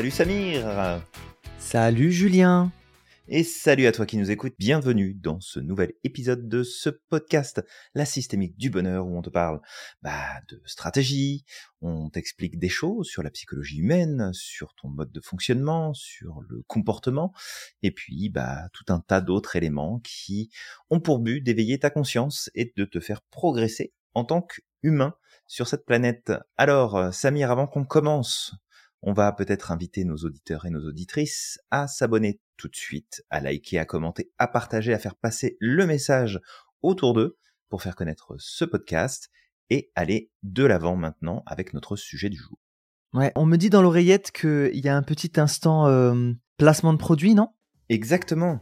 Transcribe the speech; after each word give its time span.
Salut 0.00 0.12
Samir. 0.12 1.02
Salut 1.58 2.10
Julien. 2.10 2.72
Et 3.28 3.44
salut 3.44 3.84
à 3.84 3.92
toi 3.92 4.06
qui 4.06 4.16
nous 4.16 4.30
écoutes, 4.30 4.54
bienvenue 4.58 5.12
dans 5.12 5.40
ce 5.40 5.60
nouvel 5.60 5.92
épisode 6.04 6.48
de 6.48 6.62
ce 6.62 6.88
podcast, 6.88 7.62
La 7.94 8.06
systémique 8.06 8.56
du 8.56 8.70
bonheur, 8.70 9.06
où 9.06 9.18
on 9.18 9.20
te 9.20 9.28
parle 9.28 9.60
bah, 10.00 10.40
de 10.48 10.62
stratégie, 10.64 11.44
on 11.82 12.08
t'explique 12.08 12.58
des 12.58 12.70
choses 12.70 13.08
sur 13.08 13.22
la 13.22 13.28
psychologie 13.28 13.80
humaine, 13.80 14.30
sur 14.32 14.74
ton 14.74 14.88
mode 14.88 15.12
de 15.12 15.20
fonctionnement, 15.20 15.92
sur 15.92 16.40
le 16.48 16.62
comportement, 16.66 17.34
et 17.82 17.90
puis 17.90 18.30
bah, 18.30 18.70
tout 18.72 18.90
un 18.90 19.00
tas 19.00 19.20
d'autres 19.20 19.56
éléments 19.56 20.00
qui 20.02 20.48
ont 20.88 21.00
pour 21.00 21.18
but 21.18 21.42
d'éveiller 21.42 21.78
ta 21.78 21.90
conscience 21.90 22.50
et 22.54 22.72
de 22.74 22.86
te 22.86 23.00
faire 23.00 23.20
progresser 23.20 23.92
en 24.14 24.24
tant 24.24 24.40
qu'humain 24.40 25.14
sur 25.46 25.68
cette 25.68 25.84
planète. 25.84 26.32
Alors, 26.56 27.12
Samir, 27.12 27.50
avant 27.50 27.66
qu'on 27.66 27.84
commence, 27.84 28.54
on 29.02 29.12
va 29.12 29.32
peut-être 29.32 29.70
inviter 29.70 30.04
nos 30.04 30.16
auditeurs 30.18 30.66
et 30.66 30.70
nos 30.70 30.86
auditrices 30.86 31.58
à 31.70 31.86
s'abonner 31.88 32.40
tout 32.56 32.68
de 32.68 32.76
suite, 32.76 33.22
à 33.30 33.40
liker, 33.40 33.78
à 33.78 33.84
commenter, 33.84 34.30
à 34.38 34.46
partager, 34.46 34.92
à 34.92 34.98
faire 34.98 35.14
passer 35.14 35.56
le 35.60 35.86
message 35.86 36.40
autour 36.82 37.14
d'eux 37.14 37.38
pour 37.68 37.82
faire 37.82 37.96
connaître 37.96 38.34
ce 38.38 38.64
podcast 38.64 39.30
et 39.70 39.90
aller 39.94 40.30
de 40.42 40.64
l'avant 40.64 40.96
maintenant 40.96 41.42
avec 41.46 41.72
notre 41.72 41.96
sujet 41.96 42.28
du 42.28 42.36
jour. 42.36 42.58
Ouais, 43.12 43.32
on 43.36 43.46
me 43.46 43.56
dit 43.56 43.70
dans 43.70 43.82
l'oreillette 43.82 44.30
qu'il 44.32 44.70
y 44.84 44.88
a 44.88 44.96
un 44.96 45.02
petit 45.02 45.40
instant 45.40 45.86
euh, 45.86 46.32
placement 46.58 46.92
de 46.92 46.98
produit, 46.98 47.34
non? 47.34 47.48
Exactement. 47.88 48.60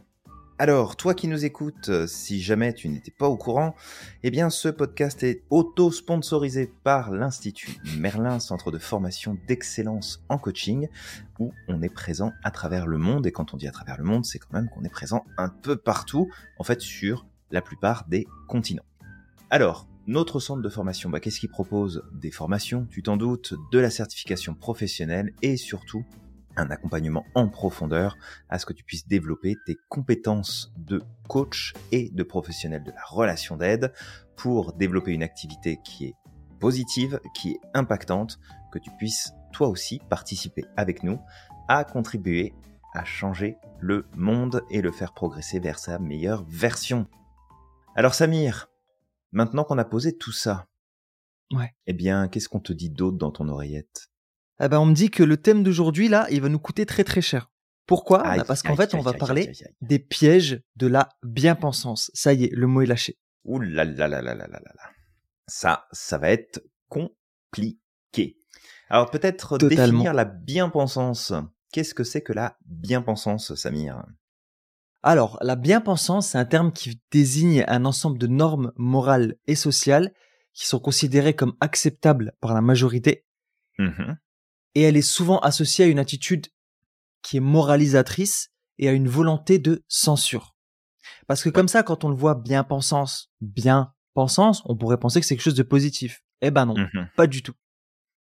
Alors, 0.61 0.97
toi 0.97 1.13
qui 1.13 1.29
nous 1.29 1.45
écoutes, 1.45 1.87
euh, 1.87 2.05
si 2.05 2.41
jamais 2.41 2.73
tu 2.73 2.89
n'étais 2.89 3.11
pas 3.17 3.29
au 3.29 3.37
courant, 3.37 3.75
eh 4.23 4.29
bien 4.29 4.49
ce 4.49 4.67
podcast 4.67 5.23
est 5.23 5.41
auto-sponsorisé 5.49 6.69
par 6.83 7.11
l'Institut 7.11 7.77
Merlin, 7.97 8.41
centre 8.41 8.69
de 8.69 8.77
formation 8.77 9.37
d'excellence 9.47 10.21
en 10.27 10.37
coaching, 10.37 10.89
où 11.39 11.53
on 11.69 11.81
est 11.81 11.93
présent 11.93 12.33
à 12.43 12.51
travers 12.51 12.87
le 12.87 12.97
monde. 12.97 13.25
Et 13.25 13.31
quand 13.31 13.53
on 13.53 13.57
dit 13.57 13.69
à 13.69 13.71
travers 13.71 13.97
le 13.97 14.03
monde, 14.03 14.25
c'est 14.25 14.37
quand 14.37 14.51
même 14.51 14.67
qu'on 14.67 14.83
est 14.83 14.89
présent 14.89 15.23
un 15.37 15.47
peu 15.47 15.77
partout, 15.77 16.29
en 16.57 16.65
fait 16.65 16.81
sur 16.81 17.25
la 17.51 17.61
plupart 17.61 18.05
des 18.09 18.27
continents. 18.49 18.83
Alors, 19.49 19.87
notre 20.07 20.41
centre 20.41 20.61
de 20.61 20.69
formation, 20.69 21.09
bah, 21.09 21.21
qu'est-ce 21.21 21.39
qu'il 21.39 21.47
propose? 21.47 22.03
Des 22.11 22.31
formations, 22.31 22.85
tu 22.91 23.01
t'en 23.01 23.15
doutes, 23.15 23.53
de 23.71 23.79
la 23.79 23.89
certification 23.89 24.55
professionnelle 24.55 25.31
et 25.41 25.55
surtout 25.55 26.03
un 26.59 26.71
accompagnement 26.71 27.25
en 27.35 27.47
profondeur 27.47 28.17
à 28.49 28.59
ce 28.59 28.65
que 28.65 28.73
tu 28.73 28.83
puisses 28.83 29.07
développer 29.07 29.55
tes 29.65 29.77
compétences 29.89 30.71
de 30.77 31.01
coach 31.27 31.73
et 31.91 32.09
de 32.11 32.23
professionnel 32.23 32.83
de 32.83 32.91
la 32.91 33.03
relation 33.07 33.57
d'aide 33.57 33.93
pour 34.35 34.73
développer 34.73 35.11
une 35.11 35.23
activité 35.23 35.79
qui 35.83 36.05
est 36.05 36.15
positive, 36.59 37.19
qui 37.33 37.51
est 37.51 37.59
impactante, 37.73 38.39
que 38.71 38.79
tu 38.79 38.91
puisses 38.97 39.33
toi 39.51 39.67
aussi 39.67 39.99
participer 40.09 40.65
avec 40.77 41.03
nous 41.03 41.19
à 41.67 41.83
contribuer 41.83 42.53
à 42.93 43.05
changer 43.05 43.57
le 43.79 44.07
monde 44.15 44.63
et 44.69 44.81
le 44.81 44.91
faire 44.91 45.13
progresser 45.13 45.59
vers 45.59 45.79
sa 45.79 45.99
meilleure 45.99 46.43
version. 46.47 47.07
Alors 47.95 48.13
Samir, 48.13 48.69
maintenant 49.31 49.63
qu'on 49.63 49.77
a 49.77 49.85
posé 49.85 50.17
tout 50.17 50.31
ça, 50.31 50.67
ouais. 51.51 51.75
eh 51.85 51.93
bien, 51.93 52.27
qu'est-ce 52.27 52.49
qu'on 52.49 52.59
te 52.59 52.73
dit 52.73 52.89
d'autre 52.89 53.17
dans 53.17 53.31
ton 53.31 53.47
oreillette? 53.47 54.09
Eh 54.61 54.67
ben, 54.67 54.79
on 54.79 54.85
me 54.85 54.93
dit 54.93 55.09
que 55.09 55.23
le 55.23 55.37
thème 55.37 55.63
d'aujourd'hui, 55.63 56.09
là, 56.09 56.27
il 56.31 56.41
va 56.41 56.49
nous 56.49 56.59
coûter 56.59 56.85
très 56.85 57.03
très 57.03 57.21
cher. 57.21 57.49
Pourquoi? 57.85 58.23
Bah, 58.23 58.43
Parce 58.45 58.61
qu'en 58.61 58.75
fait, 58.75 58.93
on 58.93 59.01
va 59.01 59.13
parler 59.13 59.51
des 59.81 59.99
pièges 59.99 60.61
de 60.75 60.87
la 60.87 61.09
bien-pensance. 61.23 62.11
Ça 62.13 62.33
y 62.33 62.45
est, 62.45 62.53
le 62.53 62.67
mot 62.67 62.81
est 62.81 62.85
lâché. 62.85 63.17
Ouh 63.45 63.59
là 63.59 63.83
là 63.83 64.07
là 64.07 64.21
là 64.21 64.35
là 64.35 64.47
là 64.47 64.59
là. 64.59 64.89
Ça, 65.47 65.87
ça 65.91 66.17
va 66.17 66.29
être 66.29 66.61
compliqué. 66.87 68.37
Alors 68.89 69.09
peut-être 69.09 69.57
définir 69.57 70.13
la 70.13 70.25
bien-pensance. 70.25 71.33
Qu'est-ce 71.71 71.93
que 71.93 72.03
c'est 72.03 72.21
que 72.21 72.33
la 72.33 72.57
bien-pensance, 72.65 73.55
Samir? 73.55 74.03
Alors, 75.01 75.37
la 75.41 75.55
bien-pensance, 75.55 76.29
c'est 76.29 76.37
un 76.37 76.45
terme 76.45 76.73
qui 76.73 77.01
désigne 77.11 77.63
un 77.67 77.85
ensemble 77.85 78.17
de 78.17 78.27
normes 78.27 78.73
morales 78.75 79.35
et 79.47 79.55
sociales 79.55 80.13
qui 80.53 80.67
sont 80.67 80.79
considérées 80.79 81.35
comme 81.35 81.55
acceptables 81.61 82.33
par 82.41 82.53
la 82.53 82.61
majorité. 82.61 83.25
Mmh 83.77 84.13
et 84.75 84.81
elle 84.81 84.97
est 84.97 85.01
souvent 85.01 85.39
associée 85.39 85.85
à 85.85 85.87
une 85.87 85.99
attitude 85.99 86.47
qui 87.21 87.37
est 87.37 87.41
moralisatrice 87.41 88.51
et 88.77 88.87
à 88.87 88.93
une 88.93 89.07
volonté 89.07 89.59
de 89.59 89.83
censure. 89.87 90.55
Parce 91.27 91.43
que 91.43 91.49
comme 91.49 91.67
ça, 91.67 91.83
quand 91.83 92.03
on 92.03 92.09
le 92.09 92.15
voit 92.15 92.35
bien 92.35 92.63
pensance, 92.63 93.31
bien 93.41 93.93
pensance, 94.13 94.61
on 94.65 94.75
pourrait 94.75 94.99
penser 94.99 95.19
que 95.19 95.25
c'est 95.25 95.35
quelque 95.35 95.43
chose 95.43 95.53
de 95.55 95.63
positif. 95.63 96.23
Eh 96.41 96.51
ben 96.51 96.65
non, 96.65 96.75
mmh 96.77 97.09
pas 97.15 97.27
du 97.27 97.43
tout. 97.43 97.53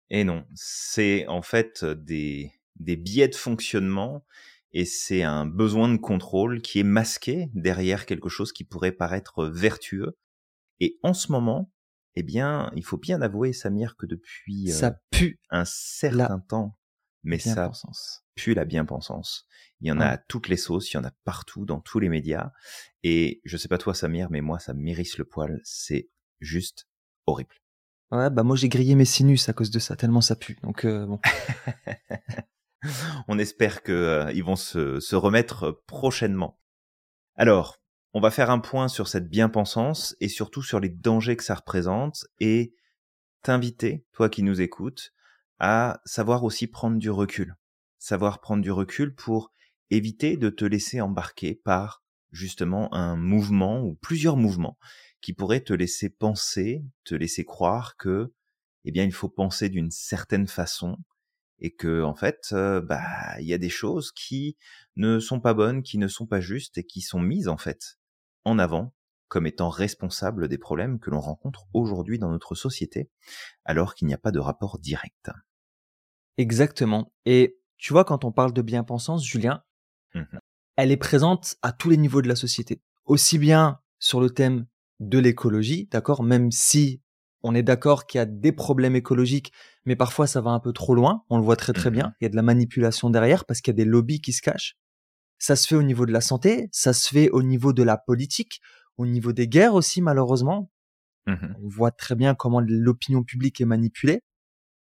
Et 0.10 0.24
non, 0.24 0.46
c'est 0.56 1.28
en 1.28 1.42
fait 1.42 1.86
des, 1.86 2.52
des 2.80 2.96
biais 2.96 3.28
de 3.28 3.36
fonctionnement 3.36 4.26
et 4.72 4.86
c'est 4.86 5.24
un 5.24 5.46
besoin 5.46 5.90
de 5.90 5.98
contrôle 5.98 6.62
qui 6.62 6.80
est 6.80 6.84
masqué 6.84 7.50
derrière 7.54 8.06
quelque 8.06 8.30
chose 8.30 8.52
qui 8.52 8.64
pourrait 8.64 8.92
paraître 8.92 9.46
vertueux. 9.46 10.18
Et 10.80 10.98
en 11.04 11.14
ce 11.14 11.32
moment, 11.32 11.72
eh 12.20 12.24
bien, 12.24 12.72
il 12.76 12.84
faut 12.84 12.98
bien 12.98 13.22
avouer, 13.22 13.54
Samir, 13.54 13.96
que 13.96 14.08
depuis 14.08 14.70
ça 14.70 15.00
pue 15.12 15.40
un 15.52 15.66
certain 15.66 16.40
temps, 16.40 16.76
mais 17.22 17.38
ça 17.38 17.72
pue 18.34 18.56
la 18.56 18.66
bien-pensance. 18.66 19.46
Il 19.82 19.88
y 19.88 19.92
en 19.92 20.00
a 20.00 20.08
à 20.08 20.18
toutes 20.18 20.48
les 20.48 20.58
sauces, 20.58 20.92
il 20.92 20.96
y 20.96 21.00
en 21.00 21.04
a 21.04 21.12
partout, 21.26 21.66
dans 21.66 21.80
tous 21.80 22.00
les 22.00 22.10
médias. 22.10 22.54
Et 23.04 23.40
je 23.46 23.56
sais 23.56 23.68
pas 23.68 23.78
toi, 23.78 23.94
Samir, 23.94 24.32
mais 24.32 24.42
moi, 24.42 24.58
ça 24.58 24.74
m'irrisse 24.74 25.20
le 25.20 25.26
poil. 25.26 25.62
C'est 25.64 26.10
juste 26.40 26.88
horrible. 27.28 27.54
Ouais, 28.10 28.32
bah 28.32 28.42
moi 28.42 28.56
j'ai 28.56 28.70
grillé 28.70 28.96
mes 28.96 29.06
sinus 29.06 29.48
à 29.48 29.54
cause 29.54 29.70
de 29.70 29.78
ça, 29.78 29.96
tellement 29.96 30.22
ça 30.22 30.36
pue. 30.36 30.58
Donc 30.64 30.88
bon. 30.88 31.20
On 33.28 33.38
espère 33.38 33.84
que 33.84 34.32
ils 34.34 34.44
vont 34.44 34.56
se, 34.56 35.00
se 35.00 35.16
remettre 35.16 35.84
prochainement. 35.86 36.60
Alors, 37.36 37.78
on 38.18 38.20
va 38.20 38.32
faire 38.32 38.50
un 38.50 38.58
point 38.58 38.88
sur 38.88 39.08
cette 39.08 39.30
bien-pensance 39.30 40.16
et 40.20 40.28
surtout 40.28 40.64
sur 40.64 40.80
les 40.80 40.90
dangers 40.90 41.38
que 41.38 41.44
ça 41.44 41.54
représente 41.54 42.26
et 42.40 42.74
t'inviter, 43.44 44.08
toi 44.12 44.28
qui 44.28 44.42
nous 44.42 44.60
écoutes, 44.60 45.14
à 45.60 46.02
savoir 46.04 46.44
aussi 46.44 46.66
prendre 46.66 46.98
du 46.98 47.12
recul. 47.12 47.56
Savoir 48.00 48.42
prendre 48.42 48.64
du 48.64 48.72
recul 48.72 49.14
pour 49.14 49.54
éviter 49.92 50.36
de 50.36 50.50
te 50.50 50.66
laisser 50.66 51.00
embarquer 51.00 51.54
par 51.54 52.04
justement 52.32 52.92
un 52.92 53.16
mouvement 53.16 53.84
ou 53.84 53.94
plusieurs 54.02 54.36
mouvements 54.36 54.80
qui 55.22 55.34
pourraient 55.34 55.64
te 55.64 55.74
laisser 55.74 56.10
penser, 56.10 56.84
te 57.04 57.14
laisser 57.14 57.46
croire 57.46 57.98
que, 57.98 58.34
eh 58.84 58.92
bien, 58.92 59.04
il 59.04 59.14
faut 59.14 59.30
penser 59.30 59.70
d'une 59.70 59.92
certaine 59.92 60.48
façon 60.48 60.98
et 61.60 61.70
que, 61.70 62.02
en 62.02 62.16
fait, 62.16 62.50
euh, 62.54 62.82
bah, 62.82 63.40
il 63.40 63.46
y 63.46 63.54
a 63.54 63.60
des 63.60 63.70
choses 63.70 64.12
qui 64.12 64.58
ne 64.96 65.20
sont 65.20 65.40
pas 65.40 65.54
bonnes, 65.54 65.84
qui 65.84 66.00
ne 66.00 66.08
sont 66.08 66.26
pas 66.26 66.42
justes 66.42 66.80
et 66.80 66.84
qui 66.84 67.02
sont 67.02 67.20
mises, 67.20 67.48
en 67.48 67.58
fait, 67.58 67.97
en 68.48 68.60
avant 68.60 68.94
comme 69.28 69.46
étant 69.46 69.70
responsable 69.70 70.48
des 70.48 70.58
problèmes 70.58 71.00
que 71.00 71.10
l'on 71.10 71.20
rencontre 71.20 71.68
aujourd'hui 71.74 72.18
dans 72.18 72.30
notre 72.30 72.56
société, 72.56 73.10
alors 73.66 73.94
qu'il 73.94 74.08
n'y 74.08 74.14
a 74.14 74.18
pas 74.18 74.32
de 74.32 74.40
rapport 74.40 74.80
direct. 74.80 75.30
Exactement. 76.38 77.12
Et 77.26 77.60
tu 77.78 77.92
vois, 77.92 78.06
quand 78.06 78.24
on 78.24 78.32
parle 78.32 78.54
de 78.54 78.62
bien-pensance, 78.62 79.26
Julien, 79.26 79.64
mmh 80.16 80.24
elle 80.80 80.92
est 80.92 80.98
présente 80.98 81.56
à 81.64 81.72
tous 81.72 81.90
les 81.90 81.98
niveaux 81.98 82.22
de 82.22 82.28
la 82.28 82.36
société. 82.36 82.84
Aussi 83.06 83.40
bien 83.40 83.80
sur 83.98 84.22
le 84.22 84.30
thème 84.30 84.68
de 85.00 85.18
l'écologie, 85.18 85.88
d'accord, 85.90 86.22
même 86.22 86.52
si 86.52 87.02
on 87.42 87.56
est 87.56 87.64
d'accord 87.64 88.06
qu'il 88.06 88.20
y 88.20 88.22
a 88.22 88.28
des 88.28 88.52
problèmes 88.52 88.96
écologiques, 88.96 89.52
mais 89.86 89.96
parfois 89.96 90.28
ça 90.28 90.40
va 90.40 90.52
un 90.52 90.60
peu 90.60 90.74
trop 90.74 90.94
loin, 90.94 91.24
on 91.32 91.38
le 91.40 91.44
voit 91.44 91.56
très 91.56 91.74
très 91.74 91.90
mmh 91.90 91.94
bien, 91.94 92.14
il 92.22 92.26
y 92.26 92.28
a 92.28 92.30
de 92.30 92.36
la 92.36 92.44
manipulation 92.44 93.10
derrière 93.10 93.46
parce 93.46 93.62
qu'il 93.62 93.72
y 93.72 93.76
a 93.76 93.84
des 93.84 93.90
lobbies 93.90 94.22
qui 94.22 94.34
se 94.34 94.44
cachent. 94.44 94.78
Ça 95.40 95.56
se 95.56 95.68
fait 95.68 95.76
au 95.76 95.84
niveau 95.84 96.06
de 96.06 96.12
la 96.12 96.22
santé, 96.22 96.70
ça 96.72 96.94
se 96.94 97.10
fait 97.10 97.30
au 97.30 97.44
niveau 97.44 97.74
de 97.74 97.84
la 97.84 97.98
politique, 97.98 98.60
au 98.98 99.06
niveau 99.06 99.34
des 99.34 99.48
guerres 99.48 99.76
aussi, 99.76 100.02
malheureusement. 100.02 100.72
Mmh 101.28 101.36
On 101.64 101.68
voit 101.68 101.92
très 101.92 102.16
bien 102.16 102.36
comment 102.36 102.62
l'opinion 102.62 103.24
publique 103.24 103.62
est 103.62 103.66
manipulée. 103.66 104.22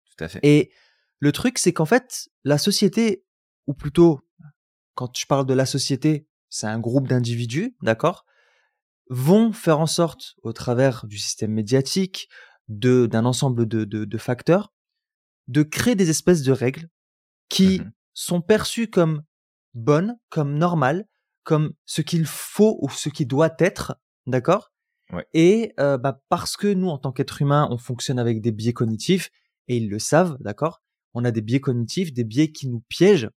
Tout 0.05 0.23
à 0.23 0.27
fait. 0.27 0.39
Et 0.43 0.71
le 1.19 1.31
truc, 1.31 1.59
c'est 1.59 1.71
qu'en 1.71 1.85
fait, 1.85 2.29
la 2.43 2.57
société, 2.57 3.23
ou 3.67 3.73
plutôt, 3.73 4.21
quand 4.95 5.15
je 5.17 5.25
parle 5.25 5.45
de 5.45 5.53
la 5.53 5.65
société, 5.65 6.27
c'est 6.49 6.67
un 6.67 6.79
groupe 6.79 7.07
d'individus, 7.07 7.75
d'accord, 7.81 8.25
vont 9.09 9.53
faire 9.53 9.79
en 9.79 9.85
sorte, 9.85 10.35
au 10.41 10.51
travers 10.51 11.05
du 11.05 11.17
système 11.17 11.51
médiatique, 11.51 12.27
de 12.67 13.05
d'un 13.05 13.25
ensemble 13.25 13.67
de, 13.67 13.83
de, 13.83 14.05
de, 14.05 14.17
facteurs, 14.17 14.73
de 15.47 15.63
créer 15.63 15.95
des 15.95 16.09
espèces 16.09 16.43
de 16.43 16.51
règles 16.51 16.89
qui 17.49 17.79
mmh 17.79 17.91
sont 18.13 18.41
perçues 18.41 18.89
comme 18.89 19.23
bonne, 19.73 20.17
comme 20.29 20.57
normale, 20.57 21.05
comme 21.43 21.73
ce 21.85 22.01
qu'il 22.01 22.25
faut 22.25 22.77
ou 22.81 22.89
ce 22.89 23.09
qui 23.09 23.25
doit 23.25 23.55
être, 23.59 23.95
d'accord? 24.27 24.71
Et 25.33 25.73
euh, 25.79 25.97
bah, 25.97 26.21
parce 26.29 26.55
que 26.55 26.73
nous, 26.73 26.87
en 26.87 26.97
tant 26.97 27.11
qu'être 27.11 27.41
humain, 27.41 27.67
on 27.69 27.77
fonctionne 27.77 28.19
avec 28.19 28.41
des 28.41 28.51
biais 28.51 28.73
cognitifs, 28.73 29.29
et 29.67 29.77
ils 29.77 29.89
le 29.89 29.99
savent, 29.99 30.37
d'accord? 30.39 30.81
On 31.13 31.25
a 31.25 31.31
des 31.31 31.41
biais 31.41 31.59
cognitifs, 31.59 32.13
des 32.13 32.23
biais 32.23 32.51
qui 32.51 32.69
nous 32.69 32.81
piègent. 32.87 33.29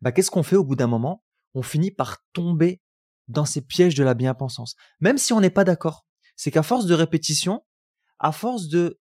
Bah, 0.00 0.12
qu'est-ce 0.12 0.30
qu'on 0.30 0.42
fait 0.42 0.56
au 0.56 0.64
bout 0.64 0.76
d'un 0.76 0.86
moment? 0.86 1.22
On 1.54 1.62
finit 1.62 1.90
par 1.90 2.18
tomber 2.32 2.80
dans 3.28 3.44
ces 3.44 3.60
pièges 3.60 3.94
de 3.94 4.04
la 4.04 4.14
bien-pensance, 4.14 4.74
même 5.00 5.18
si 5.18 5.32
on 5.32 5.40
n'est 5.40 5.50
pas 5.50 5.64
d'accord. 5.64 6.06
C'est 6.36 6.50
qu'à 6.50 6.62
force 6.62 6.86
de 6.86 6.94
répétition, 6.94 7.64
à 8.18 8.32
force 8.32 8.68
de 8.68 8.98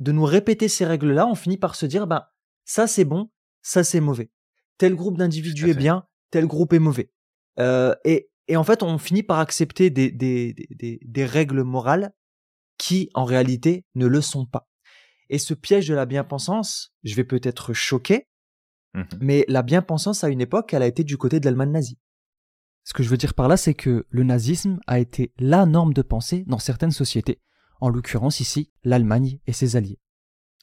de 0.00 0.12
nous 0.12 0.24
répéter 0.24 0.68
ces 0.68 0.84
règles-là, 0.84 1.26
on 1.26 1.34
finit 1.34 1.56
par 1.56 1.74
se 1.74 1.84
dire, 1.84 2.06
bah, 2.06 2.32
ça 2.64 2.86
c'est 2.86 3.04
bon, 3.04 3.30
ça 3.62 3.82
c'est 3.82 4.00
mauvais. 4.00 4.30
Tel 4.78 4.94
groupe 4.94 5.18
d'individus 5.18 5.70
est 5.70 5.74
bien, 5.74 6.06
tel 6.30 6.46
groupe 6.46 6.72
est 6.72 6.78
mauvais. 6.78 7.12
Euh, 7.58 7.94
et, 8.04 8.30
et 8.46 8.56
en 8.56 8.64
fait, 8.64 8.82
on 8.82 8.96
finit 8.98 9.22
par 9.22 9.40
accepter 9.40 9.90
des, 9.90 10.10
des, 10.10 10.54
des, 10.70 11.00
des 11.02 11.24
règles 11.24 11.62
morales 11.62 12.12
qui, 12.78 13.10
en 13.14 13.24
réalité, 13.24 13.84
ne 13.94 14.06
le 14.06 14.20
sont 14.20 14.46
pas. 14.46 14.68
Et 15.28 15.38
ce 15.38 15.52
piège 15.52 15.88
de 15.88 15.94
la 15.94 16.06
bien-pensance, 16.06 16.94
je 17.02 17.14
vais 17.14 17.24
peut-être 17.24 17.74
choquer, 17.74 18.28
mmh 18.94 19.02
mais 19.20 19.44
la 19.48 19.62
bien-pensance 19.62 20.24
à 20.24 20.28
une 20.28 20.40
époque, 20.40 20.72
elle 20.72 20.82
a 20.82 20.86
été 20.86 21.04
du 21.04 21.18
côté 21.18 21.40
de 21.40 21.44
l'Allemagne 21.44 21.72
nazie. 21.72 21.98
Ce 22.84 22.94
que 22.94 23.02
je 23.02 23.10
veux 23.10 23.18
dire 23.18 23.34
par 23.34 23.48
là, 23.48 23.58
c'est 23.58 23.74
que 23.74 24.06
le 24.08 24.22
nazisme 24.22 24.80
a 24.86 24.98
été 24.98 25.34
la 25.38 25.66
norme 25.66 25.92
de 25.92 26.00
pensée 26.00 26.44
dans 26.46 26.58
certaines 26.58 26.90
sociétés, 26.90 27.42
en 27.80 27.90
l'occurrence 27.90 28.40
ici 28.40 28.72
l'Allemagne 28.84 29.40
et 29.46 29.52
ses 29.52 29.76
alliés. 29.76 29.98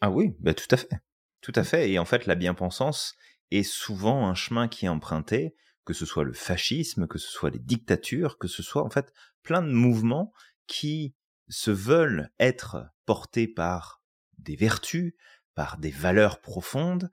Ah 0.01 0.09
oui, 0.09 0.35
bah 0.39 0.55
tout 0.55 0.67
à 0.71 0.77
fait. 0.77 0.89
Tout 1.41 1.53
à 1.53 1.63
fait. 1.63 1.91
Et 1.91 1.99
en 1.99 2.05
fait, 2.05 2.25
la 2.25 2.33
bien-pensance 2.33 3.13
est 3.51 3.63
souvent 3.63 4.27
un 4.27 4.35
chemin 4.35 4.67
qui 4.67 4.85
est 4.85 4.89
emprunté, 4.89 5.55
que 5.85 5.93
ce 5.93 6.05
soit 6.05 6.23
le 6.23 6.33
fascisme, 6.33 7.07
que 7.07 7.19
ce 7.19 7.29
soit 7.29 7.51
les 7.51 7.59
dictatures, 7.59 8.37
que 8.37 8.47
ce 8.47 8.63
soit 8.63 8.83
en 8.83 8.89
fait 8.89 9.13
plein 9.43 9.61
de 9.61 9.71
mouvements 9.71 10.33
qui 10.67 11.15
se 11.47 11.71
veulent 11.71 12.31
être 12.39 12.87
portés 13.05 13.47
par 13.47 14.01
des 14.39 14.55
vertus, 14.55 15.13
par 15.53 15.77
des 15.77 15.91
valeurs 15.91 16.41
profondes, 16.41 17.11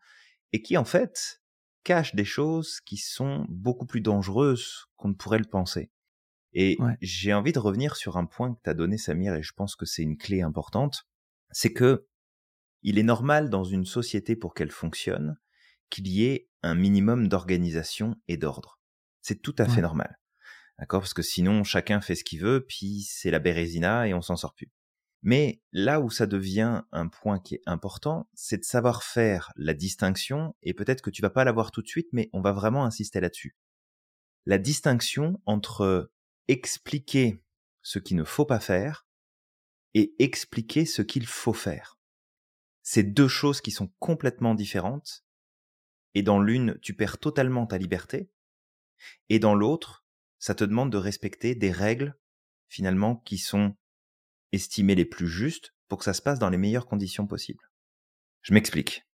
et 0.52 0.62
qui 0.62 0.76
en 0.76 0.84
fait 0.84 1.42
cachent 1.84 2.14
des 2.14 2.24
choses 2.24 2.80
qui 2.80 2.96
sont 2.96 3.44
beaucoup 3.48 3.86
plus 3.86 4.00
dangereuses 4.00 4.86
qu'on 4.96 5.08
ne 5.08 5.14
pourrait 5.14 5.38
le 5.38 5.44
penser. 5.44 5.90
Et 6.54 6.78
j'ai 7.00 7.32
envie 7.32 7.52
de 7.52 7.58
revenir 7.58 7.96
sur 7.96 8.16
un 8.16 8.26
point 8.26 8.54
que 8.54 8.60
tu 8.62 8.70
as 8.70 8.74
donné, 8.74 8.98
Samir, 8.98 9.34
et 9.34 9.42
je 9.42 9.52
pense 9.54 9.74
que 9.74 9.86
c'est 9.86 10.02
une 10.02 10.18
clé 10.18 10.42
importante, 10.42 11.06
c'est 11.50 11.72
que 11.72 12.06
il 12.82 12.98
est 12.98 13.04
normal 13.04 13.48
dans 13.48 13.64
une 13.64 13.84
société 13.84 14.36
pour 14.36 14.54
qu'elle 14.54 14.70
fonctionne 14.70 15.36
qu'il 15.92 16.08
y 16.08 16.24
ait 16.24 16.48
un 16.62 16.74
minimum 16.74 17.28
d'organisation 17.28 18.16
et 18.26 18.38
d'ordre. 18.38 18.80
C'est 19.20 19.42
tout 19.42 19.54
à 19.58 19.68
fait 19.68 19.82
normal. 19.82 20.18
D'accord? 20.78 21.02
Parce 21.02 21.14
que 21.14 21.22
sinon, 21.22 21.62
chacun 21.62 22.00
fait 22.00 22.14
ce 22.14 22.24
qu'il 22.24 22.40
veut, 22.40 22.64
puis 22.66 23.02
c'est 23.02 23.30
la 23.30 23.38
bérésina 23.38 24.08
et 24.08 24.14
on 24.14 24.22
s'en 24.22 24.36
sort 24.36 24.54
plus. 24.54 24.72
Mais 25.22 25.62
là 25.70 26.00
où 26.00 26.10
ça 26.10 26.26
devient 26.26 26.82
un 26.90 27.08
point 27.08 27.38
qui 27.38 27.56
est 27.56 27.62
important, 27.66 28.28
c'est 28.34 28.58
de 28.58 28.64
savoir 28.64 29.04
faire 29.04 29.52
la 29.56 29.74
distinction, 29.74 30.56
et 30.62 30.74
peut-être 30.74 31.02
que 31.02 31.10
tu 31.10 31.22
vas 31.22 31.30
pas 31.30 31.44
l'avoir 31.44 31.70
tout 31.70 31.82
de 31.82 31.86
suite, 31.86 32.08
mais 32.12 32.30
on 32.32 32.40
va 32.40 32.52
vraiment 32.52 32.84
insister 32.84 33.20
là-dessus. 33.20 33.54
La 34.46 34.58
distinction 34.58 35.40
entre 35.46 36.10
expliquer 36.48 37.44
ce 37.82 37.98
qu'il 37.98 38.16
ne 38.16 38.24
faut 38.24 38.46
pas 38.46 38.60
faire 38.60 39.06
et 39.94 40.14
expliquer 40.18 40.86
ce 40.86 41.02
qu'il 41.02 41.26
faut 41.26 41.52
faire. 41.52 42.00
C'est 42.82 43.04
deux 43.04 43.28
choses 43.28 43.60
qui 43.60 43.70
sont 43.70 43.92
complètement 44.00 44.56
différentes, 44.56 45.21
et 46.14 46.22
dans 46.22 46.40
l'une, 46.40 46.78
tu 46.80 46.94
perds 46.94 47.18
totalement 47.18 47.66
ta 47.66 47.78
liberté, 47.78 48.30
et 49.28 49.38
dans 49.38 49.54
l'autre, 49.54 50.04
ça 50.38 50.54
te 50.54 50.64
demande 50.64 50.90
de 50.90 50.98
respecter 50.98 51.54
des 51.54 51.70
règles, 51.70 52.18
finalement, 52.68 53.16
qui 53.16 53.38
sont 53.38 53.76
estimées 54.52 54.94
les 54.94 55.04
plus 55.04 55.28
justes 55.28 55.74
pour 55.88 55.98
que 55.98 56.04
ça 56.04 56.14
se 56.14 56.22
passe 56.22 56.38
dans 56.38 56.50
les 56.50 56.58
meilleures 56.58 56.86
conditions 56.86 57.26
possibles. 57.26 57.70
Je 58.42 58.54
m'explique. 58.54 59.06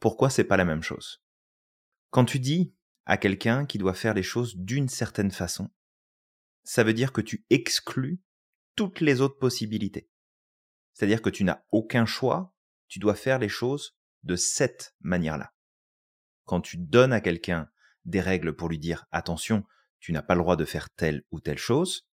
Pourquoi 0.00 0.30
c'est 0.30 0.44
pas 0.44 0.56
la 0.56 0.64
même 0.64 0.82
chose? 0.82 1.22
Quand 2.10 2.24
tu 2.24 2.38
dis 2.38 2.74
à 3.06 3.16
quelqu'un 3.16 3.64
qui 3.66 3.78
doit 3.78 3.94
faire 3.94 4.14
les 4.14 4.22
choses 4.22 4.56
d'une 4.56 4.88
certaine 4.88 5.30
façon, 5.30 5.70
ça 6.64 6.84
veut 6.84 6.94
dire 6.94 7.12
que 7.12 7.20
tu 7.20 7.44
exclus 7.50 8.20
toutes 8.76 9.00
les 9.00 9.20
autres 9.20 9.38
possibilités. 9.38 10.08
C'est-à-dire 10.92 11.22
que 11.22 11.30
tu 11.30 11.44
n'as 11.44 11.62
aucun 11.70 12.06
choix, 12.06 12.54
tu 12.88 12.98
dois 12.98 13.14
faire 13.14 13.38
les 13.38 13.48
choses 13.48 13.96
de 14.22 14.36
cette 14.36 14.94
manière-là. 15.00 15.52
Quand 16.44 16.60
tu 16.60 16.76
donnes 16.76 17.12
à 17.12 17.20
quelqu'un 17.20 17.68
des 18.04 18.20
règles 18.20 18.54
pour 18.54 18.68
lui 18.68 18.78
dire 18.78 19.06
attention, 19.12 19.64
tu 20.00 20.12
n'as 20.12 20.22
pas 20.22 20.34
le 20.34 20.40
droit 20.40 20.56
de 20.56 20.64
faire 20.64 20.90
telle 20.90 21.22
ou 21.30 21.40
telle 21.40 21.58
chose, 21.58 22.08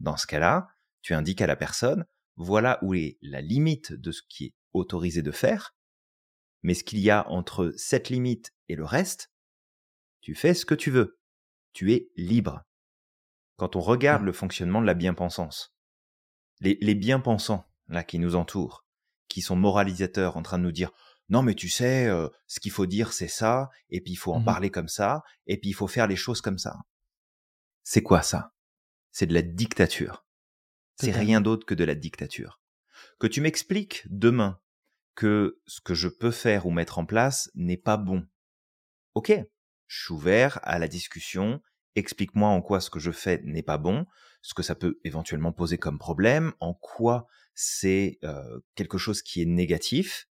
dans 0.00 0.16
ce 0.16 0.26
cas-là, 0.26 0.68
tu 1.00 1.14
indiques 1.14 1.40
à 1.40 1.46
la 1.46 1.56
personne, 1.56 2.04
voilà 2.36 2.78
où 2.82 2.94
est 2.94 3.16
la 3.22 3.40
limite 3.40 3.92
de 3.92 4.12
ce 4.12 4.22
qui 4.28 4.46
est 4.46 4.54
autorisé 4.74 5.22
de 5.22 5.30
faire, 5.30 5.74
mais 6.62 6.74
ce 6.74 6.84
qu'il 6.84 6.98
y 6.98 7.10
a 7.10 7.28
entre 7.28 7.72
cette 7.76 8.10
limite 8.10 8.52
et 8.68 8.76
le 8.76 8.84
reste, 8.84 9.30
tu 10.20 10.34
fais 10.34 10.54
ce 10.54 10.66
que 10.66 10.74
tu 10.74 10.90
veux. 10.90 11.18
Tu 11.72 11.92
es 11.92 12.10
libre. 12.16 12.64
Quand 13.56 13.76
on 13.76 13.80
regarde 13.80 14.22
mmh. 14.22 14.26
le 14.26 14.32
fonctionnement 14.32 14.80
de 14.80 14.86
la 14.86 14.94
bien-pensance, 14.94 15.74
les, 16.60 16.76
les 16.80 16.94
bien-pensants, 16.94 17.70
là, 17.88 18.02
qui 18.02 18.18
nous 18.18 18.34
entourent, 18.34 18.84
qui 19.28 19.40
sont 19.42 19.56
moralisateurs 19.56 20.36
en 20.36 20.42
train 20.42 20.58
de 20.58 20.64
nous 20.64 20.72
dire 20.72 20.90
non 21.28 21.42
mais 21.42 21.54
tu 21.54 21.68
sais, 21.68 22.06
euh, 22.06 22.28
ce 22.46 22.60
qu'il 22.60 22.70
faut 22.70 22.86
dire 22.86 23.12
c'est 23.12 23.28
ça, 23.28 23.70
et 23.90 24.00
puis 24.00 24.12
il 24.12 24.16
faut 24.16 24.32
en 24.32 24.40
mmh 24.40 24.44
parler 24.44 24.70
comme 24.70 24.88
ça, 24.88 25.22
et 25.46 25.58
puis 25.58 25.70
il 25.70 25.74
faut 25.74 25.88
faire 25.88 26.06
les 26.06 26.16
choses 26.16 26.40
comme 26.40 26.58
ça. 26.58 26.76
C'est 27.82 28.02
quoi 28.02 28.22
ça? 28.22 28.52
C'est 29.12 29.26
de 29.26 29.34
la 29.34 29.42
dictature. 29.42 30.26
C'est 31.00 31.12
rien 31.12 31.40
d'autre 31.40 31.66
que 31.66 31.74
de 31.74 31.84
la 31.84 31.94
dictature. 31.94 32.60
Que 33.18 33.26
tu 33.26 33.40
m'expliques 33.40 34.02
demain 34.06 34.58
que 35.14 35.60
ce 35.66 35.80
que 35.80 35.94
je 35.94 36.08
peux 36.08 36.30
faire 36.30 36.66
ou 36.66 36.70
mettre 36.70 36.98
en 36.98 37.06
place 37.06 37.50
n'est 37.54 37.76
pas 37.76 37.96
bon. 37.96 38.26
Ok, 39.14 39.32
je 39.86 40.04
suis 40.04 40.12
ouvert 40.12 40.58
à 40.62 40.78
la 40.78 40.88
discussion, 40.88 41.62
explique-moi 41.94 42.48
en 42.48 42.62
quoi 42.62 42.80
ce 42.80 42.90
que 42.90 42.98
je 42.98 43.10
fais 43.10 43.40
n'est 43.44 43.62
pas 43.62 43.78
bon, 43.78 44.06
ce 44.42 44.54
que 44.54 44.62
ça 44.62 44.74
peut 44.74 45.00
éventuellement 45.04 45.52
poser 45.52 45.78
comme 45.78 45.98
problème, 45.98 46.52
en 46.60 46.74
quoi 46.74 47.26
c'est 47.54 48.18
euh, 48.22 48.60
quelque 48.74 48.98
chose 48.98 49.22
qui 49.22 49.42
est 49.42 49.46
négatif, 49.46 50.28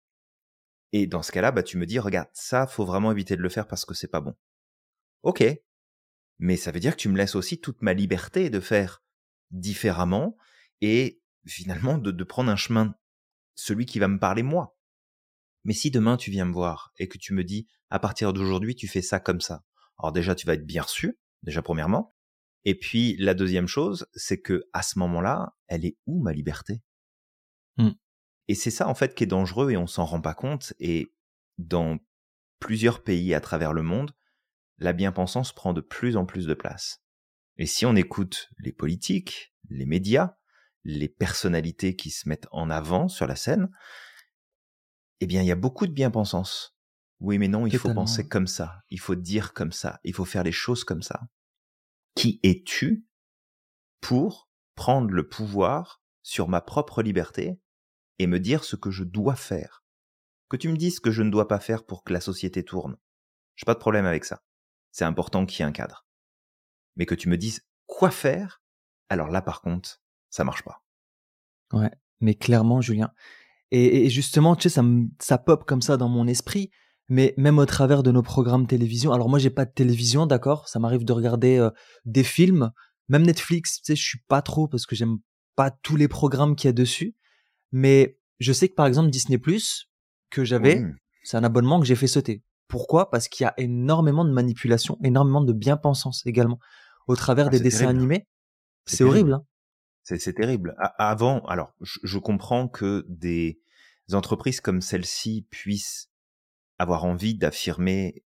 et 0.96 1.08
dans 1.08 1.24
ce 1.24 1.32
cas-là, 1.32 1.50
bah, 1.50 1.64
tu 1.64 1.76
me 1.76 1.86
dis, 1.86 1.98
regarde, 1.98 2.28
ça, 2.34 2.68
faut 2.68 2.84
vraiment 2.84 3.10
éviter 3.10 3.34
de 3.34 3.42
le 3.42 3.48
faire 3.48 3.66
parce 3.66 3.84
que 3.84 3.94
c'est 3.94 4.06
pas 4.06 4.20
bon. 4.20 4.36
Ok. 5.24 5.42
Mais 6.38 6.56
ça 6.56 6.70
veut 6.70 6.78
dire 6.78 6.94
que 6.94 7.00
tu 7.00 7.08
me 7.08 7.16
laisses 7.16 7.34
aussi 7.34 7.60
toute 7.60 7.82
ma 7.82 7.94
liberté 7.94 8.48
de 8.48 8.60
faire 8.60 9.02
différemment 9.50 10.36
et 10.80 11.20
finalement 11.46 11.98
de, 11.98 12.22
prendre 12.22 12.48
un 12.48 12.54
chemin, 12.54 12.94
celui 13.56 13.86
qui 13.86 13.98
va 13.98 14.06
me 14.06 14.20
parler 14.20 14.44
moi. 14.44 14.78
Mais 15.64 15.72
si 15.72 15.90
demain 15.90 16.16
tu 16.16 16.30
viens 16.30 16.44
me 16.44 16.52
voir 16.52 16.92
et 16.96 17.08
que 17.08 17.18
tu 17.18 17.34
me 17.34 17.42
dis, 17.42 17.66
à 17.90 17.98
partir 17.98 18.32
d'aujourd'hui, 18.32 18.76
tu 18.76 18.86
fais 18.86 19.02
ça 19.02 19.18
comme 19.18 19.40
ça. 19.40 19.64
Alors 19.98 20.12
déjà, 20.12 20.36
tu 20.36 20.46
vas 20.46 20.54
être 20.54 20.64
bien 20.64 20.82
reçu, 20.82 21.18
déjà 21.42 21.60
premièrement. 21.60 22.14
Et 22.64 22.78
puis, 22.78 23.16
la 23.16 23.34
deuxième 23.34 23.66
chose, 23.66 24.06
c'est 24.14 24.40
que 24.40 24.62
à 24.72 24.82
ce 24.82 25.00
moment-là, 25.00 25.56
elle 25.66 25.86
est 25.86 25.96
où 26.06 26.22
ma 26.22 26.32
liberté? 26.32 26.82
Mmh. 27.78 27.90
Et 28.48 28.54
c'est 28.54 28.70
ça 28.70 28.88
en 28.88 28.94
fait 28.94 29.14
qui 29.14 29.24
est 29.24 29.28
dangereux 29.28 29.70
et 29.70 29.76
on 29.76 29.86
s'en 29.86 30.04
rend 30.04 30.20
pas 30.20 30.34
compte. 30.34 30.74
Et 30.78 31.14
dans 31.58 31.98
plusieurs 32.60 33.02
pays 33.02 33.34
à 33.34 33.40
travers 33.40 33.72
le 33.72 33.82
monde, 33.82 34.12
la 34.78 34.92
bien-pensance 34.92 35.52
prend 35.52 35.72
de 35.72 35.80
plus 35.80 36.16
en 36.16 36.26
plus 36.26 36.46
de 36.46 36.54
place. 36.54 37.02
Et 37.56 37.66
si 37.66 37.86
on 37.86 37.94
écoute 37.94 38.50
les 38.58 38.72
politiques, 38.72 39.54
les 39.70 39.86
médias, 39.86 40.36
les 40.82 41.08
personnalités 41.08 41.96
qui 41.96 42.10
se 42.10 42.28
mettent 42.28 42.48
en 42.50 42.70
avant 42.70 43.08
sur 43.08 43.26
la 43.26 43.36
scène, 43.36 43.70
eh 45.20 45.26
bien, 45.26 45.42
il 45.42 45.46
y 45.46 45.52
a 45.52 45.56
beaucoup 45.56 45.86
de 45.86 45.92
bien-pensance. 45.92 46.76
Oui, 47.20 47.38
mais 47.38 47.48
non, 47.48 47.66
il 47.66 47.78
faut 47.78 47.94
penser 47.94 48.28
comme 48.28 48.46
ça, 48.46 48.82
il 48.90 49.00
faut 49.00 49.14
dire 49.14 49.54
comme 49.54 49.72
ça, 49.72 50.00
il 50.04 50.12
faut 50.12 50.24
faire 50.24 50.42
les 50.42 50.52
choses 50.52 50.84
comme 50.84 51.02
ça. 51.02 51.20
Qui 52.14 52.40
es-tu 52.42 53.06
pour 54.00 54.50
prendre 54.74 55.10
le 55.10 55.26
pouvoir 55.26 56.02
sur 56.22 56.48
ma 56.48 56.60
propre 56.60 57.02
liberté 57.02 57.58
et 58.18 58.26
me 58.26 58.40
dire 58.40 58.64
ce 58.64 58.76
que 58.76 58.90
je 58.90 59.04
dois 59.04 59.36
faire. 59.36 59.84
Que 60.48 60.56
tu 60.56 60.68
me 60.68 60.76
dises 60.76 60.96
ce 60.96 61.00
que 61.00 61.10
je 61.10 61.22
ne 61.22 61.30
dois 61.30 61.48
pas 61.48 61.60
faire 61.60 61.84
pour 61.84 62.04
que 62.04 62.12
la 62.12 62.20
société 62.20 62.64
tourne. 62.64 62.96
J'ai 63.56 63.64
pas 63.64 63.74
de 63.74 63.78
problème 63.78 64.06
avec 64.06 64.24
ça. 64.24 64.42
C'est 64.92 65.04
important 65.04 65.46
qu'il 65.46 65.60
y 65.60 65.62
ait 65.62 65.68
un 65.68 65.72
cadre. 65.72 66.06
Mais 66.96 67.06
que 67.06 67.14
tu 67.14 67.28
me 67.28 67.36
dises 67.36 67.66
quoi 67.86 68.10
faire, 68.10 68.62
alors 69.08 69.28
là 69.28 69.42
par 69.42 69.60
contre, 69.60 70.00
ça 70.30 70.44
marche 70.44 70.62
pas. 70.62 70.84
Ouais, 71.72 71.90
mais 72.20 72.34
clairement, 72.34 72.80
Julien. 72.80 73.12
Et, 73.70 74.08
justement, 74.08 74.54
tu 74.54 74.68
sais, 74.68 74.68
ça, 74.68 74.82
ça 75.18 75.38
pop 75.38 75.64
comme 75.64 75.82
ça 75.82 75.96
dans 75.96 76.08
mon 76.08 76.28
esprit, 76.28 76.70
mais 77.08 77.34
même 77.36 77.58
au 77.58 77.66
travers 77.66 78.04
de 78.04 78.12
nos 78.12 78.22
programmes 78.22 78.66
télévision. 78.66 79.12
Alors 79.12 79.28
moi, 79.28 79.40
j'ai 79.40 79.50
pas 79.50 79.64
de 79.64 79.72
télévision, 79.72 80.26
d'accord. 80.26 80.68
Ça 80.68 80.78
m'arrive 80.78 81.04
de 81.04 81.12
regarder 81.12 81.58
euh, 81.58 81.70
des 82.04 82.22
films, 82.22 82.70
même 83.08 83.22
Netflix. 83.22 83.78
Tu 83.78 83.86
sais, 83.86 83.96
je 83.96 84.04
suis 84.04 84.20
pas 84.28 84.42
trop 84.42 84.68
parce 84.68 84.86
que 84.86 84.94
j'aime 84.94 85.18
pas 85.56 85.70
tous 85.70 85.96
les 85.96 86.08
programmes 86.08 86.54
qu'il 86.54 86.68
y 86.68 86.70
a 86.70 86.72
dessus. 86.72 87.16
Mais 87.74 88.20
je 88.38 88.52
sais 88.52 88.68
que 88.68 88.74
par 88.74 88.86
exemple 88.86 89.10
Disney 89.10 89.36
Plus 89.36 89.90
que 90.30 90.44
j'avais, 90.44 90.80
c'est 91.24 91.36
un 91.36 91.42
abonnement 91.42 91.80
que 91.80 91.86
j'ai 91.86 91.96
fait 91.96 92.06
sauter. 92.06 92.44
Pourquoi? 92.68 93.10
Parce 93.10 93.26
qu'il 93.26 93.42
y 93.42 93.48
a 93.48 93.54
énormément 93.56 94.24
de 94.24 94.30
manipulation, 94.30 94.96
énormément 95.02 95.42
de 95.42 95.52
bien-pensance 95.52 96.24
également 96.24 96.60
au 97.08 97.16
travers 97.16 97.48
ah, 97.48 97.50
des 97.50 97.58
dessins 97.58 97.88
animés. 97.88 98.28
C'est 98.86 99.02
horrible. 99.02 99.34
Hein 99.34 99.44
c'est 100.04 100.34
terrible. 100.34 100.76
avant, 100.98 101.40
alors 101.46 101.72
je, 101.80 102.18
comprends 102.18 102.68
que 102.68 103.04
des 103.08 103.60
entreprises 104.12 104.60
comme 104.60 104.80
celle-ci 104.80 105.48
puissent 105.50 106.12
avoir 106.78 107.04
envie 107.04 107.34
d'affirmer 107.34 108.22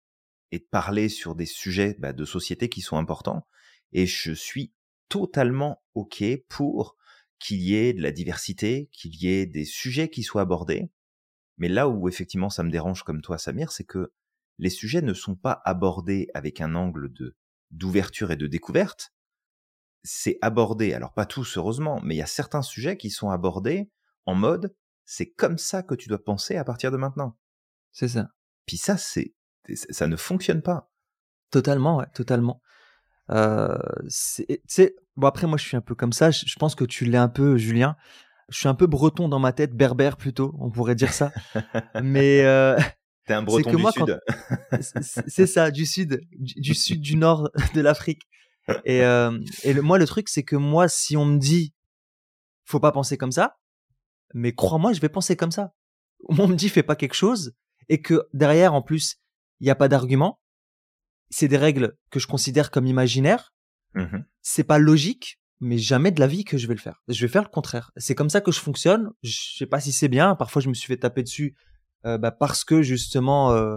et 0.51 0.59
de 0.59 0.67
parler 0.69 1.09
sur 1.09 1.37
des 1.37 1.47
sujets 1.47 1.95
bah, 2.01 2.13
de 2.13 2.25
société 2.25 2.69
qui 2.69 2.81
sont 2.81 2.97
importants. 2.97 3.47
Et 3.93 4.07
je 4.07 4.33
suis 4.33 4.73
totalement 5.09 5.85
OK 5.95 6.25
pour 6.49 6.97
qu'il 7.39 7.61
y 7.63 7.75
ait 7.75 7.93
de 7.93 8.03
la 8.03 8.13
diversité, 8.13 8.89
qu'il 8.93 9.15
y 9.17 9.29
ait 9.29 9.47
des 9.47 9.65
sujets 9.65 10.09
qui 10.09 10.23
soient 10.23 10.43
abordés. 10.43 10.91
Mais 11.59 11.69
là 11.69 11.89
où 11.89 12.09
effectivement 12.09 12.51
ça 12.51 12.63
me 12.63 12.71
dérange 12.71 13.03
comme 13.03 13.23
toi, 13.23 13.39
Samir, 13.39 13.73
c'est 13.73 13.85
que 13.85 14.13
les 14.59 14.71
sujets 14.71 15.03
ne 15.03 15.15
sont 15.15 15.35
pas 15.35 15.61
abordés 15.65 16.29
avec 16.35 16.61
un 16.61 16.75
angle 16.75 17.13
de 17.13 17.37
d'ouverture 17.73 18.31
et 18.31 18.37
de 18.37 18.47
découverte. 18.47 19.13
C'est 20.05 20.39
abordé, 20.41 20.93
alors 20.93 21.13
pas 21.13 21.27
tous 21.27 21.57
heureusement, 21.57 22.01
mais 22.05 22.15
il 22.15 22.19
y 22.19 22.23
a 22.23 22.27
certains 22.27 22.63
sujets 22.63 22.97
qui 22.97 23.11
sont 23.11 23.31
abordés 23.31 23.91
en 24.25 24.35
mode 24.35 24.75
c'est 25.07 25.31
comme 25.31 25.57
ça 25.57 25.83
que 25.83 25.95
tu 25.95 26.09
dois 26.09 26.23
penser 26.23 26.57
à 26.57 26.65
partir 26.65 26.91
de 26.91 26.97
maintenant. 26.97 27.39
C'est 27.93 28.09
ça. 28.09 28.29
Puis 28.67 28.77
ça, 28.77 28.99
c'est 28.99 29.35
ça 29.75 30.07
ne 30.07 30.17
fonctionne 30.17 30.63
pas. 30.63 30.91
Totalement, 31.51 31.97
ouais, 31.97 32.07
totalement. 32.13 32.61
Euh, 33.31 33.79
c'est, 34.09 34.97
bon 35.17 35.27
après 35.27 35.47
moi 35.47 35.59
je 35.59 35.65
suis 35.65 35.77
un 35.77 35.81
peu 35.81 35.95
comme 35.95 36.13
ça. 36.13 36.31
Je, 36.31 36.57
pense 36.57 36.75
que 36.75 36.85
tu 36.85 37.05
l'es 37.05 37.19
un 37.19 37.29
peu, 37.29 37.57
Julien. 37.57 37.97
Je 38.49 38.59
suis 38.59 38.69
un 38.69 38.75
peu 38.75 38.87
breton 38.87 39.29
dans 39.29 39.41
ma 39.41 39.53
tête, 39.53 39.75
berbère 39.75 40.17
plutôt, 40.17 40.55
on 40.61 40.71
pourrait 40.71 40.95
dire 40.95 41.13
ça. 41.13 41.33
Mais 42.03 42.45
euh, 42.45 42.79
t'es 43.27 43.35
un 43.35 43.43
breton 43.43 43.75
du 43.75 43.85
sud. 43.93 44.21
c'est 45.27 45.47
ça, 45.47 45.71
du 45.71 45.85
sud, 45.85 46.21
du, 46.39 46.75
sud 46.75 47.01
du 47.01 47.17
nord 47.17 47.51
de 47.75 47.81
l'Afrique. 47.81 48.23
Et, 48.85 49.03
euh, 49.03 49.39
et 49.63 49.73
le, 49.73 49.83
moi 49.83 49.99
le 49.99 50.07
truc 50.07 50.29
c'est 50.29 50.43
que 50.43 50.57
moi 50.57 50.89
si 50.89 51.17
on 51.17 51.25
me 51.25 51.39
dit 51.39 51.73
faut 52.65 52.81
pas 52.81 52.93
penser 52.93 53.17
comme 53.17 53.33
ça, 53.33 53.59
mais 54.35 54.53
crois-moi 54.53 54.93
je 54.93 55.01
vais 55.01 55.09
penser 55.09 55.37
comme 55.37 55.53
ça. 55.53 55.73
On 56.29 56.49
me 56.49 56.55
dit 56.55 56.69
fais 56.69 56.83
pas 56.83 56.97
quelque 56.97 57.15
chose 57.15 57.55
et 57.89 58.03
que 58.03 58.27
derrière 58.33 58.75
en 58.75 58.83
plus 58.83 59.21
il 59.61 59.65
n'y 59.65 59.71
a 59.71 59.77
pas 59.77 59.89
d'argument 59.89 60.41
c'est 61.31 61.49
des 61.49 61.57
règles 61.57 61.97
que 62.11 62.21
je 62.21 62.27
considère 62.27 62.71
comme 62.71 62.87
imaginaires. 62.87 63.53
Mmh 63.97 64.19
c'est 64.43 64.63
pas 64.63 64.79
logique, 64.79 65.41
mais 65.59 65.77
jamais 65.77 66.13
de 66.13 66.21
la 66.21 66.29
vie 66.29 66.45
que 66.45 66.57
je 66.57 66.69
vais 66.69 66.75
le 66.75 66.81
faire. 66.81 67.03
Je 67.09 67.21
vais 67.21 67.33
faire 67.33 67.43
le 67.43 67.49
contraire. 67.49 67.91
C'est 67.97 68.15
comme 68.15 68.31
ça 68.31 68.41
que 68.41 68.53
je 68.53 68.61
fonctionne. 68.61 69.11
Je 69.23 69.57
sais 69.59 69.67
pas 69.67 69.81
si 69.81 69.91
c'est 69.91 70.07
bien. 70.07 70.37
Parfois, 70.37 70.63
je 70.63 70.69
me 70.69 70.75
suis 70.75 70.87
fait 70.87 70.99
taper 70.99 71.25
dessus 71.25 71.57
euh, 72.05 72.17
bah, 72.17 72.31
parce 72.31 72.63
que 72.63 72.81
justement, 72.81 73.51
euh, 73.51 73.77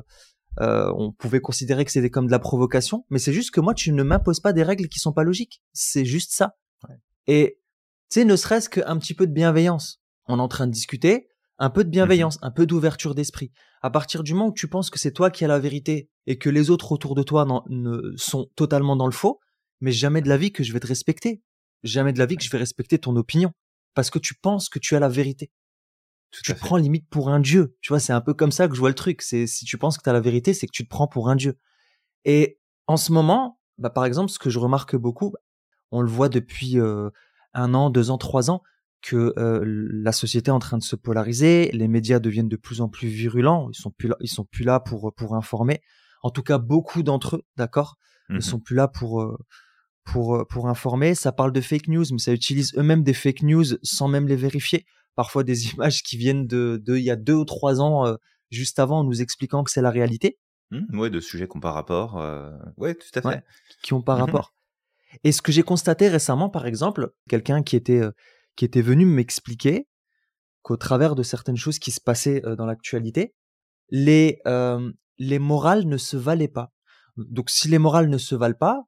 euh, 0.60 0.94
on 0.96 1.12
pouvait 1.12 1.42
considérer 1.42 1.86
que 1.86 1.92
c'était 1.92 2.12
comme 2.12 2.28
de 2.28 2.32
la 2.32 2.38
provocation. 2.38 3.04
Mais 3.10 3.18
c'est 3.18 3.34
juste 3.34 3.50
que 3.50 3.62
moi, 3.62 3.74
tu 3.74 3.92
ne 3.92 4.04
m'imposes 4.04 4.42
pas 4.42 4.54
des 4.54 4.62
règles 4.62 4.90
qui 4.90 5.00
sont 5.00 5.12
pas 5.12 5.24
logiques. 5.24 5.64
C'est 5.74 6.06
juste 6.06 6.34
ça. 6.34 6.56
Et 7.26 7.60
tu 8.12 8.20
sais, 8.20 8.26
ne 8.26 8.36
serait-ce 8.36 8.70
qu'un 8.70 8.98
petit 8.98 9.16
peu 9.16 9.26
de 9.26 9.34
bienveillance. 9.34 10.02
On 10.28 10.38
est 10.38 10.42
en 10.42 10.48
train 10.48 10.68
de 10.68 10.72
discuter 10.72 11.30
un 11.60 11.70
peu 11.70 11.84
de 11.84 11.90
mmh 11.90 11.92
bienveillance, 11.92 12.40
un 12.42 12.52
peu 12.52 12.66
d'ouverture 12.66 13.16
d'esprit. 13.16 13.52
À 13.82 13.90
partir 13.90 14.24
du 14.24 14.34
moment 14.34 14.48
où 14.48 14.54
tu 14.54 14.68
penses 14.68 14.90
que 14.90 15.00
c'est 15.00 15.12
toi 15.12 15.30
qui 15.30 15.44
as 15.46 15.48
la 15.48 15.60
vérité 15.60 16.10
et 16.26 16.38
que 16.38 16.50
les 16.50 16.70
autres 16.70 16.92
autour 16.92 17.16
de 17.16 17.24
toi 17.24 17.46
ne, 17.70 18.14
sont 18.16 18.50
totalement 18.56 18.96
dans 18.96 19.08
le 19.08 19.12
faux, 19.12 19.40
mais 19.82 19.92
jamais 19.92 20.22
de 20.22 20.30
la 20.30 20.38
vie 20.38 20.52
que 20.52 20.64
je 20.64 20.74
vais 20.74 20.80
te 20.80 20.88
respecter. 20.88 21.42
Jamais 21.84 22.14
de 22.14 22.20
la 22.20 22.26
vie 22.26 22.36
que 22.36 22.44
je 22.44 22.50
vais 22.50 22.58
respecter 22.58 23.00
ton 23.00 23.16
opinion. 23.16 23.52
Parce 23.94 24.10
que 24.10 24.20
tu 24.20 24.36
penses 24.36 24.70
que 24.70 24.80
tu 24.80 24.96
as 24.96 25.00
la 25.00 25.10
vérité. 25.10 25.52
tu 26.32 26.44
te 26.44 26.54
prends 26.54 26.78
limite 26.78 27.08
pour 27.10 27.30
un 27.30 27.40
dieu. 27.40 27.76
Tu 27.82 27.90
vois, 27.90 28.00
c'est 28.00 28.14
un 28.14 28.22
peu 28.22 28.34
comme 28.34 28.52
ça 28.52 28.68
que 28.68 28.76
je 28.76 28.80
vois 28.80 28.90
le 28.90 28.96
truc. 28.96 29.22
C'est 29.22 29.48
si 29.48 29.66
tu 29.66 29.78
penses 29.78 29.98
que 29.98 30.04
tu 30.04 30.10
as 30.10 30.14
la 30.14 30.20
vérité, 30.20 30.54
c'est 30.54 30.68
que 30.68 30.72
tu 30.72 30.84
te 30.84 30.90
prends 30.90 31.08
pour 31.08 31.30
un 31.30 31.36
dieu. 31.36 31.58
Et 32.26 32.60
en 32.88 32.98
ce 32.98 33.12
moment, 33.12 33.60
bah, 33.78 33.90
par 33.90 34.06
exemple, 34.06 34.30
ce 34.30 34.40
que 34.40 34.50
je 34.50 34.60
remarque 34.60 34.96
beaucoup, 34.96 35.34
on 35.92 36.02
le 36.02 36.10
voit 36.10 36.30
depuis 36.30 36.80
euh, 36.80 37.10
un 37.54 37.74
an, 37.74 37.90
deux 37.90 38.12
ans, 38.12 38.18
trois 38.18 38.52
ans, 38.52 38.62
que 39.02 39.34
euh, 39.38 39.64
la 39.66 40.12
société 40.12 40.50
est 40.50 40.54
en 40.54 40.60
train 40.60 40.78
de 40.78 40.84
se 40.84 40.96
polariser, 40.96 41.72
les 41.72 41.88
médias 41.88 42.20
deviennent 42.20 42.50
de 42.50 42.58
plus 42.58 42.82
en 42.82 42.90
plus 42.90 43.08
virulents, 43.08 43.70
ils 43.72 43.78
sont 43.78 43.92
plus 43.92 44.10
là, 44.10 44.18
ils 44.20 44.30
sont 44.30 44.44
plus 44.44 44.66
là 44.66 44.80
pour 44.80 45.14
pour 45.16 45.36
informer. 45.36 45.82
En 46.22 46.32
tout 46.32 46.44
cas, 46.44 46.58
beaucoup 46.58 47.02
d'entre 47.02 47.38
eux, 47.38 47.44
d'accord, 47.56 47.98
ne 48.30 48.38
mmh 48.38 48.42
sont 48.42 48.60
plus 48.60 48.76
là 48.76 48.88
pour 48.88 49.22
euh, 49.22 49.38
pour 50.12 50.36
euh, 50.36 50.46
pour 50.46 50.68
informer. 50.68 51.16
Ça 51.16 51.32
parle 51.32 51.52
de 51.52 51.62
fake 51.62 51.88
news, 51.88 52.06
mais 52.12 52.20
ça 52.20 52.34
utilise 52.34 52.74
eux-mêmes 52.78 53.04
des 53.04 53.14
fake 53.14 53.44
news 53.44 53.66
sans 53.84 54.08
même 54.08 54.28
les 54.28 54.36
vérifier. 54.36 54.86
Parfois 55.16 55.44
des 55.44 55.68
images 55.74 56.04
qui 56.04 56.18
viennent 56.18 56.48
de, 56.48 56.82
de 56.84 56.98
il 56.98 57.04
y 57.04 57.12
a 57.12 57.16
deux 57.16 57.36
ou 57.36 57.46
trois 57.46 57.82
ans, 57.82 58.16
juste 58.52 58.80
avant, 58.80 59.00
en 59.00 59.04
nous 59.04 59.22
expliquant 59.22 59.64
que 59.64 59.72
c'est 59.72 59.82
la 59.82 59.92
réalité. 59.92 60.38
Mmh, 60.72 61.00
ouais, 61.00 61.10
de 61.10 61.20
sujets 61.20 61.48
qui 61.48 61.58
n'ont 61.58 61.62
pas 61.62 61.72
rapport. 61.72 62.16
Ouais, 62.78 62.96
tout 62.96 63.20
à 63.20 63.22
fait. 63.22 63.44
qui 63.82 63.94
n'ont 63.94 64.02
pas 64.02 64.16
mmh 64.16 64.20
rapport. 64.20 64.54
Et 65.24 65.32
ce 65.32 65.42
que 65.42 65.52
j'ai 65.52 65.64
constaté 65.64 66.08
récemment, 66.08 66.50
par 66.50 66.68
exemple, 66.68 67.12
quelqu'un 67.28 67.64
qui 67.64 67.76
était 67.76 68.02
qui 68.56 68.66
était 68.66 68.82
venu 68.82 69.06
m'expliquer 69.06 69.88
qu'au 70.62 70.78
travers 70.78 71.16
de 71.16 71.24
certaines 71.24 71.58
choses 71.58 71.80
qui 71.80 71.92
se 71.92 72.02
passaient 72.02 72.42
dans 72.58 72.66
l'actualité, 72.66 73.34
les, 73.90 74.40
les 75.18 75.40
morales 75.40 75.86
ne 75.86 75.98
se 75.98 76.18
valaient 76.18 76.48
pas. 76.48 76.72
Donc 77.18 77.50
si 77.50 77.68
les 77.68 77.80
morales 77.80 78.10
ne 78.10 78.18
se 78.18 78.36
valent 78.36 78.58
pas, 78.58 78.84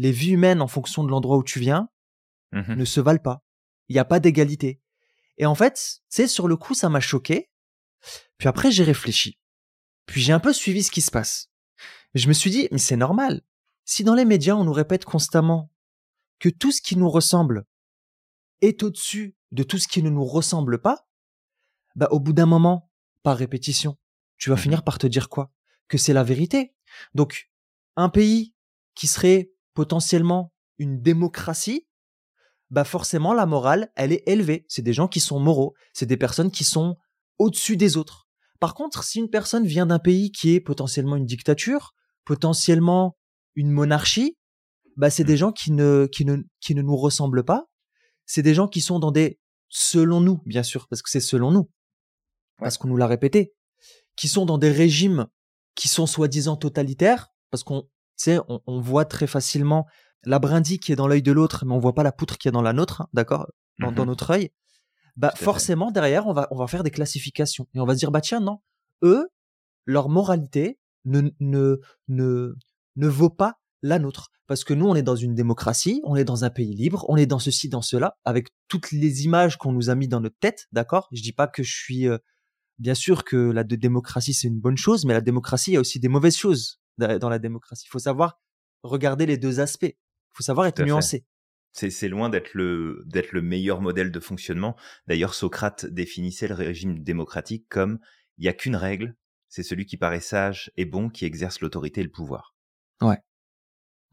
les 0.00 0.12
vies 0.12 0.30
humaines 0.30 0.62
en 0.62 0.66
fonction 0.66 1.04
de 1.04 1.10
l'endroit 1.10 1.36
où 1.36 1.44
tu 1.44 1.60
viens 1.60 1.90
mmh 2.52 2.74
ne 2.74 2.84
se 2.86 3.00
valent 3.00 3.20
pas. 3.22 3.44
Il 3.88 3.92
n'y 3.92 3.98
a 3.98 4.04
pas 4.06 4.18
d'égalité. 4.18 4.80
Et 5.36 5.44
en 5.44 5.54
fait, 5.54 6.00
c'est 6.08 6.26
sur 6.26 6.48
le 6.48 6.56
coup, 6.56 6.72
ça 6.72 6.88
m'a 6.88 7.00
choqué. 7.00 7.50
Puis 8.38 8.48
après, 8.48 8.70
j'ai 8.72 8.82
réfléchi. 8.82 9.38
Puis 10.06 10.22
j'ai 10.22 10.32
un 10.32 10.40
peu 10.40 10.54
suivi 10.54 10.82
ce 10.82 10.90
qui 10.90 11.02
se 11.02 11.10
passe. 11.10 11.50
Je 12.14 12.28
me 12.28 12.32
suis 12.32 12.50
dit, 12.50 12.66
mais 12.72 12.78
c'est 12.78 12.96
normal. 12.96 13.42
Si 13.84 14.02
dans 14.02 14.14
les 14.14 14.24
médias, 14.24 14.54
on 14.54 14.64
nous 14.64 14.72
répète 14.72 15.04
constamment 15.04 15.70
que 16.38 16.48
tout 16.48 16.72
ce 16.72 16.80
qui 16.80 16.96
nous 16.96 17.10
ressemble 17.10 17.66
est 18.62 18.82
au-dessus 18.82 19.36
de 19.52 19.62
tout 19.62 19.78
ce 19.78 19.86
qui 19.86 20.02
ne 20.02 20.08
nous 20.08 20.24
ressemble 20.24 20.80
pas, 20.80 21.06
bah, 21.94 22.08
au 22.10 22.20
bout 22.20 22.32
d'un 22.32 22.46
moment, 22.46 22.90
par 23.22 23.36
répétition, 23.36 23.98
tu 24.38 24.48
vas 24.48 24.56
mmh 24.56 24.58
finir 24.58 24.82
par 24.82 24.96
te 24.96 25.06
dire 25.06 25.28
quoi? 25.28 25.52
Que 25.88 25.98
c'est 25.98 26.14
la 26.14 26.24
vérité. 26.24 26.74
Donc, 27.12 27.50
un 27.96 28.08
pays 28.08 28.54
qui 28.94 29.06
serait 29.06 29.52
potentiellement 29.80 30.52
une 30.76 31.00
démocratie, 31.00 31.86
bah 32.68 32.84
forcément 32.84 33.32
la 33.32 33.46
morale, 33.46 33.90
elle 33.96 34.12
est 34.12 34.22
élevée. 34.26 34.66
C'est 34.68 34.82
des 34.82 34.92
gens 34.92 35.08
qui 35.08 35.20
sont 35.20 35.40
moraux, 35.40 35.72
c'est 35.94 36.04
des 36.04 36.18
personnes 36.18 36.50
qui 36.50 36.64
sont 36.64 36.96
au-dessus 37.38 37.78
des 37.78 37.96
autres. 37.96 38.28
Par 38.60 38.74
contre, 38.74 39.04
si 39.04 39.20
une 39.20 39.30
personne 39.30 39.66
vient 39.66 39.86
d'un 39.86 39.98
pays 39.98 40.32
qui 40.32 40.54
est 40.54 40.60
potentiellement 40.60 41.16
une 41.16 41.24
dictature, 41.24 41.94
potentiellement 42.26 43.16
une 43.54 43.70
monarchie, 43.70 44.36
bah 44.96 45.08
c'est 45.08 45.22
mmh. 45.22 45.26
des 45.26 45.36
gens 45.38 45.52
qui 45.52 45.72
ne 45.72 46.06
qui 46.12 46.26
ne 46.26 46.42
qui 46.60 46.74
ne 46.74 46.82
nous 46.82 46.96
ressemblent 46.96 47.44
pas 47.44 47.70
c'est 48.26 48.42
des 48.42 48.54
gens 48.54 48.68
qui 48.68 48.80
sont 48.80 49.00
dans 49.00 49.10
des, 49.10 49.40
selon 49.70 50.20
nous, 50.20 50.40
bien 50.46 50.62
sûr, 50.62 50.86
parce 50.88 51.02
que 51.02 51.10
c'est 51.10 51.18
selon 51.18 51.50
nous, 51.50 51.68
parce 52.58 52.78
qu'on 52.78 52.86
nous 52.86 52.96
l'a 52.96 53.08
répété, 53.08 53.54
qui 54.14 54.28
sont 54.28 54.46
dans 54.46 54.58
des 54.58 54.70
régimes 54.70 55.26
qui 55.74 55.88
sont 55.88 56.06
soi-disant 56.06 56.56
totalitaires, 56.56 57.30
parce 57.50 57.64
qu'on, 57.64 57.88
on, 58.48 58.80
voit 58.80 59.04
très 59.04 59.26
facilement 59.26 59.86
la 60.24 60.38
brindille 60.38 60.78
qui 60.78 60.92
est 60.92 60.96
dans 60.96 61.08
l'œil 61.08 61.22
de 61.22 61.32
l'autre, 61.32 61.64
mais 61.64 61.72
on 61.72 61.78
voit 61.78 61.94
pas 61.94 62.02
la 62.02 62.12
poutre 62.12 62.38
qui 62.38 62.48
est 62.48 62.52
dans 62.52 62.62
la 62.62 62.72
nôtre, 62.72 63.02
hein, 63.02 63.08
d'accord, 63.12 63.46
dans, 63.78 63.90
mmh 63.90 64.04
notre 64.04 64.30
œil. 64.30 64.50
Bah 65.16 65.32
forcément 65.34 65.90
derrière 65.90 66.28
on 66.28 66.32
va 66.32 66.46
on 66.50 66.56
va 66.56 66.66
faire 66.68 66.84
des 66.84 66.90
classifications 66.92 67.66
et 67.74 67.80
on 67.80 67.84
va 67.84 67.94
se 67.94 67.98
dire 67.98 68.12
bah 68.12 68.20
tiens 68.20 68.40
non 68.40 68.60
eux 69.02 69.28
leur 69.84 70.08
moralité 70.08 70.78
ne 71.04 71.30
ne 71.40 71.80
ne 72.08 72.54
ne 72.96 73.08
vaut 73.08 73.30
pas 73.30 73.58
la 73.82 73.98
nôtre. 73.98 74.30
Parce 74.46 74.64
que 74.64 74.74
nous, 74.74 74.86
on 74.86 74.96
est 74.96 75.02
dans 75.02 75.14
une 75.14 75.36
démocratie, 75.36 76.00
on 76.02 76.16
est 76.16 76.24
dans 76.24 76.44
un 76.44 76.50
pays 76.50 76.74
libre, 76.74 77.06
on 77.08 77.16
est 77.16 77.26
dans 77.26 77.38
ceci, 77.38 77.68
dans 77.68 77.82
cela, 77.82 78.16
avec 78.24 78.48
toutes 78.66 78.90
les 78.90 79.24
images 79.24 79.56
qu'on 79.56 79.70
nous 79.70 79.90
a 79.90 79.94
mis 79.94 80.08
dans 80.08 80.20
notre 80.20 80.38
tête, 80.40 80.66
d'accord 80.72 81.08
Je 81.12 81.22
dis 81.22 81.32
pas 81.32 81.46
que 81.46 81.62
je 81.62 81.72
suis... 81.72 82.08
Euh, 82.08 82.18
bien 82.80 82.94
sûr 82.94 83.22
que 83.22 83.36
la 83.36 83.62
démocratie, 83.62 84.34
c'est 84.34 84.48
une 84.48 84.58
bonne 84.58 84.76
chose, 84.76 85.04
mais 85.04 85.12
la 85.12 85.20
démocratie, 85.20 85.70
il 85.70 85.74
y 85.74 85.76
a 85.76 85.80
aussi 85.80 86.00
des 86.00 86.08
mauvaises 86.08 86.36
choses 86.36 86.79
dans 87.00 87.28
la 87.28 87.38
démocratie. 87.38 87.86
Il 87.86 87.90
faut 87.90 87.98
savoir 87.98 88.40
regarder 88.82 89.26
les 89.26 89.36
deux 89.36 89.60
aspects. 89.60 89.84
Il 89.84 90.32
faut 90.32 90.42
savoir 90.42 90.66
être 90.66 90.82
nuancé. 90.82 91.26
C'est 91.72 92.08
loin 92.08 92.28
d'être 92.28 92.54
le, 92.54 93.04
d'être 93.06 93.32
le 93.32 93.42
meilleur 93.42 93.80
modèle 93.80 94.10
de 94.10 94.20
fonctionnement. 94.20 94.76
D'ailleurs, 95.06 95.34
Socrate 95.34 95.86
définissait 95.86 96.48
le 96.48 96.54
régime 96.54 97.02
démocratique 97.02 97.66
comme 97.68 98.00
il 98.38 98.42
n'y 98.42 98.48
a 98.48 98.52
qu'une 98.52 98.74
règle, 98.74 99.14
c'est 99.48 99.62
celui 99.62 99.86
qui 99.86 99.96
paraît 99.96 100.20
sage 100.20 100.72
et 100.76 100.84
bon 100.84 101.10
qui 101.10 101.24
exerce 101.26 101.60
l'autorité 101.60 102.00
et 102.00 102.04
le 102.04 102.10
pouvoir. 102.10 102.56
Ouais. 103.00 103.18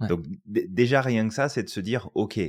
Donc 0.08 0.26
déjà 0.46 1.02
rien 1.02 1.28
que 1.28 1.34
ça, 1.34 1.50
c'est 1.50 1.64
de 1.64 1.70
se 1.70 1.80
dire, 1.80 2.10
ok, 2.14 2.40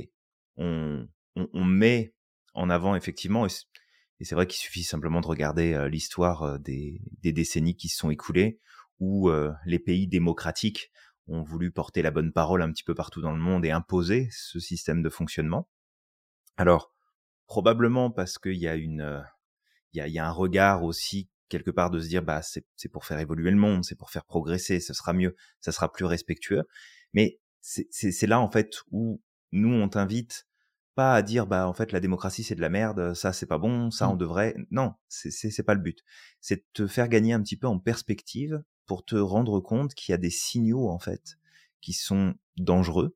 on, 0.57 1.07
on, 1.35 1.65
met 1.65 2.13
en 2.53 2.69
avant 2.69 2.95
effectivement, 2.95 3.47
et 3.47 4.23
c'est 4.25 4.35
vrai 4.35 4.45
qu'il 4.45 4.59
suffit 4.59 4.83
simplement 4.83 5.21
de 5.21 5.27
regarder 5.27 5.87
l'histoire 5.89 6.59
des, 6.59 7.01
des, 7.21 7.31
décennies 7.31 7.75
qui 7.75 7.87
se 7.87 7.97
sont 7.97 8.11
écoulées, 8.11 8.59
où 8.99 9.29
les 9.65 9.79
pays 9.79 10.07
démocratiques 10.07 10.91
ont 11.27 11.43
voulu 11.43 11.71
porter 11.71 12.01
la 12.01 12.11
bonne 12.11 12.31
parole 12.31 12.61
un 12.61 12.71
petit 12.71 12.83
peu 12.83 12.95
partout 12.95 13.21
dans 13.21 13.31
le 13.31 13.39
monde 13.39 13.65
et 13.65 13.71
imposer 13.71 14.29
ce 14.31 14.59
système 14.59 15.01
de 15.01 15.09
fonctionnement. 15.09 15.69
Alors 16.57 16.93
probablement 17.47 18.11
parce 18.11 18.37
qu'il 18.37 18.57
y 18.57 18.67
a 18.67 18.75
une, 18.75 19.23
il 19.93 19.97
y 19.97 20.01
a, 20.01 20.07
y 20.07 20.19
a 20.19 20.27
un 20.27 20.31
regard 20.31 20.83
aussi 20.83 21.29
quelque 21.49 21.71
part 21.71 21.89
de 21.89 21.99
se 21.99 22.07
dire 22.07 22.23
bah 22.23 22.41
c'est 22.41 22.89
pour 22.91 23.05
faire 23.05 23.19
évoluer 23.19 23.51
le 23.51 23.57
monde, 23.57 23.83
c'est 23.83 23.95
pour 23.95 24.11
faire 24.11 24.25
progresser, 24.25 24.79
ce 24.79 24.93
sera 24.93 25.13
mieux, 25.13 25.35
ça 25.59 25.71
sera 25.71 25.91
plus 25.91 26.05
respectueux. 26.05 26.63
Mais 27.13 27.39
c'est 27.61 28.27
là 28.27 28.39
en 28.39 28.49
fait 28.49 28.77
où 28.91 29.21
nous 29.51 29.73
on 29.73 29.89
t'invite 29.89 30.47
pas 30.95 31.15
à 31.15 31.21
dire 31.21 31.47
bah 31.47 31.67
en 31.67 31.73
fait 31.73 31.91
la 31.91 31.99
démocratie 31.99 32.43
c'est 32.43 32.55
de 32.55 32.61
la 32.61 32.69
merde, 32.69 33.13
ça 33.13 33.33
c'est 33.33 33.45
pas 33.45 33.57
bon, 33.57 33.91
ça 33.91 34.09
on 34.09 34.15
mmh. 34.15 34.19
devrait. 34.19 34.55
Non, 34.71 34.93
c'est 35.07 35.31
c'est 35.31 35.63
pas 35.63 35.73
le 35.73 35.81
but. 35.81 35.99
C'est 36.39 36.57
de 36.57 36.65
te 36.73 36.87
faire 36.87 37.09
gagner 37.09 37.33
un 37.33 37.41
petit 37.41 37.57
peu 37.57 37.67
en 37.67 37.79
perspective 37.79 38.63
pour 38.89 39.05
te 39.05 39.15
rendre 39.15 39.59
compte 39.59 39.93
qu'il 39.93 40.11
y 40.11 40.15
a 40.15 40.17
des 40.17 40.31
signaux 40.31 40.89
en 40.89 40.97
fait 40.97 41.37
qui 41.79 41.93
sont 41.93 42.33
dangereux 42.57 43.15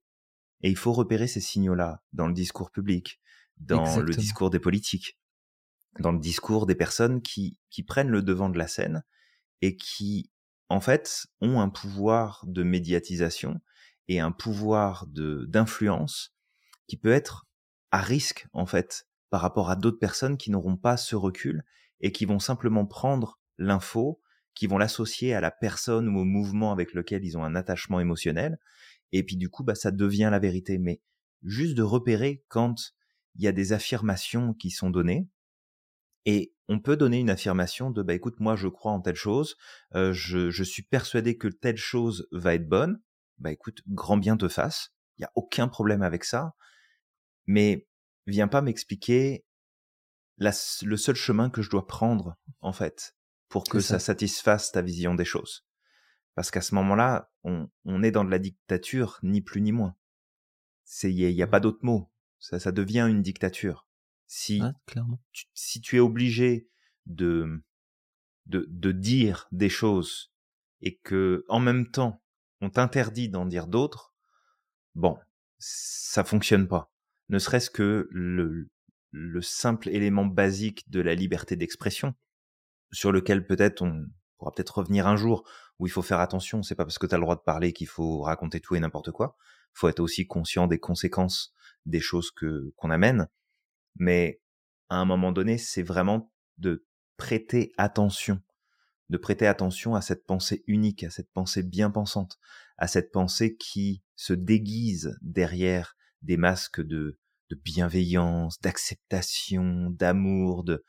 et 0.62 0.70
il 0.70 0.78
faut 0.78 0.94
repérer 0.94 1.26
ces 1.26 1.42
signaux-là 1.42 2.04
dans 2.14 2.28
le 2.28 2.34
discours 2.36 2.70
public, 2.70 3.20
dans 3.58 4.00
le 4.00 4.14
discours 4.14 4.52
des 4.52 4.60
politiques, 4.60 5.18
dans 6.00 6.12
le 6.12 6.20
discours 6.20 6.68
des 6.68 6.76
personnes 6.76 7.24
qui 7.24 7.58
qui 7.72 7.82
prennent 7.82 8.10
le 8.10 8.22
devant 8.22 8.50
de 8.50 8.60
la 8.60 8.68
scène 8.68 9.04
et 9.62 9.76
qui 9.76 10.30
en 10.70 10.80
fait, 10.80 11.28
ont 11.42 11.60
un 11.60 11.70
pouvoir 11.70 12.44
de 12.48 12.64
médiatisation 12.64 13.60
et 14.08 14.20
un 14.20 14.32
pouvoir 14.32 15.08
de 15.08 15.46
d'influence 15.48 16.36
qui 16.88 16.98
peut 16.98 17.12
être 17.12 17.48
à 17.92 18.00
risque 18.00 18.48
en 18.54 18.68
fait 18.68 19.08
par 19.32 19.42
rapport 19.42 19.72
à 19.72 19.76
d'autres 19.76 20.00
personnes 20.00 20.38
qui 20.38 20.52
n'auront 20.52 20.78
pas 20.78 20.98
ce 20.98 21.16
recul 21.16 21.66
et 22.00 22.12
qui 22.12 22.26
vont 22.26 22.40
simplement 22.40 22.86
prendre 22.86 23.40
l'info, 23.58 24.22
qui 24.56 24.68
vont 24.68 24.78
l'associer 24.78 25.34
à 25.34 25.42
la 25.42 25.52
personne 25.52 26.08
ou 26.10 26.20
au 26.20 26.26
mouvement 26.26 26.72
avec 26.72 26.94
lequel 26.94 27.26
ils 27.26 27.38
ont 27.38 27.44
un 27.44 27.56
attachement 27.56 28.00
émotionnel. 28.00 28.58
Et 29.12 29.24
puis 29.24 29.38
du 29.38 29.50
coup 29.50 29.64
bah 29.64 29.76
ça 29.76 29.92
devient 29.92 30.30
la 30.32 30.40
vérité. 30.40 30.78
Mais 30.78 31.02
juste 31.44 31.76
de 31.76 31.84
repérer 31.84 32.44
quand 32.48 32.76
il 33.36 33.44
y 33.44 33.48
a 33.48 33.52
des 33.52 33.74
affirmations 33.74 34.54
qui 34.54 34.70
sont 34.70 34.90
données. 34.90 35.28
Et 36.26 36.54
on 36.70 36.80
peut 36.80 36.96
donner 36.96 37.20
une 37.20 37.30
affirmation 37.30 37.92
de 37.92 38.02
bah 38.02 38.14
écoute 38.14 38.40
moi 38.40 38.56
je 38.56 38.68
crois 38.68 38.92
en 38.92 39.02
telle 39.02 39.16
chose, 39.16 39.58
euh, 39.96 40.14
je, 40.14 40.50
je 40.50 40.64
suis 40.64 40.84
persuadé 40.84 41.38
que 41.38 41.50
telle 41.50 41.78
chose 41.78 42.28
va 42.32 42.54
être 42.54 42.68
bonne, 42.68 43.02
bah 43.40 43.52
écoute 43.52 43.82
grand 43.88 44.16
bien 44.18 44.38
te 44.38 44.48
fasse, 44.48 44.94
il 45.18 45.24
y 45.24 45.26
a 45.26 45.32
aucun 45.36 45.68
problème 45.68 46.02
avec 46.02 46.24
ça, 46.24 46.54
mais 47.46 47.88
viens 48.26 48.48
pas 48.48 48.62
m'expliquer 48.62 49.46
le 50.38 50.98
seul 50.98 51.16
chemin 51.16 51.50
que 51.50 51.62
je 51.62 51.70
dois 51.70 51.88
prendre 51.88 52.38
en 52.62 52.72
fait 52.72 53.16
pour 53.54 53.66
que 53.66 53.80
ça. 53.82 54.00
satisfasse 54.00 54.72
ta 54.72 54.82
vision 54.82 55.14
des 55.14 55.26
choses. 55.26 55.64
Parce 56.34 56.50
qu'à 56.50 56.62
ce 56.62 56.74
moment-là, 56.74 57.32
on, 57.44 57.70
on, 57.86 58.02
est 58.02 58.10
dans 58.10 58.26
de 58.26 58.32
la 58.32 58.40
dictature, 58.40 59.20
ni 59.22 59.42
plus 59.42 59.62
ni 59.62 59.72
moins. 59.72 59.96
Il 61.04 61.14
n'y 61.14 61.26
a, 61.26 61.30
y 61.30 61.44
a, 61.44 61.48
pas 61.48 61.60
d'autre 61.60 61.78
mot. 61.84 62.12
Ça, 62.40 62.60
ça 62.60 62.72
devient 62.72 63.06
une 63.08 63.22
dictature. 63.22 63.88
Si, 64.26 64.60
Tu, 65.34 65.46
si 65.54 65.82
tu 65.82 65.98
es 65.98 66.00
obligé 66.00 66.68
de, 67.06 67.64
de, 68.48 68.66
de 68.72 68.92
dire 68.92 69.48
des 69.52 69.70
choses 69.70 70.34
et 70.82 70.98
que 70.98 71.46
en 71.48 71.60
même 71.60 71.92
temps 71.92 72.24
on 72.60 72.72
t'interdit 72.72 73.30
d'en 73.30 73.46
dire 73.46 73.68
d'autres, 73.68 74.16
bon, 74.96 75.16
ça 75.60 76.24
fonctionne 76.24 76.68
pas. 76.68 76.92
Ne 77.30 77.38
serait-ce 77.38 77.70
que 77.70 78.08
le, 78.10 78.72
le 79.12 79.42
simple 79.44 79.90
élément 79.90 80.26
basique 80.26 80.90
de 80.90 81.02
la 81.02 81.14
liberté 81.14 81.56
d'expression, 81.56 82.16
sur 82.94 83.12
lequel 83.12 83.46
peut-être 83.46 83.82
on 83.82 84.06
pourra 84.38 84.52
peut-être 84.52 84.78
revenir 84.78 85.08
un 85.08 85.18
jour, 85.18 85.44
où 85.80 85.88
il 85.88 85.90
faut 85.90 86.02
faire 86.02 86.20
attention, 86.20 86.64
c'est 86.64 86.76
pas 86.76 86.86
parce 86.86 86.98
que 86.98 87.08
tu 87.08 87.16
as 87.16 87.18
le 87.18 87.24
droit 87.24 87.36
de 87.36 87.42
parler 87.42 87.74
qu'il 87.74 87.88
faut 87.88 88.22
raconter 88.22 88.62
tout 88.62 88.76
et 88.76 88.80
n'importe 88.80 89.12
quoi. 89.12 89.36
Il 89.76 89.80
faut 89.80 89.90
être 89.90 90.00
aussi 90.00 90.28
conscient 90.28 90.68
des 90.68 90.80
conséquences 90.80 91.54
des 91.86 92.00
choses 92.00 92.32
que 92.32 92.72
qu'on 92.78 92.92
amène. 92.92 93.28
Mais 93.96 94.42
à 94.90 94.98
un 94.98 95.06
moment 95.06 95.32
donné, 95.32 95.58
c'est 95.58 95.84
vraiment 95.84 96.32
de 96.58 96.86
prêter 97.18 97.74
attention, 97.78 98.42
de 99.10 99.18
prêter 99.18 99.48
attention 99.48 99.96
à 99.96 100.02
cette 100.02 100.26
pensée 100.26 100.64
unique, 100.68 101.04
à 101.04 101.10
cette 101.10 101.32
pensée 101.32 101.64
bien 101.64 101.90
pensante, 101.90 102.40
à 102.78 102.88
cette 102.88 103.12
pensée 103.12 103.56
qui 103.56 104.04
se 104.16 104.34
déguise 104.34 105.18
derrière 105.22 105.96
des 106.22 106.38
masques 106.38 106.82
de, 106.82 107.20
de 107.50 107.56
bienveillance, 107.56 108.60
d'acceptation, 108.62 109.90
d'amour, 109.90 110.64
de 110.64 110.84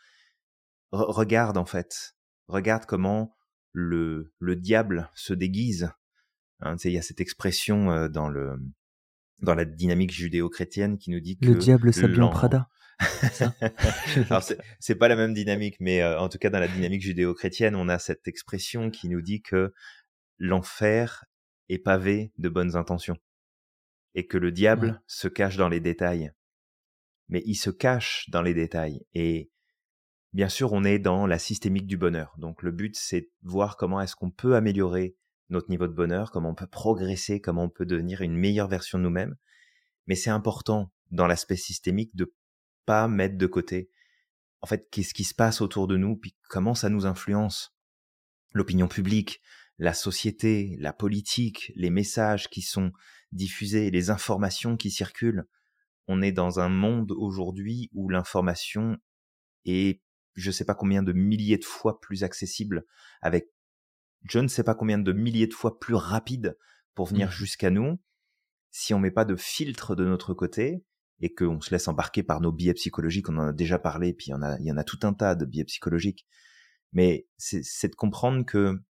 regarde 0.94 1.56
en 1.56 1.64
fait, 1.64 2.16
regarde 2.48 2.86
comment 2.86 3.36
le, 3.72 4.32
le 4.38 4.56
diable 4.56 5.10
se 5.14 5.34
déguise. 5.34 5.90
Hein, 6.60 6.76
il 6.84 6.92
y 6.92 6.98
a 6.98 7.02
cette 7.02 7.20
expression 7.20 7.90
euh, 7.90 8.08
dans 8.08 8.28
le 8.28 8.56
dans 9.40 9.54
la 9.54 9.64
dynamique 9.64 10.12
judéo-chrétienne 10.12 10.96
qui 10.96 11.10
nous 11.10 11.20
dit 11.20 11.36
que 11.36 11.46
le 11.46 11.56
diable 11.56 11.92
s'habille 11.92 12.22
en 12.22 12.30
Prada. 12.30 12.68
Alors 14.30 14.42
c'est 14.78 14.94
pas 14.94 15.08
la 15.08 15.16
même 15.16 15.34
dynamique, 15.34 15.76
mais 15.80 16.00
euh, 16.00 16.18
en 16.18 16.28
tout 16.28 16.38
cas 16.38 16.50
dans 16.50 16.60
la 16.60 16.68
dynamique 16.68 17.02
judéo-chrétienne, 17.02 17.74
on 17.74 17.88
a 17.88 17.98
cette 17.98 18.28
expression 18.28 18.90
qui 18.90 19.08
nous 19.08 19.20
dit 19.20 19.42
que 19.42 19.74
l'enfer 20.38 21.24
est 21.68 21.78
pavé 21.78 22.32
de 22.38 22.48
bonnes 22.48 22.76
intentions 22.76 23.18
et 24.14 24.26
que 24.26 24.38
le 24.38 24.52
diable 24.52 25.02
se 25.06 25.28
cache 25.28 25.56
dans 25.56 25.68
les 25.68 25.80
détails. 25.80 26.30
Mais 27.28 27.42
il 27.46 27.56
se 27.56 27.70
cache 27.70 28.28
dans 28.30 28.42
les 28.42 28.54
détails 28.54 29.04
et 29.12 29.50
bien 30.34 30.48
sûr 30.48 30.72
on 30.72 30.84
est 30.84 30.98
dans 30.98 31.26
la 31.26 31.38
systémique 31.38 31.86
du 31.86 31.96
bonheur. 31.96 32.34
Donc 32.38 32.62
le 32.62 32.72
but 32.72 32.96
c'est 32.96 33.22
de 33.22 33.30
voir 33.42 33.76
comment 33.76 34.00
est-ce 34.00 34.16
qu'on 34.16 34.30
peut 34.30 34.56
améliorer 34.56 35.16
notre 35.48 35.70
niveau 35.70 35.86
de 35.86 35.92
bonheur, 35.92 36.30
comment 36.30 36.50
on 36.50 36.54
peut 36.54 36.66
progresser, 36.66 37.40
comment 37.40 37.64
on 37.64 37.70
peut 37.70 37.86
devenir 37.86 38.20
une 38.20 38.36
meilleure 38.36 38.68
version 38.68 38.98
de 38.98 39.04
nous-mêmes. 39.04 39.36
Mais 40.06 40.16
c'est 40.16 40.30
important 40.30 40.92
dans 41.10 41.26
l'aspect 41.26 41.56
systémique 41.56 42.14
de 42.16 42.34
pas 42.84 43.08
mettre 43.08 43.38
de 43.38 43.46
côté 43.46 43.88
en 44.60 44.66
fait 44.66 44.88
qu'est-ce 44.90 45.14
qui 45.14 45.24
se 45.24 45.34
passe 45.34 45.60
autour 45.60 45.86
de 45.86 45.96
nous 45.96 46.16
puis 46.16 46.34
comment 46.48 46.74
ça 46.74 46.90
nous 46.90 47.06
influence 47.06 47.76
l'opinion 48.52 48.88
publique 48.88 49.40
la 49.78 49.94
société 49.94 50.76
la 50.80 50.92
politique 50.92 51.72
les 51.76 51.90
messages 51.90 52.48
qui 52.50 52.60
sont 52.62 52.92
diffusés 53.32 53.90
les 53.90 54.10
informations 54.10 54.76
qui 54.76 54.90
circulent 54.90 55.46
on 56.08 56.20
est 56.20 56.32
dans 56.32 56.60
un 56.60 56.68
monde 56.68 57.12
aujourd'hui 57.12 57.90
où 57.94 58.08
l'information 58.08 58.98
est 59.64 60.03
je 60.34 60.48
ne 60.48 60.52
sais 60.52 60.64
pas 60.64 60.74
combien 60.74 61.02
de 61.02 61.12
milliers 61.12 61.58
de 61.58 61.64
fois 61.64 62.00
plus 62.00 62.24
accessible 62.24 62.84
avec 63.22 63.50
je 64.28 64.38
ne 64.38 64.48
sais 64.48 64.64
pas 64.64 64.74
combien 64.74 64.98
de 64.98 65.12
milliers 65.12 65.46
de 65.46 65.54
fois 65.54 65.78
plus 65.78 65.94
rapide 65.94 66.56
pour 66.94 67.06
venir 67.06 67.28
mmh. 67.28 67.32
jusqu'à 67.32 67.70
nous 67.70 67.98
si 68.76 68.92
on 68.92 68.98
met 68.98 69.12
pas 69.12 69.24
de 69.24 69.36
filtre 69.36 69.94
de 69.94 70.04
notre 70.04 70.34
côté 70.34 70.84
et 71.20 71.32
qu'on 71.32 71.60
se 71.60 71.70
laisse 71.70 71.86
embarquer 71.86 72.24
par 72.24 72.40
nos 72.40 72.50
biais 72.50 72.74
psychologiques, 72.74 73.28
on 73.28 73.38
en 73.38 73.48
a 73.48 73.52
déjà 73.52 73.78
parlé, 73.78 74.12
puis 74.12 74.26
il 74.26 74.30
y 74.30 74.34
en 74.34 74.42
a, 74.42 74.58
il 74.58 74.66
y 74.66 74.72
en 74.72 74.76
a 74.76 74.82
tout 74.82 74.98
un 75.04 75.14
tas 75.14 75.36
de 75.36 75.44
biais 75.44 75.64
psychologiques. 75.64 76.26
Mais 76.92 77.28
c'est 77.38 77.88
de 77.88 77.94
comprendre 77.94 78.44
que 78.44 78.82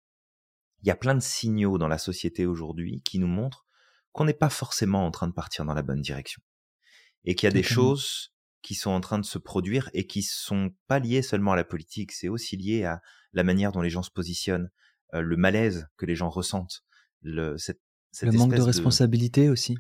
il 0.83 0.89
y 0.89 0.93
a 0.93 0.97
plein 0.97 1.17
de 1.17 1.21
signaux 1.21 1.79
dans 1.79 1.89
la 1.89 1.99
société 1.99 2.47
aujourd'hui 2.47 3.03
qui 3.03 3.19
nous 3.19 3.27
montrent 3.27 3.67
qu'on 4.13 4.25
n'est 4.25 4.35
pas 4.35 4.51
forcément 4.51 5.05
en 5.05 5.11
train 5.11 5.27
de 5.27 5.33
partir 5.33 5.65
dans 5.65 5.75
la 5.75 5.83
bonne 5.83 6.01
direction. 6.01 6.43
Et 7.25 7.35
qu'il 7.35 7.49
y 7.49 7.51
a 7.51 7.53
des 7.53 7.65
choses 7.65 8.33
qui 8.63 8.75
sont 8.75 8.91
en 8.91 9.01
train 9.01 9.19
de 9.19 9.25
se 9.25 9.39
produire 9.39 9.91
et 9.93 10.07
qui 10.07 10.23
sont 10.23 10.75
pas 10.87 10.99
liées 10.99 11.23
seulement 11.23 11.53
à 11.53 11.57
la 11.57 11.65
politique, 11.65 12.13
c'est 12.13 12.29
aussi 12.29 12.57
lié 12.57 12.85
à 12.85 13.03
la 13.33 13.43
manière 13.43 13.73
dont 13.73 13.83
les 13.83 13.91
gens 13.91 14.03
se 14.03 14.11
positionnent, 14.11 14.71
euh, 15.15 15.21
le 15.21 15.37
malaise 15.37 15.89
que 15.97 16.07
les 16.07 16.15
gens 16.15 16.31
ressentent, 16.31 16.85
le, 17.23 17.59
cette, 17.59 17.81
le 18.23 18.33
manque 18.33 18.55
de 18.55 18.63
responsabilité 18.63 19.49
aussi. 19.49 19.77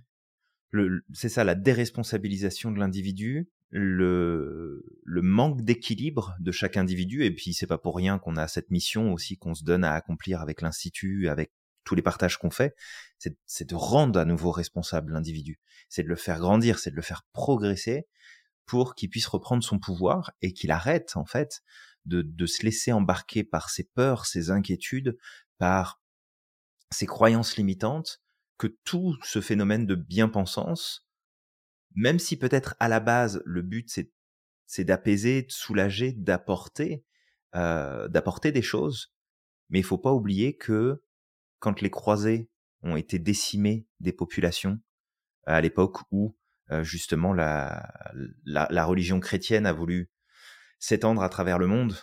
C'est 1.12 1.28
ça, 1.28 1.44
la 1.44 1.54
déresponsabilisation 1.54 2.70
de 2.70 2.78
l'individu, 2.78 3.50
le, 3.70 4.84
le 5.04 5.22
manque 5.22 5.62
d'équilibre 5.62 6.34
de 6.40 6.50
chaque 6.50 6.76
individu, 6.76 7.24
et 7.24 7.30
puis 7.30 7.52
c'est 7.52 7.66
pas 7.66 7.78
pour 7.78 7.94
rien 7.94 8.18
qu'on 8.18 8.36
a 8.36 8.48
cette 8.48 8.70
mission 8.70 9.12
aussi 9.12 9.36
qu'on 9.36 9.54
se 9.54 9.64
donne 9.64 9.84
à 9.84 9.92
accomplir 9.92 10.40
avec 10.40 10.62
l'institut, 10.62 11.28
avec 11.28 11.52
tous 11.84 11.94
les 11.94 12.02
partages 12.02 12.38
qu'on 12.38 12.50
fait, 12.50 12.74
c'est 13.46 13.68
de 13.68 13.74
rendre 13.74 14.18
à 14.18 14.24
nouveau 14.24 14.50
responsable 14.50 15.12
l'individu, 15.12 15.60
c'est 15.88 16.02
de 16.02 16.08
le 16.08 16.16
faire 16.16 16.38
grandir, 16.38 16.78
c'est 16.78 16.90
de 16.90 16.96
le 16.96 17.02
faire 17.02 17.26
progresser 17.32 18.06
pour 18.66 18.94
qu'il 18.94 19.10
puisse 19.10 19.26
reprendre 19.26 19.62
son 19.62 19.78
pouvoir 19.78 20.32
et 20.40 20.52
qu'il 20.52 20.70
arrête 20.70 21.16
en 21.16 21.24
fait 21.24 21.62
de, 22.04 22.22
de 22.22 22.46
se 22.46 22.64
laisser 22.64 22.92
embarquer 22.92 23.44
par 23.44 23.70
ses 23.70 23.84
peurs, 23.84 24.26
ses 24.26 24.50
inquiétudes, 24.50 25.18
par 25.58 26.00
ses 26.90 27.06
croyances 27.06 27.56
limitantes 27.56 28.20
que 28.58 28.66
tout 28.84 29.16
ce 29.22 29.40
phénomène 29.40 29.86
de 29.86 29.94
bien-pensance, 29.94 31.08
même 31.94 32.18
si 32.18 32.38
peut-être 32.38 32.74
à 32.80 32.88
la 32.88 33.00
base 33.00 33.42
le 33.44 33.62
but 33.62 33.90
c'est 33.90 34.12
c'est 34.66 34.84
d'apaiser, 34.84 35.42
de 35.42 35.52
soulager, 35.52 36.12
d'apporter, 36.12 37.04
euh, 37.54 38.08
d'apporter 38.08 38.52
des 38.52 38.62
choses, 38.62 39.12
mais 39.68 39.80
il 39.80 39.84
faut 39.84 39.98
pas 39.98 40.14
oublier 40.14 40.56
que 40.56 41.02
quand 41.58 41.82
les 41.82 41.90
croisés 41.90 42.48
ont 42.82 42.96
été 42.96 43.18
décimés 43.18 43.86
des 44.00 44.12
populations 44.12 44.80
à 45.44 45.60
l'époque 45.60 45.98
où 46.10 46.34
justement 46.82 47.32
la, 47.34 47.92
la, 48.44 48.66
la 48.70 48.84
religion 48.84 49.20
chrétienne 49.20 49.66
a 49.66 49.72
voulu 49.72 50.10
s'étendre 50.78 51.22
à 51.22 51.28
travers 51.28 51.58
le 51.58 51.66
monde, 51.66 51.96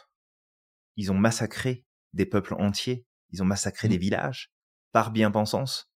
ils 0.96 1.12
ont 1.12 1.18
massacré 1.18 1.86
des 2.14 2.26
peuples 2.26 2.56
entiers, 2.56 3.06
ils 3.32 3.42
ont 3.42 3.46
massacré 3.46 3.88
mmh. 3.88 3.92
des 3.92 3.98
villages 3.98 4.54
par 4.92 5.12
bien-pensance 5.12 5.92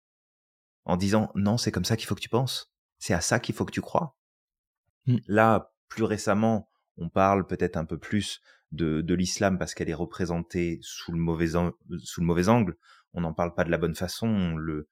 en 0.85 0.97
disant 0.97 1.31
non, 1.35 1.59
c'est 1.59 1.73
comme 1.73 1.85
ça 1.85 1.97
qu'il 1.97 2.07
faut 2.07 2.15
que 2.15 2.21
tu 2.21 2.29
penses, 2.29 2.73
c'est 2.99 3.15
à 3.15 3.21
ça 3.21 3.41
qu'il 3.41 3.55
faut 3.55 3.65
que 3.65 3.73
tu 3.73 3.81
crois. 3.81 4.17
Mmh. 5.07 5.19
Là, 5.27 5.73
plus 5.89 6.05
récemment, 6.05 6.71
on 6.97 7.09
parle 7.09 7.47
peut-être 7.47 7.77
un 7.77 7.85
peu 7.85 7.99
plus 7.99 8.41
de, 8.73 9.01
de 9.01 9.15
l'islam 9.15 9.59
parce 9.59 9.75
qu'elle 9.75 9.91
est 9.91 9.95
représentée 9.95 10.79
sous 10.83 11.13
le 11.13 11.19
mauvais 11.19 11.49
sous 11.49 12.21
le 12.21 12.27
mauvais 12.27 12.49
angle. 12.49 12.77
On 13.13 13.21
n'en 13.21 13.35
parle 13.35 13.55
pas 13.55 13.65
de 13.65 13.71
la 13.71 13.79
bonne 13.79 13.95
façon. 13.95 14.27
On 14.27 14.57
le 14.57 14.89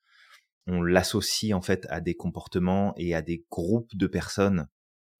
on 0.70 0.82
l'associe 0.82 1.52
en 1.52 1.60
fait 1.60 1.86
à 1.90 2.00
des 2.00 2.14
comportements 2.14 2.94
et 2.96 3.14
à 3.14 3.22
des 3.22 3.44
groupes 3.50 3.94
de 3.96 4.06
personnes 4.06 4.68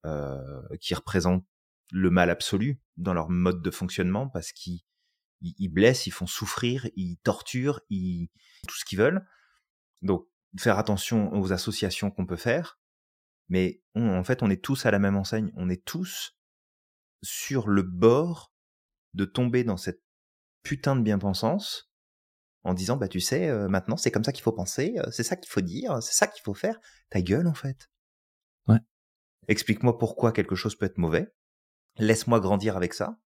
euh, 0.05 0.61
qui 0.79 0.93
représentent 0.93 1.45
le 1.91 2.09
mal 2.09 2.29
absolu 2.29 2.79
dans 2.95 3.13
leur 3.13 3.29
mode 3.29 3.61
de 3.61 3.69
fonctionnement 3.69 4.29
parce 4.29 4.53
qu'ils 4.53 4.79
ils, 5.41 5.69
blessent, 5.69 6.07
ils 6.07 6.11
font 6.11 6.27
souffrir, 6.27 6.87
ils 6.95 7.17
torturent, 7.17 7.81
ils 7.89 8.29
tout 8.67 8.77
ce 8.77 8.85
qu'ils 8.85 8.99
veulent. 8.99 9.27
Donc 10.01 10.25
faire 10.57 10.79
attention 10.79 11.33
aux 11.33 11.51
associations 11.51 12.11
qu'on 12.11 12.25
peut 12.25 12.37
faire, 12.37 12.79
mais 13.49 13.81
en 13.95 14.23
fait, 14.23 14.43
on 14.43 14.49
est 14.49 14.63
tous 14.63 14.85
à 14.85 14.91
la 14.91 14.99
même 14.99 15.17
enseigne. 15.17 15.51
On 15.55 15.69
est 15.69 15.83
tous 15.83 16.37
sur 17.21 17.67
le 17.67 17.81
bord 17.81 18.53
de 19.13 19.25
tomber 19.25 19.65
dans 19.65 19.77
cette 19.77 20.01
putain 20.63 20.95
de 20.95 21.01
bien-pensance 21.01 21.90
en 22.63 22.73
disant 22.73 22.97
bah 22.97 23.07
tu 23.07 23.19
sais 23.19 23.49
euh, 23.49 23.67
maintenant 23.67 23.97
c'est 23.97 24.11
comme 24.11 24.23
ça 24.23 24.31
qu'il 24.31 24.43
faut 24.43 24.51
penser, 24.51 24.95
euh, 24.97 25.09
c'est 25.11 25.23
ça 25.23 25.35
qu'il 25.35 25.49
faut 25.49 25.61
dire, 25.61 26.01
c'est 26.01 26.13
ça 26.13 26.27
qu'il 26.27 26.43
faut 26.43 26.53
faire. 26.53 26.79
Ta 27.09 27.21
gueule 27.21 27.47
en 27.47 27.53
fait. 27.53 27.89
Ouais. 28.67 28.79
Explique-moi 29.47 29.97
pourquoi 29.97 30.31
quelque 30.31 30.55
chose 30.55 30.75
peut 30.75 30.85
être 30.85 30.97
mauvais. 30.97 31.27
Laisse-moi 31.97 32.39
grandir 32.39 32.77
avec 32.77 32.93
ça. 32.93 33.19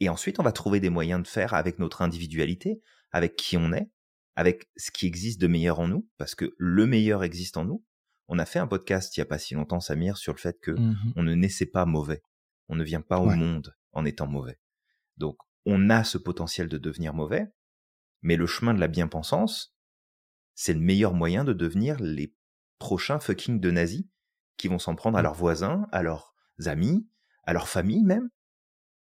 Et 0.00 0.08
ensuite 0.08 0.38
on 0.40 0.42
va 0.42 0.52
trouver 0.52 0.80
des 0.80 0.90
moyens 0.90 1.22
de 1.22 1.28
faire 1.28 1.54
avec 1.54 1.78
notre 1.78 2.02
individualité, 2.02 2.82
avec 3.12 3.36
qui 3.36 3.56
on 3.56 3.72
est, 3.72 3.90
avec 4.34 4.68
ce 4.76 4.90
qui 4.90 5.06
existe 5.06 5.40
de 5.40 5.46
meilleur 5.46 5.80
en 5.80 5.88
nous, 5.88 6.08
parce 6.18 6.34
que 6.34 6.54
le 6.58 6.86
meilleur 6.86 7.24
existe 7.24 7.56
en 7.56 7.64
nous. 7.64 7.84
On 8.28 8.38
a 8.38 8.44
fait 8.44 8.58
un 8.58 8.66
podcast 8.66 9.16
il 9.16 9.20
y 9.20 9.22
a 9.22 9.26
pas 9.26 9.38
si 9.38 9.54
longtemps, 9.54 9.80
Samir, 9.80 10.16
sur 10.16 10.32
le 10.32 10.38
fait 10.38 10.58
que 10.60 10.72
Mmh 10.72 11.12
on 11.14 11.22
ne 11.22 11.34
naissait 11.34 11.66
pas 11.66 11.86
mauvais. 11.86 12.22
On 12.68 12.74
ne 12.74 12.82
vient 12.82 13.00
pas 13.00 13.18
au 13.18 13.30
monde 13.30 13.74
en 13.92 14.04
étant 14.04 14.26
mauvais. 14.26 14.58
Donc, 15.16 15.38
on 15.64 15.88
a 15.90 16.04
ce 16.04 16.18
potentiel 16.18 16.68
de 16.68 16.78
devenir 16.78 17.14
mauvais, 17.14 17.46
mais 18.26 18.34
le 18.36 18.46
chemin 18.46 18.74
de 18.74 18.80
la 18.80 18.88
bien-pensance, 18.88 19.72
c'est 20.54 20.72
le 20.74 20.80
meilleur 20.80 21.14
moyen 21.14 21.44
de 21.44 21.52
devenir 21.52 21.96
les 22.00 22.34
prochains 22.78 23.20
fucking 23.20 23.60
de 23.60 23.70
nazis 23.70 24.04
qui 24.56 24.66
vont 24.66 24.80
s'en 24.80 24.96
prendre 24.96 25.16
à 25.16 25.20
Mm. 25.20 25.24
leurs 25.24 25.34
voisins, 25.34 25.86
à 25.92 26.02
leurs 26.02 26.34
amis, 26.64 27.06
à 27.44 27.52
leur 27.52 27.68
famille 27.68 28.02
même. 28.02 28.28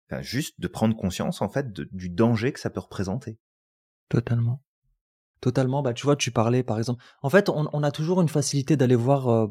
Enfin, 0.08 0.22
juste 0.22 0.60
de 0.60 0.68
prendre 0.68 0.96
conscience, 0.96 1.42
en 1.42 1.48
fait, 1.48 1.72
de- 1.72 1.88
du 1.90 2.08
danger 2.08 2.52
que 2.52 2.60
ça 2.60 2.70
peut 2.70 2.80
représenter. 2.80 3.38
Totalement. 4.08 4.62
Totalement. 5.40 5.82
Bah, 5.82 5.92
tu 5.94 6.04
vois, 6.04 6.16
tu 6.16 6.30
parlais, 6.30 6.62
par 6.62 6.78
exemple. 6.78 7.02
En 7.22 7.30
fait, 7.30 7.48
on, 7.48 7.68
on 7.72 7.82
a 7.82 7.90
toujours 7.90 8.20
une 8.20 8.28
facilité 8.28 8.76
d'aller 8.76 8.94
voir 8.96 9.28
euh, 9.28 9.48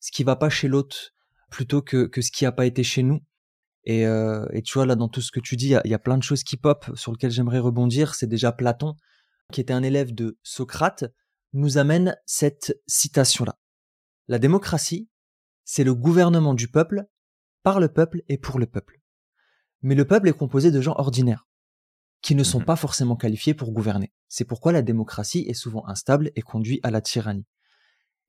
ce 0.00 0.10
qui 0.12 0.24
va 0.24 0.36
pas 0.36 0.50
chez 0.50 0.68
l'autre 0.68 1.12
plutôt 1.50 1.80
que, 1.80 2.04
que 2.06 2.20
ce 2.20 2.30
qui 2.30 2.44
a 2.44 2.52
pas 2.52 2.66
été 2.66 2.82
chez 2.82 3.02
nous. 3.02 3.20
Et, 3.84 4.06
euh, 4.06 4.46
et 4.52 4.62
tu 4.62 4.74
vois, 4.74 4.86
là, 4.86 4.94
dans 4.94 5.08
tout 5.08 5.20
ce 5.22 5.32
que 5.32 5.40
tu 5.40 5.56
dis, 5.56 5.66
il 5.66 5.70
y 5.70 5.74
a, 5.76 5.80
il 5.84 5.90
y 5.90 5.94
a 5.94 5.98
plein 5.98 6.18
de 6.18 6.22
choses 6.22 6.42
qui 6.44 6.56
pop 6.56 6.90
sur 6.94 7.12
lesquelles 7.12 7.30
j'aimerais 7.30 7.58
rebondir. 7.58 8.14
C'est 8.14 8.26
déjà 8.26 8.52
Platon, 8.52 8.94
qui 9.52 9.60
était 9.60 9.72
un 9.72 9.82
élève 9.82 10.14
de 10.14 10.38
Socrate, 10.42 11.04
nous 11.52 11.78
amène 11.78 12.16
cette 12.26 12.78
citation-là. 12.86 13.58
La 14.28 14.38
démocratie, 14.38 15.08
c'est 15.64 15.84
le 15.84 15.94
gouvernement 15.94 16.54
du 16.54 16.68
peuple, 16.68 17.04
par 17.62 17.80
le 17.80 17.88
peuple 17.88 18.22
et 18.28 18.38
pour 18.38 18.58
le 18.58 18.66
peuple. 18.66 19.00
Mais 19.82 19.94
le 19.94 20.04
peuple 20.04 20.28
est 20.28 20.32
composé 20.36 20.70
de 20.70 20.80
gens 20.80 20.94
ordinaires 20.96 21.46
qui 22.22 22.34
ne 22.34 22.44
sont 22.44 22.58
Mhm. 22.60 22.64
pas 22.66 22.76
forcément 22.76 23.16
qualifiés 23.16 23.54
pour 23.54 23.72
gouverner. 23.72 24.12
C'est 24.28 24.44
pourquoi 24.44 24.72
la 24.72 24.82
démocratie 24.82 25.46
est 25.48 25.54
souvent 25.54 25.86
instable 25.88 26.30
et 26.36 26.42
conduit 26.42 26.78
à 26.82 26.90
la 26.90 27.00
tyrannie. 27.00 27.46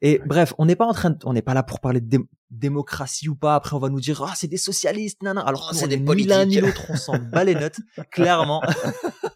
Et 0.03 0.19
Ouais. 0.19 0.25
bref, 0.25 0.53
on 0.57 0.65
n'est 0.65 0.75
pas 0.75 0.85
en 0.87 0.93
train 0.93 1.11
de, 1.11 1.17
on 1.25 1.33
n'est 1.33 1.41
pas 1.43 1.53
là 1.53 1.61
pour 1.63 1.79
parler 1.79 2.01
de 2.01 2.07
dé- 2.07 2.25
démocratie 2.49 3.29
ou 3.29 3.35
pas. 3.35 3.55
Après, 3.55 3.75
on 3.75 3.79
va 3.79 3.89
nous 3.89 3.99
dire, 4.01 4.21
ah, 4.23 4.33
c'est 4.35 4.47
des 4.47 4.57
socialistes, 4.57 5.21
nan, 5.21 5.35
nan. 5.35 5.43
Alors, 5.47 5.69
Oh, 5.71 5.75
c'est 5.75 5.87
des 5.87 5.97
ni 5.99 6.23
l'un 6.23 6.45
ni 6.45 6.59
l'autre, 6.59 6.85
on 6.89 6.95
s'en 6.95 7.17
bat 7.19 7.43
les 7.43 7.55
notes, 7.55 7.79
clairement. 8.11 8.61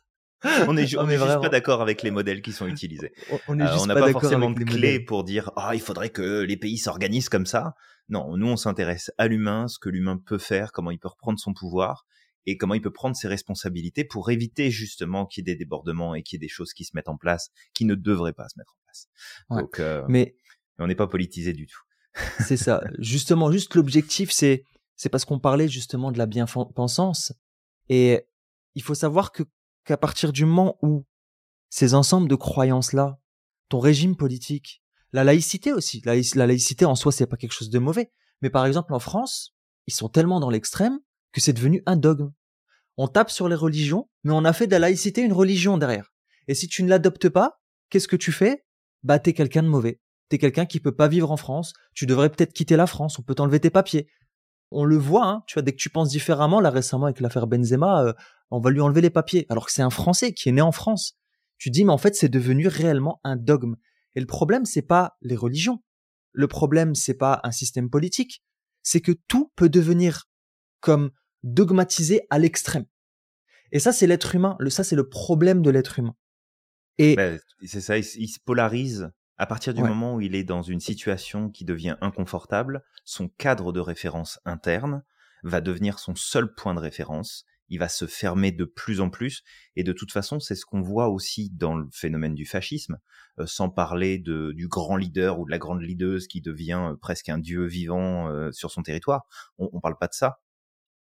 On 0.68 0.78
est, 0.78 0.86
ju- 0.86 0.96
Non, 0.98 1.02
on 1.04 1.06
mais 1.08 1.16
est 1.16 1.18
juste 1.18 1.42
pas 1.42 1.50
d'accord 1.50 1.82
avec 1.82 2.04
les 2.04 2.12
modèles 2.12 2.42
qui 2.44 2.52
sont 2.52 2.68
utilisés. 2.68 3.12
On- 3.32 3.60
Euh, 3.60 3.68
on 3.80 3.86
n'a 3.88 3.94
pas, 3.96 4.02
pas, 4.02 4.06
d'accord 4.08 4.22
forcément 4.22 4.52
de 4.52 4.60
modèles. 4.64 5.06
pour 5.06 5.24
dire 5.24 5.50
ah 5.56 5.72
il 5.74 5.82
faudrait 5.82 6.10
que 6.10 6.42
les 6.42 6.58
pays 6.58 6.78
s'organisent 6.78 7.30
comme 7.30 7.46
ça. 7.48 7.74
Non, 8.10 8.38
nous 8.38 8.48
on 8.48 8.56
s'intéresse 8.58 9.12
à 9.18 9.28
l'humain, 9.28 9.68
ce 9.68 9.80
que 9.80 9.90
l'humain 9.90 10.20
peut 10.24 10.38
faire, 10.38 10.72
comment 10.72 10.92
il 10.92 11.00
peut 11.00 11.08
reprendre 11.08 11.40
son 11.40 11.54
pouvoir 11.54 12.06
et 12.46 12.58
comment 12.58 12.76
il 12.76 12.82
peut 12.82 12.92
prendre 12.94 13.16
ses 13.16 13.28
responsabilités 13.28 14.04
pour 14.04 14.30
éviter 14.30 14.70
justement 14.70 15.26
qu'il 15.26 15.48
y 15.48 15.50
ait 15.50 15.54
des 15.56 15.58
débordements 15.58 16.14
et 16.14 16.22
qu'il 16.22 16.36
y 16.36 16.38
ait 16.38 16.46
des 16.46 16.50
choses 16.50 16.74
qui 16.74 16.86
se 16.86 16.92
mettent 16.94 17.10
en 17.10 17.18
place 17.18 17.50
qui 17.74 17.86
ne 17.86 17.96
devraient 17.96 18.34
pas 18.34 18.48
se 18.48 18.60
mettre 18.60 18.74
en 18.76 18.82
place. 18.86 19.08
Ouais. 19.50 19.62
Donc 19.64 19.80
euh, 19.80 20.04
Mais 20.10 20.36
on 20.80 20.88
n'est 20.88 20.96
pas 20.96 21.08
politisé 21.08 21.54
du 21.54 21.68
tout. 21.68 21.82
C'est 22.40 22.58
ça. 22.58 22.82
Justement, 23.00 23.52
juste 23.52 23.76
l'objectif, 23.76 24.32
c'est 24.32 24.64
c'est 24.96 25.10
parce 25.10 25.26
qu'on 25.26 25.40
parlait 25.40 25.68
justement 25.68 26.12
de 26.12 26.18
la 26.18 26.26
bien-pensance. 26.26 27.34
Et 27.90 28.26
il 28.76 28.82
faut 28.82 28.96
savoir 28.96 29.32
que 29.34 29.44
qu'à 29.84 29.98
partir 29.98 30.32
du 30.32 30.46
moment 30.46 30.78
où 30.82 31.06
ces 31.70 31.94
ensembles 31.94 32.30
de 32.30 32.36
croyances-là, 32.36 33.20
ton 33.70 33.80
régime 33.80 34.16
politique, 34.16 34.82
la 35.12 35.24
laïcité 35.24 35.74
aussi, 35.74 36.02
la, 36.06 36.16
la 36.16 36.48
laïcité 36.48 36.86
en 36.86 36.96
soi, 36.96 37.12
c'est 37.12 37.28
pas 37.28 37.38
quelque 37.38 37.52
chose 37.52 37.70
de 37.70 37.80
mauvais. 37.80 38.12
Mais 38.42 38.50
par 38.50 38.66
exemple, 38.66 38.94
en 38.94 39.00
France, 39.00 39.56
ils 39.88 39.94
sont 39.94 40.10
tellement 40.10 40.40
dans 40.40 40.50
l'extrême 40.50 41.00
que 41.32 41.42
c'est 41.42 41.54
devenu 41.54 41.84
un 41.86 41.98
dogme. 41.98 42.32
On 42.98 43.08
tape 43.08 43.30
sur 43.30 43.50
les 43.50 43.56
religions, 43.56 44.10
mais 44.24 44.32
on 44.32 44.46
a 44.46 44.54
fait 44.54 44.68
de 44.68 44.72
la 44.72 44.80
laïcité 44.80 45.22
une 45.22 45.34
religion 45.34 45.78
derrière. 45.78 46.14
Et 46.48 46.56
si 46.56 46.68
tu 46.68 46.84
ne 46.84 46.90
l'adoptes 46.90 47.30
pas, 47.30 47.60
qu'est-ce 47.90 48.08
que 48.08 48.16
tu 48.16 48.32
fais? 48.32 48.66
Bah, 49.04 49.20
t'es 49.20 49.34
quelqu'un 49.34 49.64
de 49.64 49.68
mauvais. 49.68 50.00
T'es 50.30 50.38
quelqu'un 50.38 50.66
qui 50.66 50.80
peut 50.80 50.96
pas 50.96 51.08
vivre 51.08 51.32
en 51.32 51.38
France. 51.38 51.74
Tu 51.94 52.06
devrais 52.06 52.30
peut-être 52.30 52.54
quitter 52.54 52.76
la 52.76 52.88
France. 52.88 53.20
On 53.20 53.22
peut 53.22 53.36
t'enlever 53.36 53.60
tes 53.60 53.70
papiers. 53.70 54.08
On 54.72 54.84
le 54.84 54.98
voit, 54.98 55.26
hein, 55.26 55.44
tu 55.48 55.54
vois, 55.54 55.62
dès 55.62 55.72
que 55.72 55.78
tu 55.78 55.90
penses 55.90 56.10
différemment, 56.10 56.60
là 56.60 56.72
récemment 56.72 57.06
avec 57.06 57.20
l'affaire 57.20 57.46
Benzema, 57.46 58.04
euh, 58.04 58.14
on 58.50 58.60
va 58.60 58.72
lui 58.72 58.82
enlever 58.82 59.02
les 59.02 59.12
papiers. 59.12 59.46
Alors 59.50 59.68
que 59.68 59.72
c'est 59.72 59.84
un 59.84 59.92
Français 59.92 60.34
qui 60.34 60.50
est 60.50 60.52
né 60.52 60.62
en 60.62 60.72
France. 60.72 61.18
Tu 61.58 61.70
dis, 61.70 61.86
mais 61.86 61.92
en 61.92 61.98
fait, 61.98 62.16
c'est 62.16 62.30
devenu 62.30 62.68
réellement 62.68 63.22
un 63.24 63.36
dogme. 63.36 63.76
Et 64.16 64.20
le 64.20 64.26
problème, 64.26 64.66
c'est 64.66 64.82
pas 64.82 65.18
les 65.22 65.36
religions. 65.36 65.84
Le 66.32 66.48
problème, 66.48 66.96
c'est 66.96 67.14
pas 67.14 67.40
un 67.44 67.52
système 67.52 67.90
politique. 67.90 68.44
C'est 68.82 69.02
que 69.02 69.14
tout 69.28 69.52
peut 69.56 69.70
devenir 69.70 70.28
comme 70.80 71.12
dogmatisé 71.44 72.22
à 72.30 72.40
l'extrême. 72.40 72.86
Et 73.72 73.80
ça, 73.80 73.94
c'est 73.94 74.08
l'être 74.08 74.36
humain. 74.36 74.58
Ça, 74.70 74.84
c'est 74.84 74.96
le 74.96 75.08
problème 75.08 75.62
de 75.62 75.70
l'être 75.70 76.00
humain. 76.00 76.16
Et 76.98 77.16
Ben, 77.16 77.40
c'est 77.66 77.82
ça, 77.82 77.98
il 77.98 78.04
se 78.04 78.40
polarise 78.40 79.12
à 79.38 79.46
partir 79.46 79.74
du 79.74 79.82
Ouais. 79.82 79.88
moment 79.90 80.16
où 80.16 80.22
il 80.22 80.36
est 80.36 80.44
dans 80.44 80.62
une 80.62 80.80
situation 80.80 81.50
qui 81.50 81.66
devient 81.66 81.98
inconfortable. 82.02 82.84
Son 83.04 83.28
cadre 83.28 83.72
de 83.74 83.80
référence 83.80 84.40
interne 84.46 85.04
va 85.44 85.62
devenir 85.62 86.00
son 86.00 86.16
seul 86.16 86.54
point 86.54 86.74
de 86.74 86.80
référence. 86.80 87.46
Il 87.68 87.80
va 87.80 87.90
se 87.90 88.06
fermer 88.06 88.52
de 88.52 88.64
plus 88.66 89.02
en 89.02 89.10
plus. 89.10 89.44
Et 89.76 89.84
de 89.84 89.92
toute 89.92 90.12
façon, 90.12 90.40
c'est 90.40 90.56
ce 90.56 90.66
qu'on 90.66 90.82
voit 90.82 91.10
aussi 91.10 91.50
dans 91.50 91.76
le 91.76 91.88
phénomène 91.92 92.36
du 92.36 92.46
fascisme, 92.46 93.00
euh, 93.40 93.46
sans 93.48 93.70
parler 93.70 94.20
de, 94.20 94.52
du 94.54 94.68
grand 94.68 94.98
leader 94.98 95.40
ou 95.40 95.46
de 95.46 95.52
la 95.52 95.58
grande 95.58 95.82
leaduse 95.82 96.28
qui 96.28 96.42
devient 96.42 96.82
euh, 96.92 96.96
presque 96.96 97.28
un 97.30 97.40
dieu 97.40 97.66
vivant 97.66 98.30
euh, 98.30 98.52
sur 98.52 98.70
son 98.72 98.84
territoire. 98.84 99.24
On, 99.58 99.70
on 99.74 99.80
parle 99.82 99.98
pas 99.98 100.08
de 100.08 100.14
ça. 100.14 100.42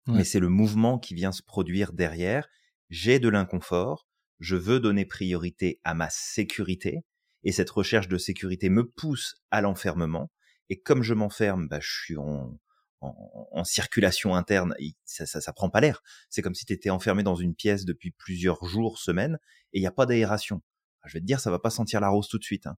Ouais. 0.06 0.18
Mais 0.18 0.24
c'est 0.24 0.38
le 0.40 0.48
mouvement 0.48 0.98
qui 0.98 1.14
vient 1.14 1.32
se 1.32 1.42
produire 1.42 1.92
derrière. 1.92 2.46
J'ai 2.88 3.18
de 3.18 3.28
l'inconfort. 3.28 4.06
Je 4.38 4.54
veux 4.56 4.78
donner 4.78 5.04
priorité 5.06 5.80
à 5.84 5.94
ma 5.94 6.08
sécurité. 6.10 7.00
Et 7.44 7.52
cette 7.52 7.70
recherche 7.70 8.08
de 8.08 8.18
sécurité 8.18 8.68
me 8.68 8.84
pousse 8.84 9.36
à 9.50 9.60
l'enfermement. 9.60 10.30
Et 10.70 10.80
comme 10.80 11.02
je 11.02 11.14
m'enferme, 11.14 11.68
bah, 11.68 11.78
je 11.80 11.92
suis 11.92 12.16
en, 12.16 12.58
en, 13.00 13.48
en 13.52 13.64
circulation 13.64 14.34
interne. 14.34 14.74
et 14.78 14.94
ça, 15.04 15.26
ça, 15.26 15.40
ça 15.40 15.52
prend 15.52 15.70
pas 15.70 15.80
l'air. 15.80 16.02
C'est 16.30 16.42
comme 16.42 16.54
si 16.54 16.64
tu 16.64 16.72
étais 16.72 16.90
enfermé 16.90 17.22
dans 17.22 17.36
une 17.36 17.54
pièce 17.54 17.84
depuis 17.84 18.10
plusieurs 18.12 18.64
jours, 18.64 18.98
semaines, 18.98 19.38
et 19.72 19.78
il 19.78 19.80
n'y 19.82 19.86
a 19.86 19.92
pas 19.92 20.06
d'aération. 20.06 20.62
Je 21.06 21.12
vais 21.12 21.20
te 21.20 21.26
dire, 21.26 21.38
ça 21.40 21.50
va 21.50 21.58
pas 21.58 21.70
sentir 21.70 22.00
la 22.00 22.08
rose 22.08 22.28
tout 22.28 22.38
de 22.38 22.44
suite. 22.44 22.66
hein. 22.66 22.76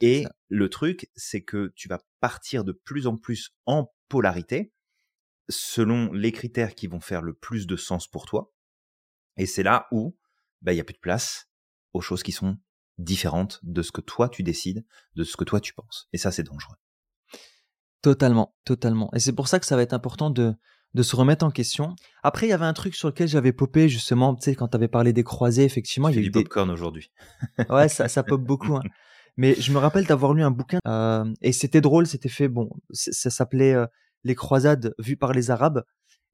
Et 0.00 0.26
le 0.48 0.68
truc, 0.68 1.10
c'est 1.14 1.42
que 1.42 1.72
tu 1.76 1.88
vas 1.88 2.00
partir 2.20 2.64
de 2.64 2.72
plus 2.72 3.06
en 3.06 3.16
plus 3.16 3.54
en 3.66 3.92
polarité 4.08 4.72
selon 5.48 6.12
les 6.12 6.32
critères 6.32 6.74
qui 6.74 6.86
vont 6.86 7.00
faire 7.00 7.22
le 7.22 7.34
plus 7.34 7.66
de 7.66 7.76
sens 7.76 8.08
pour 8.08 8.26
toi. 8.26 8.52
Et 9.36 9.46
c'est 9.46 9.62
là 9.62 9.86
où 9.92 10.16
bah, 10.60 10.72
il 10.72 10.76
y 10.76 10.80
a 10.80 10.84
plus 10.84 10.94
de 10.94 10.98
place 10.98 11.48
aux 11.92 12.00
choses 12.00 12.22
qui 12.22 12.32
sont 12.32 12.58
différentes 13.02 13.60
de 13.62 13.82
ce 13.82 13.92
que 13.92 14.00
toi 14.00 14.28
tu 14.28 14.42
décides, 14.42 14.84
de 15.16 15.24
ce 15.24 15.36
que 15.36 15.44
toi 15.44 15.60
tu 15.60 15.74
penses. 15.74 16.08
Et 16.12 16.18
ça, 16.18 16.30
c'est 16.32 16.42
dangereux. 16.42 16.76
Totalement, 18.02 18.54
totalement. 18.64 19.10
Et 19.14 19.20
c'est 19.20 19.32
pour 19.32 19.46
ça 19.46 19.60
que 19.60 19.66
ça 19.66 19.76
va 19.76 19.82
être 19.82 19.92
important 19.92 20.30
de, 20.30 20.54
de 20.94 21.02
se 21.04 21.14
remettre 21.14 21.44
en 21.44 21.50
question. 21.52 21.94
Après, 22.24 22.46
il 22.46 22.50
y 22.50 22.52
avait 22.52 22.64
un 22.64 22.72
truc 22.72 22.96
sur 22.96 23.08
lequel 23.08 23.28
j'avais 23.28 23.52
popé, 23.52 23.88
justement, 23.88 24.34
tu 24.34 24.42
sais, 24.42 24.54
quand 24.56 24.68
tu 24.68 24.76
avais 24.76 24.88
parlé 24.88 25.12
des 25.12 25.22
croisés, 25.22 25.62
effectivement, 25.64 26.08
Tu 26.08 26.14
il 26.14 26.16
y 26.16 26.22
fais 26.22 26.24
a 26.24 26.26
eu 26.26 26.30
du 26.30 26.38
des... 26.38 26.42
popcorn 26.42 26.70
aujourd'hui. 26.70 27.10
Ouais, 27.70 27.88
ça, 27.88 28.08
ça 28.08 28.24
pop 28.24 28.40
beaucoup. 28.42 28.74
hein. 28.76 28.82
Mais 29.36 29.54
je 29.54 29.72
me 29.72 29.78
rappelle 29.78 30.04
d'avoir 30.04 30.34
lu 30.34 30.42
un 30.42 30.50
bouquin, 30.50 30.78
euh, 30.88 31.24
et 31.42 31.52
c'était 31.52 31.80
drôle, 31.80 32.06
c'était 32.06 32.28
fait, 32.28 32.48
bon, 32.48 32.68
ça 32.90 33.30
s'appelait 33.30 33.72
euh, 33.72 33.86
Les 34.24 34.34
croisades 34.34 34.94
vues 34.98 35.16
par 35.16 35.32
les 35.32 35.50
Arabes, 35.50 35.84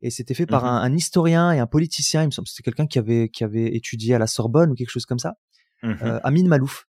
et 0.01 0.11
c'était 0.11 0.35
fait 0.35 0.47
par 0.47 0.65
Mhm. 0.65 0.69
un, 0.71 0.77
un 0.83 0.95
historien 0.95 1.53
et 1.53 1.59
un 1.59 1.67
politicien, 1.67 2.23
il 2.23 2.27
me 2.27 2.31
semble, 2.33 2.49
c'était 2.49 2.63
quelqu'un 2.65 2.87
qui 2.87 2.99
avait, 2.99 3.29
qui 3.29 3.45
avait 3.45 3.77
étudié 3.77 4.15
à 4.15 4.19
la 4.19 4.27
Sorbonne 4.27 4.71
ou 4.71 4.75
quelque 4.75 4.91
chose 4.91 5.07
comme 5.07 5.19
ça, 5.21 5.35
Mhm. 5.83 5.99
euh, 6.03 6.21
Amin 6.25 6.47
Malouf. 6.47 6.87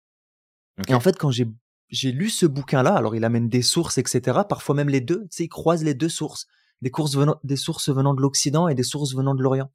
Et 0.87 0.93
en 0.93 0.99
fait, 0.99 1.17
quand 1.17 1.31
j'ai 1.31 1.47
j'ai 1.89 2.11
lu 2.11 2.29
ce 2.29 2.45
bouquin-là, 2.45 2.93
alors 2.93 3.15
il 3.15 3.23
amène 3.25 3.49
des 3.49 3.61
sources, 3.61 3.97
etc. 3.97 4.41
Parfois 4.47 4.75
même 4.75 4.89
les 4.89 5.01
deux, 5.01 5.21
tu 5.21 5.27
sais, 5.31 5.43
il 5.45 5.49
croise 5.49 5.83
les 5.83 5.95
deux 5.95 6.09
sources, 6.09 6.47
des, 6.81 6.91
courses 6.91 7.15
venant, 7.15 7.39
des 7.43 7.55
sources 7.55 7.89
venant 7.89 8.13
de 8.13 8.21
l'Occident 8.21 8.67
et 8.67 8.75
des 8.75 8.83
sources 8.83 9.15
venant 9.15 9.33
de 9.35 9.41
l'Orient. 9.41 9.71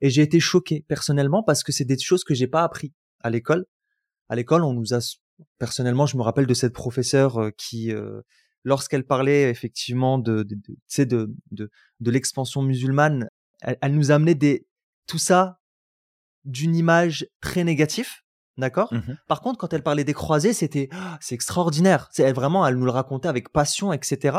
Et 0.00 0.10
j'ai 0.10 0.22
été 0.22 0.40
choqué 0.40 0.84
personnellement 0.88 1.42
parce 1.42 1.62
que 1.62 1.70
c'est 1.70 1.84
des 1.84 1.98
choses 1.98 2.24
que 2.24 2.34
j'ai 2.34 2.46
pas 2.46 2.62
appris 2.64 2.92
à 3.20 3.30
l'école. 3.30 3.66
À 4.28 4.34
l'école, 4.34 4.64
on 4.64 4.72
nous 4.72 4.94
a 4.94 5.00
personnellement, 5.58 6.06
je 6.06 6.16
me 6.16 6.22
rappelle 6.22 6.46
de 6.46 6.54
cette 6.54 6.72
professeure 6.72 7.38
euh, 7.38 7.50
qui, 7.56 7.92
euh, 7.92 8.22
lorsqu'elle 8.64 9.04
parlait 9.04 9.50
effectivement 9.50 10.18
de, 10.18 10.42
de, 10.42 10.56
de, 11.50 11.70
de 12.00 12.10
l'expansion 12.10 12.62
musulmane, 12.62 13.28
elle, 13.60 13.76
elle 13.82 13.94
nous 13.94 14.10
amenait 14.10 14.34
des 14.34 14.66
tout 15.06 15.18
ça 15.18 15.60
d'une 16.44 16.74
image 16.74 17.26
très 17.40 17.62
négative, 17.62 18.21
d'accord? 18.58 18.92
Mhm. 18.92 19.16
par 19.28 19.40
contre, 19.40 19.58
quand 19.58 19.72
elle 19.72 19.82
parlait 19.82 20.04
des 20.04 20.14
croisés, 20.14 20.52
c'était 20.52 20.88
Ah, 20.92 21.18
c'est 21.20 21.34
extraordinaire. 21.34 22.08
C'est 22.12 22.22
elle, 22.22 22.34
vraiment, 22.34 22.66
elle 22.66 22.76
nous 22.76 22.84
le 22.84 22.90
racontait 22.90 23.28
avec 23.28 23.50
passion, 23.52 23.92
etc. 23.92 24.38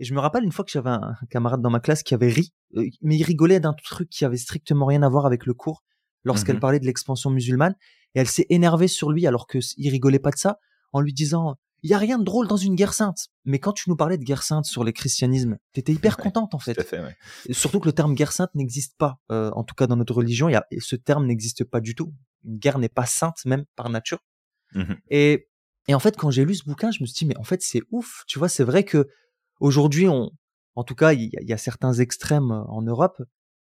Et 0.00 0.04
je 0.04 0.12
me 0.14 0.20
rappelle 0.20 0.42
une 0.44 0.50
fois 0.52 0.64
que 0.64 0.70
j'avais 0.72 0.90
un 0.90 1.14
camarade 1.30 1.62
dans 1.62 1.70
ma 1.70 1.80
classe 1.80 2.02
qui 2.02 2.14
avait 2.14 2.28
ri, 2.28 2.52
euh, 2.76 2.84
mais 3.02 3.16
il 3.16 3.22
rigolait 3.22 3.60
d'un 3.60 3.74
truc 3.74 4.08
qui 4.10 4.24
avait 4.24 4.36
strictement 4.36 4.86
rien 4.86 5.02
à 5.02 5.08
voir 5.08 5.24
avec 5.26 5.46
le 5.46 5.54
cours 5.54 5.84
lorsqu'elle 6.24 6.56
Mhm. 6.56 6.60
parlait 6.60 6.80
de 6.80 6.86
l'expansion 6.86 7.30
musulmane. 7.30 7.74
et 8.16 8.20
elle 8.20 8.28
s'est 8.28 8.46
énervée 8.48 8.86
sur 8.88 9.10
lui 9.10 9.26
alors 9.26 9.46
que 9.48 9.58
il 9.76 9.90
rigolait 9.90 10.20
pas 10.20 10.30
de 10.30 10.36
ça, 10.36 10.58
en 10.92 11.00
lui 11.00 11.12
disant 11.12 11.56
il 11.84 11.90
y 11.90 11.94
a 11.94 11.98
rien 11.98 12.18
de 12.18 12.24
drôle 12.24 12.48
dans 12.48 12.56
une 12.56 12.74
guerre 12.74 12.94
sainte. 12.94 13.28
Mais 13.44 13.58
quand 13.58 13.74
tu 13.74 13.90
nous 13.90 13.94
parlais 13.94 14.16
de 14.16 14.24
guerre 14.24 14.42
sainte 14.42 14.64
sur 14.64 14.84
les 14.84 14.94
christianismes, 14.94 15.58
t'étais 15.74 15.92
hyper 15.92 16.16
contente 16.16 16.54
en 16.54 16.58
fait. 16.58 16.74
Surtout 17.50 17.78
que 17.78 17.86
le 17.86 17.92
terme 17.92 18.14
guerre 18.14 18.32
sainte 18.32 18.54
n'existe 18.54 18.96
pas, 18.96 19.20
euh, 19.30 19.50
en 19.50 19.64
tout 19.64 19.74
cas 19.74 19.86
dans 19.86 19.96
notre 19.96 20.14
religion, 20.14 20.48
y 20.48 20.54
a, 20.54 20.66
ce 20.78 20.96
terme 20.96 21.26
n'existe 21.26 21.62
pas 21.62 21.80
du 21.80 21.94
tout. 21.94 22.14
Une 22.44 22.56
guerre 22.56 22.78
n'est 22.78 22.88
pas 22.88 23.04
sainte 23.04 23.44
même 23.44 23.66
par 23.76 23.90
nature. 23.90 24.18
Mmh 24.72 24.94
et, 25.10 25.46
et 25.86 25.94
en 25.94 25.98
fait, 25.98 26.16
quand 26.16 26.30
j'ai 26.30 26.46
lu 26.46 26.54
ce 26.54 26.64
bouquin, 26.64 26.90
je 26.90 27.02
me 27.02 27.06
suis 27.06 27.14
dit 27.14 27.26
mais 27.26 27.36
en 27.36 27.44
fait 27.44 27.60
c'est 27.60 27.82
ouf. 27.90 28.24
Tu 28.26 28.38
vois, 28.38 28.48
c'est 28.48 28.64
vrai 28.64 28.84
que 28.84 29.06
aujourd'hui, 29.60 30.08
on, 30.08 30.30
en 30.76 30.84
tout 30.84 30.94
cas, 30.94 31.12
il 31.12 31.30
y, 31.38 31.52
a 31.52 31.58
certains 31.58 31.92
extrêmes 31.92 32.50
euh, 32.50 32.64
en 32.68 32.80
Europe 32.80 33.22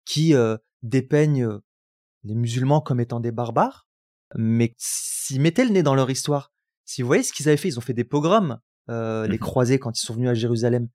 qui 0.03 0.35
euh, 0.35 0.57
dépeignent 0.83 1.47
les 2.25 2.35
musulmans 2.35 2.81
comme 2.81 2.99
étant 2.99 3.21
des 3.21 3.31
barbares, 3.31 3.87
mais 4.35 4.75
s'ils 4.77 5.39
mettaient 5.39 5.63
le 5.63 5.71
nez 5.71 5.81
dans 5.81 5.95
leur 5.95 6.11
histoire, 6.11 6.51
si 6.91 7.01
vous 7.01 7.07
voyez 7.07 7.23
ce 7.23 7.31
qu'ils 7.31 7.47
avaient 7.47 7.55
fait, 7.55 7.69
ils 7.69 7.77
ont 7.77 7.81
fait 7.81 7.93
des 7.93 8.03
pogroms, 8.03 8.59
euh, 8.89 9.25
les 9.25 9.37
mmh 9.37 9.39
croisés 9.39 9.79
quand 9.79 9.97
ils 9.97 10.03
sont 10.03 10.13
venus 10.13 10.29
à 10.29 10.33
Jérusalem. 10.33 10.89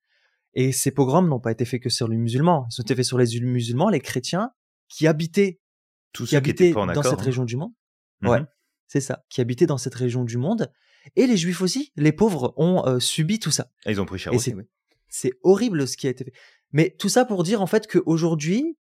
Et 0.53 0.71
ces 0.71 0.91
pogroms 0.91 1.27
n'ont 1.27 1.41
pas 1.41 1.53
été 1.53 1.65
faits 1.65 1.83
que 1.83 1.89
sur 1.89 2.07
les 2.07 2.19
musulmans. 2.19 2.69
Ils 2.71 2.81
ont 2.81 2.83
été 2.83 2.95
faits 2.95 3.07
sur 3.07 3.17
les 3.17 3.41
musulmans, 3.41 3.89
les 3.89 4.01
chrétiens, 4.01 4.51
qui 4.89 5.07
habitaient, 5.07 5.59
Tous 6.13 6.29
qui 6.29 6.37
habitaient 6.37 6.73
dans 6.73 7.03
cette 7.03 7.21
région 7.21 7.45
du 7.45 7.57
monde. 7.57 7.73
Mmh 8.21 8.29
ouais, 8.29 8.41
c'est 8.89 9.01
ça, 9.01 9.25
qui 9.31 9.41
habitaient 9.41 9.65
dans 9.65 9.79
cette 9.79 9.95
région 9.95 10.25
du 10.25 10.37
monde. 10.37 10.71
Et 11.15 11.27
les 11.27 11.39
juifs 11.39 11.63
aussi, 11.63 11.93
les 11.97 12.13
pauvres, 12.13 12.53
ont 12.59 12.87
euh, 12.87 12.99
subi 12.99 13.39
tout 13.39 13.51
ça. 13.51 13.71
ils 13.87 13.99
ont 13.99 14.07
pris 14.07 14.19
cher 14.19 14.35
aussi, 14.35 14.55
C'est 15.09 15.33
horrible 15.45 15.89
ce 15.89 15.97
qui 15.97 16.09
a 16.09 16.11
été 16.11 16.25
fait. 16.25 16.33
Mais 16.73 16.95
tout 16.99 17.09
ça 17.09 17.25
pour 17.25 17.43
dire 17.43 17.63
en 17.63 17.67
fait 17.67 17.87
qu'aujourd'hui, 17.87 18.77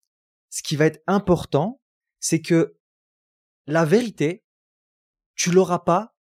ce 0.49 0.63
qui 0.63 0.75
va 0.75 0.85
être 0.85 1.01
important, 1.07 1.81
c'est 2.19 2.41
que 2.41 2.77
la 3.67 3.85
vérité, 3.85 4.43
tu 5.35 5.51
l'auras 5.51 5.79
pas 5.79 6.14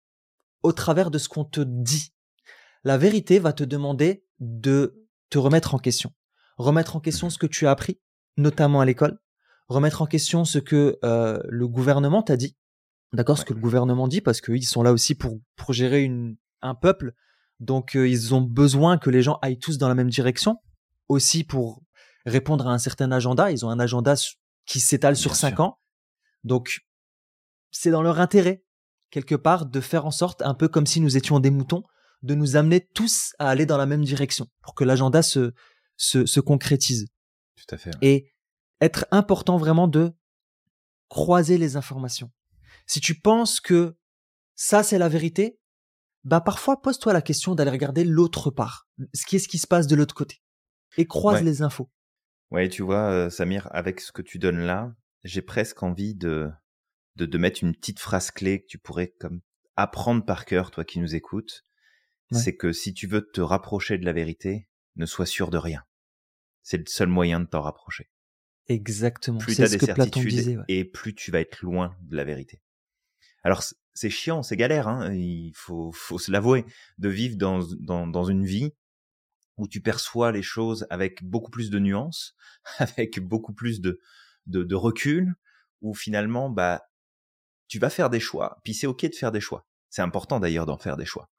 au 0.63 0.71
travers 0.71 1.11
de 1.11 1.17
ce 1.17 1.29
qu'on 1.29 1.45
te 1.45 1.61
dit. 1.61 2.13
La 2.83 2.97
vérité 2.97 3.39
va 3.39 3.53
te 3.53 3.63
demander 3.63 4.25
de 4.39 5.05
te 5.29 5.37
remettre 5.37 5.75
en 5.75 5.79
question. 5.79 6.13
Remettre 6.57 6.95
en 6.95 6.99
question 6.99 7.29
ce 7.29 7.37
que 7.37 7.47
tu 7.47 7.67
as 7.67 7.71
appris, 7.71 7.99
notamment 8.37 8.81
à 8.81 8.85
l'école. 8.85 9.19
Remettre 9.67 10.01
en 10.01 10.05
question 10.05 10.45
ce 10.45 10.59
que 10.59 10.97
euh, 11.03 11.39
le 11.47 11.67
gouvernement 11.67 12.21
t'a 12.21 12.37
dit. 12.37 12.57
D'accord 13.13 13.37
Ce 13.37 13.45
que 13.45 13.53
le 13.53 13.59
gouvernement 13.59 14.07
dit, 14.07 14.21
parce 14.21 14.41
qu'ils 14.41 14.65
sont 14.65 14.83
là 14.83 14.91
aussi 14.91 15.15
pour, 15.15 15.39
pour 15.55 15.73
gérer 15.73 16.03
une, 16.03 16.35
un 16.61 16.75
peuple. 16.75 17.13
Donc, 17.59 17.95
euh, 17.95 18.07
ils 18.07 18.33
ont 18.33 18.41
besoin 18.41 18.97
que 18.97 19.09
les 19.09 19.21
gens 19.21 19.39
aillent 19.41 19.59
tous 19.59 19.77
dans 19.77 19.87
la 19.87 19.95
même 19.95 20.09
direction. 20.09 20.59
Aussi 21.07 21.43
pour 21.43 21.81
répondre 22.25 22.67
à 22.67 22.73
un 22.73 22.77
certain 22.77 23.11
agenda. 23.11 23.51
Ils 23.51 23.65
ont 23.65 23.69
un 23.69 23.79
agenda 23.79 24.15
qui 24.65 24.79
s'étale 24.79 25.15
sur 25.15 25.35
cinq 25.35 25.59
ans. 25.59 25.79
Donc, 26.43 26.81
c'est 27.71 27.91
dans 27.91 28.01
leur 28.01 28.19
intérêt 28.19 28.63
quelque 29.13 29.35
part, 29.35 29.67
de 29.67 29.79
faire 29.79 30.07
en 30.07 30.11
sorte, 30.11 30.41
un 30.41 30.55
peu 30.55 30.67
comme 30.67 30.87
si 30.87 30.99
nous 30.99 31.17
étions 31.17 31.39
des 31.39 31.51
moutons, 31.51 31.83
de 32.23 32.33
nous 32.33 32.55
amener 32.55 32.81
tous 32.95 33.35
à 33.37 33.47
aller 33.47 33.67
dans 33.67 33.77
la 33.77 33.85
même 33.85 34.03
direction 34.03 34.47
pour 34.63 34.73
que 34.73 34.83
l'agenda 34.83 35.21
se, 35.21 35.53
se, 35.97 36.39
concrétise. 36.39 37.05
Tout 37.55 37.75
à 37.75 37.77
fait. 37.77 37.91
Et 38.01 38.33
être 38.81 39.05
important 39.11 39.57
vraiment 39.57 39.87
de 39.87 40.13
croiser 41.09 41.59
les 41.59 41.77
informations. 41.77 42.31
Si 42.87 43.01
tu 43.01 43.19
penses 43.19 43.61
que 43.61 43.95
ça 44.55 44.81
c'est 44.81 44.97
la 44.97 45.09
vérité, 45.09 45.59
bah 46.23 46.41
parfois 46.41 46.81
pose-toi 46.81 47.13
la 47.13 47.21
question 47.21 47.53
d'aller 47.53 47.69
regarder 47.69 48.03
l'autre 48.03 48.49
part, 48.49 48.87
ce 49.13 49.27
qui 49.27 49.35
est 49.35 49.39
ce 49.39 49.47
qui 49.47 49.59
se 49.59 49.67
passe 49.67 49.85
de 49.85 49.95
l'autre 49.95 50.15
côté, 50.15 50.41
et 50.97 51.05
croise 51.05 51.43
les 51.43 51.61
infos. 51.61 51.91
Ouais, 52.49 52.67
tu 52.67 52.81
vois, 52.81 53.11
euh, 53.11 53.29
Samir, 53.29 53.67
avec 53.71 53.99
ce 53.99 54.11
que 54.11 54.23
tu 54.23 54.39
donnes 54.39 54.61
là, 54.61 54.95
j'ai 55.23 55.43
presque 55.43 55.83
envie 55.83 56.15
de 56.15 56.49
de, 57.15 57.25
de 57.25 57.37
mettre 57.37 57.63
une 57.63 57.75
petite 57.75 57.99
phrase 57.99 58.31
clé 58.31 58.61
que 58.61 58.67
tu 58.67 58.77
pourrais 58.77 59.13
comme 59.19 59.41
apprendre 59.75 60.25
par 60.25 60.45
cœur, 60.45 60.71
toi 60.71 60.83
qui 60.83 60.99
nous 60.99 61.15
écoutes, 61.15 61.65
c'est 62.31 62.55
que 62.55 62.71
si 62.71 62.93
tu 62.93 63.05
veux 63.05 63.29
te 63.29 63.41
rapprocher 63.41 63.99
de 63.99 64.05
la 64.05 64.13
vérité, 64.13 64.67
ne 64.95 65.05
sois 65.05 65.27
sûr 65.27 65.51
de 65.51 65.57
rien. 65.57 65.83
C'est 66.63 66.77
le 66.77 66.85
seul 66.87 67.07
moyen 67.07 67.39
de 67.39 67.45
t'en 67.45 67.61
rapprocher. 67.61 68.09
Exactement. 68.67 69.37
Plus 69.37 69.55
tu 69.55 69.63
as 69.63 69.69
des 69.69 69.79
certitudes 69.79 70.63
et 70.67 70.85
plus 70.85 71.13
tu 71.13 71.31
vas 71.31 71.41
être 71.41 71.61
loin 71.61 71.95
de 72.01 72.15
la 72.15 72.23
vérité. 72.23 72.61
Alors 73.43 73.63
c'est 73.93 74.09
chiant, 74.09 74.41
c'est 74.41 74.55
galère, 74.55 74.87
hein 74.87 75.13
il 75.13 75.51
faut, 75.55 75.91
faut 75.91 76.17
se 76.17 76.31
l'avouer, 76.31 76.65
de 76.97 77.09
vivre 77.09 77.35
dans, 77.35 77.59
dans, 77.79 78.07
dans 78.07 78.23
une 78.23 78.45
vie 78.45 78.71
où 79.57 79.67
tu 79.67 79.81
perçois 79.81 80.31
les 80.31 80.41
choses 80.41 80.87
avec 80.89 81.23
beaucoup 81.23 81.51
plus 81.51 81.69
de 81.69 81.79
nuances, 81.79 82.35
avec 82.79 83.19
beaucoup 83.19 83.53
plus 83.53 83.81
de, 83.81 83.99
de, 84.47 84.63
de 84.63 84.75
recul, 84.75 85.35
où 85.81 85.93
finalement, 85.93 86.49
bah, 86.49 86.81
tu 87.73 87.79
vas 87.79 87.89
faire 87.89 88.11
des 88.11 88.19
choix, 88.19 88.59
puis 88.63 88.75
c'est 88.75 88.85
ok 88.85 89.03
de 89.07 89.15
faire 89.15 89.31
des 89.31 89.41
choix. 89.41 89.65
C'est 89.89 90.03
important 90.03 90.39
d'ailleurs 90.39 90.67
d'en 90.67 90.77
faire 90.77 90.95
des 90.95 91.07
choix. 91.07 91.31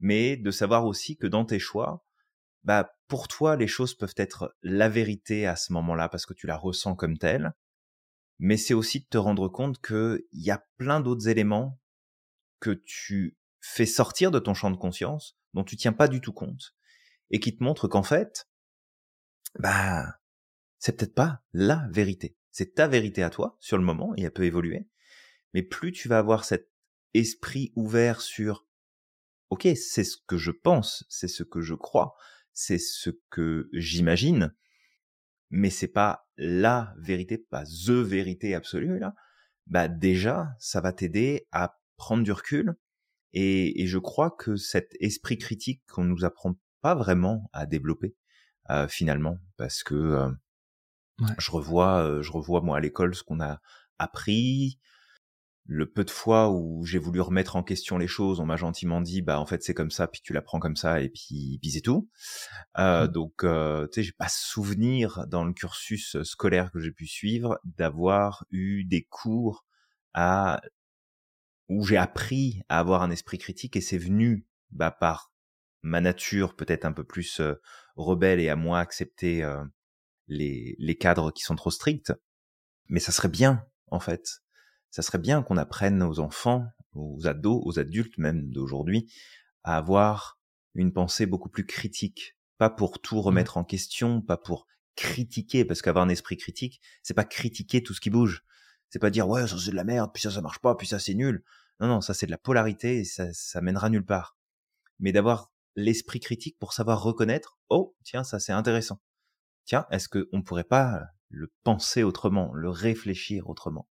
Mais 0.00 0.36
de 0.36 0.50
savoir 0.50 0.84
aussi 0.84 1.16
que 1.16 1.26
dans 1.26 1.46
tes 1.46 1.58
choix, 1.58 2.04
bah, 2.62 2.92
pour 3.08 3.26
toi, 3.26 3.56
les 3.56 3.66
choses 3.66 3.94
peuvent 3.94 4.12
être 4.18 4.54
la 4.62 4.90
vérité 4.90 5.46
à 5.46 5.56
ce 5.56 5.72
moment-là 5.72 6.10
parce 6.10 6.26
que 6.26 6.34
tu 6.34 6.46
la 6.46 6.58
ressens 6.58 6.94
comme 6.94 7.16
telle. 7.16 7.54
Mais 8.38 8.58
c'est 8.58 8.74
aussi 8.74 9.00
de 9.00 9.06
te 9.06 9.16
rendre 9.16 9.48
compte 9.48 9.80
qu'il 9.80 10.20
y 10.32 10.50
a 10.50 10.62
plein 10.76 11.00
d'autres 11.00 11.28
éléments 11.28 11.80
que 12.60 12.72
tu 12.84 13.38
fais 13.62 13.86
sortir 13.86 14.30
de 14.30 14.40
ton 14.40 14.52
champ 14.52 14.70
de 14.70 14.76
conscience, 14.76 15.38
dont 15.54 15.64
tu 15.64 15.78
tiens 15.78 15.94
pas 15.94 16.08
du 16.08 16.20
tout 16.20 16.34
compte, 16.34 16.74
et 17.30 17.40
qui 17.40 17.56
te 17.56 17.64
montrent 17.64 17.88
qu'en 17.88 18.02
fait, 18.02 18.46
bah, 19.58 20.18
c'est 20.78 20.98
peut-être 20.98 21.14
pas 21.14 21.42
la 21.54 21.88
vérité. 21.90 22.36
C'est 22.50 22.74
ta 22.74 22.88
vérité 22.88 23.22
à 23.22 23.30
toi, 23.30 23.56
sur 23.58 23.78
le 23.78 23.84
moment, 23.84 24.12
et 24.18 24.24
elle 24.24 24.32
peut 24.32 24.44
évoluer 24.44 24.86
mais 25.54 25.62
plus 25.62 25.92
tu 25.92 26.08
vas 26.08 26.18
avoir 26.18 26.44
cet 26.44 26.70
esprit 27.14 27.72
ouvert 27.76 28.20
sur 28.20 28.66
OK, 29.50 29.68
c'est 29.76 30.04
ce 30.04 30.16
que 30.26 30.38
je 30.38 30.50
pense, 30.50 31.04
c'est 31.08 31.28
ce 31.28 31.42
que 31.42 31.60
je 31.60 31.74
crois, 31.74 32.14
c'est 32.54 32.78
ce 32.78 33.10
que 33.30 33.68
j'imagine, 33.72 34.54
mais 35.50 35.68
c'est 35.68 35.88
pas 35.88 36.26
la 36.38 36.94
vérité, 36.98 37.38
pas 37.38 37.64
the 37.64 37.90
vérité 37.90 38.54
absolue 38.54 38.98
là. 38.98 39.14
Bah 39.66 39.88
déjà, 39.88 40.48
ça 40.58 40.80
va 40.80 40.92
t'aider 40.92 41.46
à 41.52 41.78
prendre 41.96 42.24
du 42.24 42.32
recul 42.32 42.74
et, 43.32 43.86
je 43.86 43.98
crois 43.98 44.30
que 44.30 44.56
cet 44.56 44.94
esprit 45.00 45.38
critique 45.38 45.82
qu'on 45.86 46.04
nous 46.04 46.24
apprend 46.24 46.54
pas 46.80 46.94
vraiment 46.94 47.48
à 47.52 47.66
développer 47.66 48.16
euh, 48.70 48.88
finalement 48.88 49.38
parce 49.56 49.82
que 49.82 49.94
euh, 49.94 50.30
je 51.38 51.50
revois 51.50 52.02
euh, 52.02 52.22
je 52.22 52.32
revois 52.32 52.60
moi 52.60 52.78
à 52.78 52.80
l'école 52.80 53.14
ce 53.14 53.22
qu'on 53.22 53.40
a 53.40 53.60
appris 53.98 54.80
le 55.64 55.88
peu 55.88 56.04
de 56.04 56.10
fois 56.10 56.50
où 56.50 56.84
j'ai 56.84 56.98
voulu 56.98 57.20
remettre 57.20 57.56
en 57.56 57.62
question 57.62 57.96
les 57.98 58.08
choses, 58.08 58.40
on 58.40 58.46
m'a 58.46 58.56
gentiment 58.56 59.00
dit 59.00 59.22
bah 59.22 59.38
en 59.38 59.46
fait 59.46 59.62
c'est 59.62 59.74
comme 59.74 59.90
ça, 59.90 60.08
puis 60.08 60.20
tu 60.22 60.32
l'apprends 60.32 60.58
comme 60.58 60.76
ça 60.76 61.00
et 61.00 61.08
puis, 61.08 61.58
puis 61.60 61.70
c'est 61.70 61.80
tout. 61.80 62.10
Euh, 62.78 63.04
mmh. 63.04 63.08
Donc 63.08 63.44
euh, 63.44 63.86
tu 63.86 64.00
sais 64.00 64.02
j'ai 64.02 64.12
pas 64.12 64.28
souvenir 64.28 65.24
dans 65.28 65.44
le 65.44 65.52
cursus 65.52 66.20
scolaire 66.22 66.72
que 66.72 66.80
j'ai 66.80 66.92
pu 66.92 67.06
suivre 67.06 67.60
d'avoir 67.64 68.44
eu 68.50 68.84
des 68.84 69.04
cours 69.04 69.64
à 70.14 70.60
où 71.68 71.84
j'ai 71.86 71.96
appris 71.96 72.60
à 72.68 72.80
avoir 72.80 73.02
un 73.02 73.10
esprit 73.10 73.38
critique 73.38 73.76
et 73.76 73.80
c'est 73.80 73.98
venu 73.98 74.46
bah 74.70 74.90
par 74.90 75.32
ma 75.82 76.00
nature 76.00 76.54
peut-être 76.56 76.84
un 76.84 76.92
peu 76.92 77.04
plus 77.04 77.40
euh, 77.40 77.54
rebelle 77.96 78.40
et 78.40 78.48
à 78.48 78.56
moi 78.56 78.80
accepter 78.80 79.44
euh, 79.44 79.64
les 80.26 80.76
les 80.78 80.96
cadres 80.96 81.30
qui 81.32 81.42
sont 81.44 81.56
trop 81.56 81.70
stricts. 81.70 82.12
Mais 82.88 83.00
ça 83.00 83.12
serait 83.12 83.28
bien 83.28 83.64
en 83.86 84.00
fait 84.00 84.42
ça 84.92 85.00
serait 85.00 85.18
bien 85.18 85.42
qu'on 85.42 85.56
apprenne 85.56 86.02
aux 86.02 86.20
enfants, 86.20 86.66
aux 86.94 87.26
ados, 87.26 87.62
aux 87.64 87.78
adultes 87.78 88.18
même 88.18 88.50
d'aujourd'hui, 88.50 89.10
à 89.64 89.78
avoir 89.78 90.38
une 90.74 90.92
pensée 90.92 91.24
beaucoup 91.24 91.48
plus 91.48 91.64
critique, 91.64 92.36
pas 92.58 92.68
pour 92.68 93.00
tout 93.00 93.16
mmh. 93.16 93.20
remettre 93.20 93.56
en 93.56 93.64
question, 93.64 94.20
pas 94.20 94.36
pour 94.36 94.66
critiquer, 94.94 95.64
parce 95.64 95.80
qu'avoir 95.80 96.04
un 96.04 96.10
esprit 96.10 96.36
critique, 96.36 96.82
c'est 97.02 97.14
pas 97.14 97.24
critiquer 97.24 97.82
tout 97.82 97.94
ce 97.94 98.02
qui 98.02 98.10
bouge. 98.10 98.44
C'est 98.90 98.98
pas 98.98 99.08
dire 99.08 99.26
ouais 99.26 99.48
ça 99.48 99.56
c'est 99.58 99.70
de 99.70 99.76
la 99.76 99.84
merde, 99.84 100.10
puis 100.12 100.22
ça 100.22 100.30
ça 100.30 100.42
marche 100.42 100.58
pas, 100.58 100.74
puis 100.76 100.86
ça 100.86 100.98
c'est 100.98 101.14
nul. 101.14 101.42
Non 101.80 101.88
non, 101.88 102.00
ça 102.02 102.12
c'est 102.12 102.26
de 102.26 102.30
la 102.30 102.38
polarité 102.38 102.98
et 102.98 103.04
ça 103.04 103.32
ça 103.32 103.62
mènera 103.62 103.88
nulle 103.88 104.04
part. 104.04 104.36
Mais 104.98 105.12
d'avoir 105.12 105.50
l'esprit 105.74 106.20
critique 106.20 106.58
pour 106.58 106.74
savoir 106.74 107.02
reconnaître 107.02 107.58
oh 107.70 107.96
tiens 108.04 108.24
ça 108.24 108.38
c'est 108.38 108.52
intéressant. 108.52 109.00
Tiens 109.64 109.86
est-ce 109.90 110.10
que 110.10 110.28
on 110.32 110.42
pourrait 110.42 110.64
pas 110.64 111.06
le 111.30 111.50
penser 111.64 112.02
autrement, 112.02 112.52
le 112.52 112.68
réfléchir 112.68 113.48
autrement? 113.48 113.88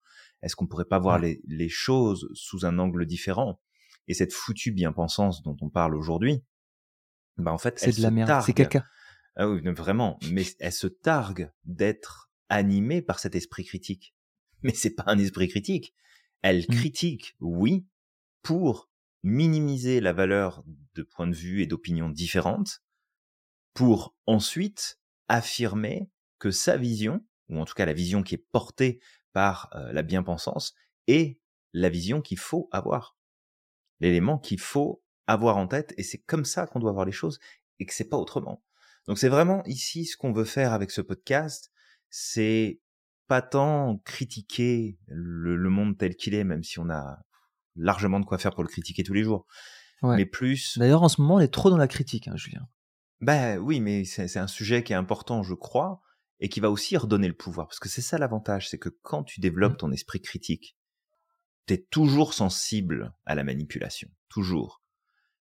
Est-ce 0.44 0.56
qu'on 0.56 0.66
pourrait 0.66 0.84
pas 0.84 0.98
voir 0.98 1.18
les, 1.18 1.68
choses 1.68 2.28
sous 2.34 2.66
un 2.66 2.78
angle 2.78 3.06
différent? 3.06 3.60
Et 4.06 4.14
cette 4.14 4.34
foutue 4.34 4.72
bien-pensance 4.72 5.42
dont 5.42 5.56
on 5.62 5.70
parle 5.70 5.96
aujourd'hui, 5.96 6.44
bah 7.38 7.52
en 7.52 7.58
fait, 7.58 7.78
c'est 7.78 7.96
de 7.96 8.02
la 8.02 8.10
merde, 8.10 8.42
c'est 8.44 8.52
caca. 8.52 8.84
Ah 9.36 9.48
oui, 9.48 9.60
vraiment, 9.72 10.18
mais 10.30 10.44
elle 10.60 10.72
se 10.72 10.86
targue 10.86 11.50
d'être 11.64 12.30
animée 12.48 13.02
par 13.02 13.18
cet 13.18 13.34
esprit 13.34 13.64
critique. 13.64 14.14
Mais 14.62 14.72
c'est 14.72 14.94
pas 14.94 15.04
un 15.06 15.18
esprit 15.18 15.48
critique. 15.48 15.94
Elle 16.40 16.60
mmh. 16.60 16.74
critique, 16.74 17.36
oui, 17.40 17.86
pour 18.42 18.88
minimiser 19.22 20.00
la 20.00 20.12
valeur 20.12 20.64
de 20.94 21.02
points 21.02 21.26
de 21.26 21.34
vue 21.34 21.62
et 21.62 21.66
d'opinions 21.66 22.08
différentes, 22.08 22.82
pour 23.74 24.14
ensuite 24.26 25.00
affirmer 25.28 26.10
que 26.38 26.50
sa 26.50 26.76
vision, 26.76 27.24
ou 27.48 27.58
en 27.58 27.64
tout 27.64 27.74
cas 27.74 27.86
la 27.86 27.92
vision 27.92 28.22
qui 28.22 28.36
est 28.36 28.46
portée 28.52 29.00
par 29.34 29.68
la 29.92 30.02
bien-pensance 30.02 30.74
et 31.06 31.38
la 31.74 31.90
vision 31.90 32.22
qu'il 32.22 32.38
faut 32.38 32.68
avoir, 32.72 33.18
l'élément 34.00 34.38
qu'il 34.38 34.60
faut 34.60 35.02
avoir 35.26 35.56
en 35.58 35.66
tête, 35.66 35.92
et 35.98 36.02
c'est 36.02 36.18
comme 36.18 36.44
ça 36.44 36.66
qu'on 36.66 36.78
doit 36.78 36.92
voir 36.92 37.04
les 37.04 37.12
choses, 37.12 37.38
et 37.78 37.86
que 37.86 37.92
c'est 37.92 38.08
pas 38.08 38.16
autrement. 38.16 38.64
Donc 39.06 39.18
c'est 39.18 39.28
vraiment 39.28 39.62
ici 39.64 40.06
ce 40.06 40.16
qu'on 40.16 40.32
veut 40.32 40.44
faire 40.44 40.72
avec 40.72 40.90
ce 40.90 41.00
podcast, 41.00 41.70
c'est 42.08 42.80
pas 43.26 43.42
tant 43.42 43.98
critiquer 44.04 44.98
le, 45.08 45.56
monde 45.68 45.98
tel 45.98 46.14
qu'il 46.14 46.34
est, 46.34 46.44
même 46.44 46.62
si 46.62 46.78
on 46.78 46.88
a 46.88 47.18
largement 47.76 48.20
de 48.20 48.24
quoi 48.24 48.38
faire 48.38 48.54
pour 48.54 48.62
le 48.62 48.68
critiquer 48.68 49.02
tous 49.02 49.14
les 49.14 49.24
jours, 49.24 49.46
mais 50.02 50.26
plus. 50.26 50.78
D'ailleurs, 50.78 51.02
en 51.02 51.08
ce 51.08 51.20
moment, 51.20 51.36
on 51.36 51.40
est 51.40 51.52
trop 51.52 51.70
dans 51.70 51.78
la 51.78 51.88
critique, 51.88 52.28
hein, 52.28 52.36
Julien. 52.36 52.68
Ben 53.20 53.58
oui, 53.58 53.80
mais 53.80 54.04
c'est 54.04 54.36
un 54.36 54.46
sujet 54.46 54.84
qui 54.84 54.92
est 54.92 54.96
important, 54.96 55.42
je 55.42 55.54
crois, 55.54 56.02
et 56.44 56.48
qui 56.50 56.60
va 56.60 56.70
aussi 56.70 56.94
redonner 56.98 57.26
le 57.26 57.32
pouvoir, 57.32 57.68
parce 57.68 57.78
que 57.78 57.88
c'est 57.88 58.02
ça 58.02 58.18
l'avantage, 58.18 58.68
c'est 58.68 58.76
que 58.76 58.90
quand 59.00 59.24
tu 59.24 59.40
développes 59.40 59.72
mmh. 59.72 59.78
ton 59.78 59.92
esprit 59.92 60.20
critique, 60.20 60.76
t'es 61.64 61.78
toujours 61.90 62.34
sensible 62.34 63.14
à 63.24 63.34
la 63.34 63.44
manipulation, 63.44 64.10
toujours. 64.28 64.82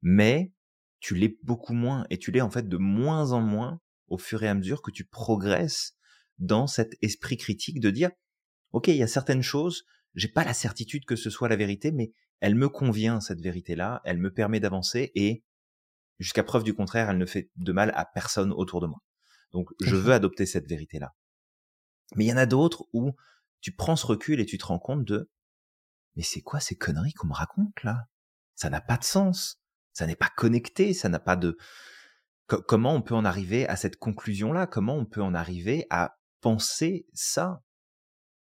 Mais 0.01 0.51
tu 0.99 1.13
l'es 1.13 1.37
beaucoup 1.43 1.73
moins, 1.73 2.07
et 2.09 2.17
tu 2.17 2.31
l'es 2.31 2.41
en 2.41 2.49
fait 2.49 2.67
de 2.67 2.77
moins 2.77 3.31
en 3.31 3.41
moins 3.41 3.79
au 4.07 4.17
fur 4.17 4.41
et 4.41 4.47
à 4.47 4.55
mesure 4.55 4.81
que 4.81 4.89
tu 4.89 5.05
progresses 5.05 5.95
dans 6.39 6.65
cet 6.65 6.95
esprit 7.03 7.37
critique 7.37 7.79
de 7.79 7.91
dire, 7.91 8.09
ok, 8.71 8.87
il 8.87 8.95
y 8.95 9.03
a 9.03 9.07
certaines 9.07 9.43
choses, 9.43 9.85
j'ai 10.15 10.29
pas 10.29 10.45
la 10.45 10.55
certitude 10.55 11.05
que 11.05 11.15
ce 11.15 11.29
soit 11.29 11.47
la 11.47 11.57
vérité, 11.57 11.91
mais 11.91 12.11
elle 12.39 12.55
me 12.55 12.69
convient 12.69 13.21
cette 13.21 13.41
vérité-là, 13.41 14.01
elle 14.03 14.17
me 14.17 14.33
permet 14.33 14.59
d'avancer 14.59 15.11
et 15.13 15.43
jusqu'à 16.17 16.43
preuve 16.43 16.63
du 16.63 16.73
contraire, 16.73 17.11
elle 17.11 17.19
ne 17.19 17.27
fait 17.27 17.51
de 17.55 17.71
mal 17.71 17.91
à 17.95 18.03
personne 18.03 18.51
autour 18.51 18.81
de 18.81 18.87
moi. 18.87 19.03
Donc 19.51 19.69
je 19.81 19.95
veux 19.95 20.13
adopter 20.13 20.45
cette 20.45 20.67
vérité-là. 20.67 21.15
Mais 22.15 22.25
il 22.25 22.27
y 22.27 22.33
en 22.33 22.37
a 22.37 22.45
d'autres 22.45 22.85
où 22.93 23.13
tu 23.61 23.71
prends 23.71 23.95
ce 23.95 24.05
recul 24.05 24.39
et 24.39 24.45
tu 24.45 24.57
te 24.57 24.65
rends 24.65 24.79
compte 24.79 25.05
de 25.05 25.29
mais 26.15 26.23
c'est 26.23 26.41
quoi 26.41 26.59
ces 26.59 26.75
conneries 26.75 27.13
qu'on 27.13 27.27
me 27.27 27.33
raconte 27.33 27.83
là? 27.83 28.07
Ça 28.55 28.69
n'a 28.69 28.81
pas 28.81 28.97
de 28.97 29.03
sens, 29.03 29.61
ça 29.93 30.07
n'est 30.07 30.15
pas 30.15 30.31
connecté, 30.35 30.93
ça 30.93 31.09
n'a 31.09 31.19
pas 31.19 31.35
de 31.35 31.57
comment 32.47 32.93
on 32.93 33.01
peut 33.01 33.13
en 33.13 33.25
arriver 33.25 33.67
à 33.67 33.75
cette 33.75 33.97
conclusion-là? 33.97 34.67
Comment 34.67 34.95
on 34.95 35.05
peut 35.05 35.21
en 35.21 35.33
arriver 35.33 35.85
à 35.89 36.17
penser 36.41 37.07
ça? 37.13 37.63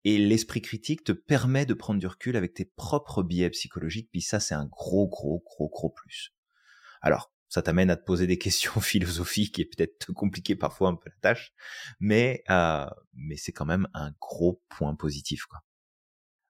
Et 0.06 0.18
l'esprit 0.18 0.62
critique 0.62 1.04
te 1.04 1.12
permet 1.12 1.66
de 1.66 1.74
prendre 1.74 2.00
du 2.00 2.08
recul 2.08 2.38
avec 2.38 2.54
tes 2.54 2.66
propres 2.66 3.22
biais 3.22 3.50
psychologiques, 3.50 4.10
puis 4.12 4.22
ça 4.22 4.40
c'est 4.40 4.56
un 4.56 4.66
gros, 4.66 5.08
gros, 5.08 5.44
gros, 5.46 5.70
gros 5.70 5.90
plus. 5.90 6.34
Alors, 7.02 7.34
ça 7.50 7.62
t'amène 7.62 7.90
à 7.90 7.98
te 7.98 8.06
poser 8.06 8.28
des 8.28 8.38
questions 8.38 8.80
philosophiques 8.80 9.60
et 9.60 9.66
peut-être 9.66 10.14
compliquer 10.14 10.56
parfois 10.56 10.90
un 10.90 10.96
peu 10.96 11.10
la 11.10 11.20
tâche, 11.22 11.54
mais 12.00 12.44
euh, 12.50 12.86
mais 13.14 13.36
c'est 13.36 13.52
quand 13.52 13.66
même 13.66 13.88
un 13.94 14.12
gros 14.22 14.62
point 14.70 14.96
positif 14.96 15.46
quoi. 15.46 15.60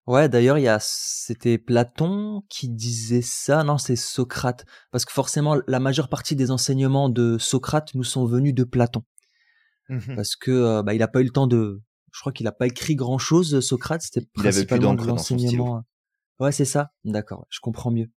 Ouais, 0.08 0.28
d'ailleurs, 0.28 0.58
il 0.58 0.64
y 0.64 0.68
a 0.68 0.80
c'était 0.82 1.60
Platon 1.60 2.44
qui 2.50 2.68
disait 2.68 3.22
ça, 3.22 3.64
non, 3.64 3.78
c'est 3.78 3.96
Socrate 3.96 4.66
parce 4.92 5.06
que 5.06 5.12
forcément 5.12 5.58
la 5.68 5.80
majeure 5.80 6.10
partie 6.10 6.36
des 6.36 6.50
enseignements 6.50 7.10
de 7.10 7.38
Socrate 7.38 7.94
nous 7.94 8.04
sont 8.04 8.26
venus 8.26 8.56
de 8.56 8.64
Platon. 8.64 9.04
Mmh 9.88 10.16
parce 10.16 10.36
que 10.36 10.52
euh, 10.52 10.84
bah, 10.84 10.94
il 10.94 11.02
a 11.04 11.08
pas 11.08 11.22
eu 11.22 11.26
le 11.26 11.30
temps 11.32 11.48
de 11.48 11.82
je 12.12 12.20
crois 12.20 12.32
qu'il 12.32 12.48
a 12.48 12.52
pas 12.52 12.66
écrit 12.66 12.96
grand-chose 12.96 13.60
Socrate, 13.60 14.02
c'était 14.02 14.26
principalement 14.34 14.96
de 14.96 15.06
l'enseignement. 15.06 15.84
Ouais, 16.40 16.52
c'est 16.52 16.66
ça. 16.66 16.92
D'accord, 17.06 17.46
je 17.50 17.60
comprends 17.60 17.92
mieux. 17.92 18.10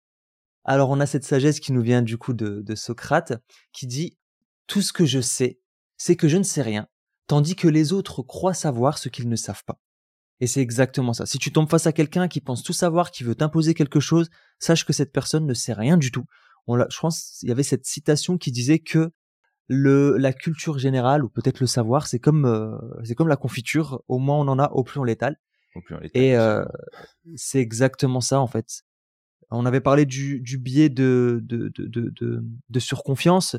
Alors 0.64 0.90
on 0.90 1.00
a 1.00 1.06
cette 1.06 1.24
sagesse 1.24 1.60
qui 1.60 1.72
nous 1.72 1.82
vient 1.82 2.02
du 2.02 2.18
coup 2.18 2.32
de, 2.32 2.74
Socrate, 2.74 3.32
qui 3.72 3.86
dit 3.86 4.18
Tout 4.66 4.82
ce 4.82 4.92
que 4.92 5.06
je 5.06 5.20
sais, 5.20 5.60
c'est 5.96 6.16
que 6.16 6.28
je 6.28 6.36
ne 6.36 6.42
sais 6.42 6.62
rien, 6.62 6.86
tandis 7.26 7.56
que 7.56 7.68
les 7.68 7.92
autres 7.92 8.22
croient 8.22 8.54
savoir 8.54 8.98
ce 8.98 9.08
qu'ils 9.08 9.28
ne 9.28 9.36
savent 9.36 9.64
pas. 9.64 9.80
Et 10.40 10.46
c'est 10.46 10.60
exactement 10.60 11.12
ça. 11.12 11.26
Si 11.26 11.38
tu 11.38 11.52
tombes 11.52 11.68
face 11.68 11.86
à 11.86 11.92
quelqu'un 11.92 12.28
qui 12.28 12.40
pense 12.40 12.62
tout 12.62 12.72
savoir, 12.72 13.10
qui 13.10 13.24
veut 13.24 13.34
t'imposer 13.34 13.74
quelque 13.74 14.00
chose, 14.00 14.30
sache 14.58 14.86
que 14.86 14.92
cette 14.92 15.12
personne 15.12 15.46
ne 15.46 15.54
sait 15.54 15.74
rien 15.74 15.98
du 15.98 16.10
tout. 16.10 16.24
On 16.66 16.78
je 16.78 16.98
pense 16.98 17.36
qu'il 17.38 17.48
y 17.48 17.52
avait 17.52 17.62
cette 17.62 17.84
citation 17.84 18.38
qui 18.38 18.52
disait 18.52 18.78
que 18.78 19.12
le, 19.66 20.16
la 20.16 20.32
culture 20.32 20.78
générale 20.78 21.24
ou 21.24 21.28
peut-être 21.28 21.60
le 21.60 21.66
savoir, 21.66 22.06
c'est 22.06 22.18
comme 22.18 22.44
euh, 22.44 22.76
c'est 23.04 23.14
comme 23.14 23.28
la 23.28 23.36
confiture. 23.36 24.02
Au 24.08 24.18
moins 24.18 24.36
on 24.38 24.48
en 24.48 24.58
a, 24.58 24.70
au 24.72 24.82
plus 24.82 24.98
on 24.98 25.04
l'étale. 25.04 25.36
Et 26.14 26.36
euh, 26.36 26.64
c'est 27.36 27.60
exactement 27.60 28.20
ça 28.20 28.40
en 28.40 28.46
fait. 28.46 28.82
On 29.50 29.66
avait 29.66 29.80
parlé 29.80 30.06
du, 30.06 30.40
du 30.40 30.58
biais 30.58 30.88
de, 30.88 31.40
de, 31.42 31.72
de, 31.76 32.10
de, 32.10 32.44
de 32.68 32.78
surconfiance, 32.78 33.56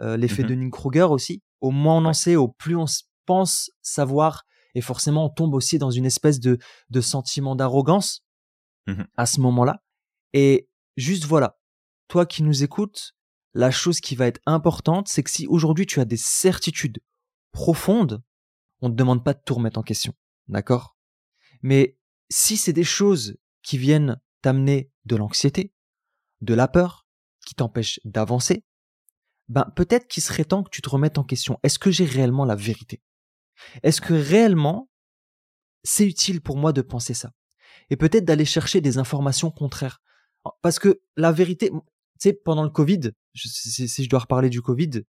euh, 0.00 0.16
l'effet 0.16 0.42
mmh 0.42 0.46
de 0.46 0.54
Dunning-Kruger 0.54 1.08
aussi. 1.10 1.42
Au 1.60 1.70
moins 1.70 1.96
on 1.96 2.04
en 2.04 2.12
sait, 2.12 2.36
au 2.36 2.48
plus 2.48 2.76
on 2.76 2.84
pense 3.26 3.70
savoir, 3.82 4.44
et 4.74 4.80
forcément 4.80 5.26
on 5.26 5.30
tombe 5.30 5.54
aussi 5.54 5.78
dans 5.78 5.90
une 5.90 6.06
espèce 6.06 6.40
de, 6.40 6.58
de 6.90 7.00
sentiment 7.00 7.56
d'arrogance 7.56 8.24
mmh 8.86 9.02
à 9.16 9.26
ce 9.26 9.40
moment-là. 9.40 9.82
Et 10.32 10.68
juste 10.96 11.24
voilà, 11.24 11.58
toi 12.08 12.24
qui 12.26 12.42
nous 12.42 12.62
écoutes, 12.62 13.14
la 13.54 13.70
chose 13.70 14.00
qui 14.00 14.14
va 14.16 14.26
être 14.26 14.40
importante, 14.46 15.08
c'est 15.08 15.22
que 15.22 15.30
si 15.30 15.46
aujourd'hui 15.46 15.86
tu 15.86 16.00
as 16.00 16.04
des 16.04 16.16
certitudes 16.16 17.00
profondes, 17.50 18.22
on 18.80 18.88
ne 18.88 18.92
te 18.92 18.98
demande 18.98 19.24
pas 19.24 19.34
de 19.34 19.40
tout 19.44 19.54
remettre 19.54 19.78
en 19.78 19.82
question. 19.82 20.14
D'accord? 20.48 20.96
Mais 21.62 21.96
si 22.30 22.56
c'est 22.56 22.72
des 22.72 22.84
choses 22.84 23.36
qui 23.62 23.76
viennent 23.76 24.20
t'amener 24.40 24.90
de 25.04 25.16
l'anxiété, 25.16 25.72
de 26.40 26.54
la 26.54 26.68
peur, 26.68 27.06
qui 27.46 27.54
t'empêche 27.54 28.00
d'avancer, 28.04 28.64
ben 29.48 29.64
peut-être 29.76 30.08
qu'il 30.08 30.22
serait 30.22 30.44
temps 30.44 30.62
que 30.62 30.70
tu 30.70 30.82
te 30.82 30.88
remettes 30.88 31.18
en 31.18 31.24
question. 31.24 31.58
Est-ce 31.62 31.78
que 31.78 31.90
j'ai 31.90 32.04
réellement 32.04 32.44
la 32.44 32.54
vérité? 32.54 33.02
Est-ce 33.82 34.00
que 34.00 34.14
réellement 34.14 34.88
c'est 35.84 36.06
utile 36.06 36.40
pour 36.40 36.56
moi 36.56 36.72
de 36.72 36.82
penser 36.82 37.14
ça? 37.14 37.32
Et 37.90 37.96
peut-être 37.96 38.24
d'aller 38.24 38.44
chercher 38.44 38.80
des 38.80 38.98
informations 38.98 39.50
contraires. 39.50 40.00
Parce 40.62 40.78
que 40.78 41.00
la 41.16 41.32
vérité, 41.32 41.70
tu 41.70 41.78
sais, 42.18 42.32
pendant 42.32 42.62
le 42.62 42.70
Covid, 42.70 43.10
si, 43.34 44.04
je 44.04 44.08
dois 44.08 44.20
reparler 44.20 44.48
du 44.48 44.62
Covid, 44.62 45.02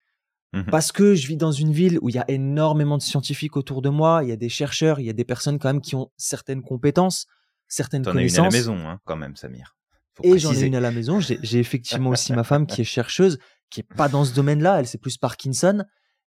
mmh 0.53 0.63
parce 0.69 0.91
que 0.91 1.15
je 1.15 1.27
vis 1.27 1.37
dans 1.37 1.51
une 1.51 1.71
ville 1.71 1.97
où 2.01 2.09
il 2.09 2.15
y 2.15 2.19
a 2.19 2.29
énormément 2.29 2.97
de 2.97 3.01
scientifiques 3.01 3.57
autour 3.57 3.81
de 3.81 3.89
moi, 3.89 4.21
il 4.23 4.29
y 4.29 4.31
a 4.31 4.35
des 4.35 4.49
chercheurs, 4.49 4.99
il 4.99 5.05
y 5.05 5.09
a 5.09 5.13
des 5.13 5.25
personnes 5.25 5.57
quand 5.57 5.69
même 5.69 5.81
qui 5.81 5.95
ont 5.95 6.11
certaines 6.15 6.61
compétences, 6.61 7.25
certaines 7.67 8.03
connaissances. 8.03 8.35
T'en 8.35 8.43
as 8.43 8.47
une 8.47 8.53
à 8.53 8.57
la 8.57 8.57
maison, 8.57 8.87
hein, 8.87 8.99
quand 9.05 9.15
même, 9.15 9.35
Samir 9.35 9.75
et 10.21 10.37
j'en 10.37 10.53
ai 10.53 10.63
une 10.63 10.75
à 10.75 10.79
la 10.79 10.91
maison. 10.91 11.19
J'ai 11.19 11.59
effectivement 11.59 12.11
aussi 12.11 12.33
ma 12.33 12.43
femme 12.43 12.67
qui 12.67 12.81
est 12.81 12.85
chercheuse, 12.85 13.39
qui 13.69 13.79
est 13.79 13.95
pas 13.95 14.09
dans 14.09 14.25
ce 14.25 14.33
domaine-là. 14.33 14.79
Elle 14.79 14.87
c'est 14.87 14.99
plus 14.99 15.17
Parkinson, 15.17 15.83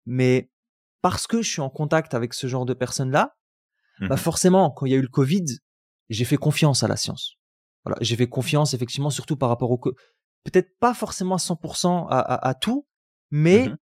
mais 0.06 0.50
parce 1.02 1.28
que 1.28 1.42
je 1.42 1.50
suis 1.50 1.62
en 1.62 1.70
contact 1.70 2.14
avec 2.14 2.34
ce 2.34 2.48
genre 2.48 2.66
de 2.66 2.74
personnes-là, 2.74 3.36
bah 4.00 4.16
mmh 4.16 4.18
forcément, 4.18 4.72
quand 4.72 4.86
il 4.86 4.92
y 4.92 4.96
a 4.96 4.98
eu 4.98 5.02
le 5.02 5.08
Covid, 5.08 5.46
j'ai 6.10 6.26
fait 6.26 6.38
confiance 6.38 6.84
à 6.84 6.88
la 6.88 6.98
science. 6.98 7.36
Voilà, 7.86 7.98
j'ai 8.02 8.16
fait 8.16 8.28
confiance 8.28 8.74
effectivement, 8.74 9.10
surtout 9.10 9.38
par 9.38 9.50
rapport 9.50 9.72
au 9.72 9.78
peut-être 9.78 10.78
pas 10.80 10.94
forcément 10.94 11.36
à 11.36 11.38
100% 11.38 12.08
à, 12.10 12.20
à, 12.20 12.48
à, 12.50 12.54
tout, 12.56 12.88
mais 13.32 13.70
mmh 13.70 13.78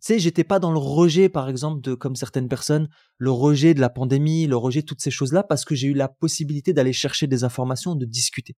tu 0.00 0.06
sais, 0.14 0.18
j'étais 0.20 0.44
pas 0.44 0.60
dans 0.60 0.70
le 0.70 0.78
rejet, 0.78 1.28
par 1.28 1.48
exemple, 1.48 1.80
de 1.80 1.94
comme 1.94 2.14
certaines 2.14 2.48
personnes, 2.48 2.88
le 3.16 3.32
rejet 3.32 3.74
de 3.74 3.80
la 3.80 3.90
pandémie, 3.90 4.46
le 4.46 4.56
rejet 4.56 4.82
de 4.82 4.86
toutes 4.86 5.00
ces 5.00 5.10
choses-là, 5.10 5.42
parce 5.42 5.64
que 5.64 5.74
j'ai 5.74 5.88
eu 5.88 5.92
la 5.92 6.06
possibilité 6.06 6.72
d'aller 6.72 6.92
chercher 6.92 7.26
des 7.26 7.42
informations, 7.42 7.96
de 7.96 8.04
discuter. 8.04 8.54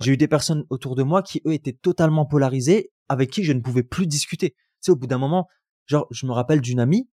J'ai 0.00 0.12
eu 0.12 0.16
des 0.16 0.28
personnes 0.28 0.64
autour 0.70 0.94
de 0.94 1.02
moi 1.02 1.22
qui, 1.22 1.42
eux, 1.46 1.52
étaient 1.52 1.72
totalement 1.72 2.26
polarisées, 2.26 2.90
avec 3.08 3.30
qui 3.30 3.44
je 3.44 3.52
ne 3.52 3.60
pouvais 3.60 3.82
plus 3.82 4.06
discuter. 4.06 4.50
Tu 4.50 4.56
sais, 4.80 4.90
au 4.92 4.96
bout 4.96 5.06
d'un 5.06 5.18
moment, 5.18 5.48
genre, 5.86 6.06
je 6.10 6.26
me 6.26 6.32
rappelle 6.32 6.60
d'une 6.60 6.80
amie, 6.80 7.08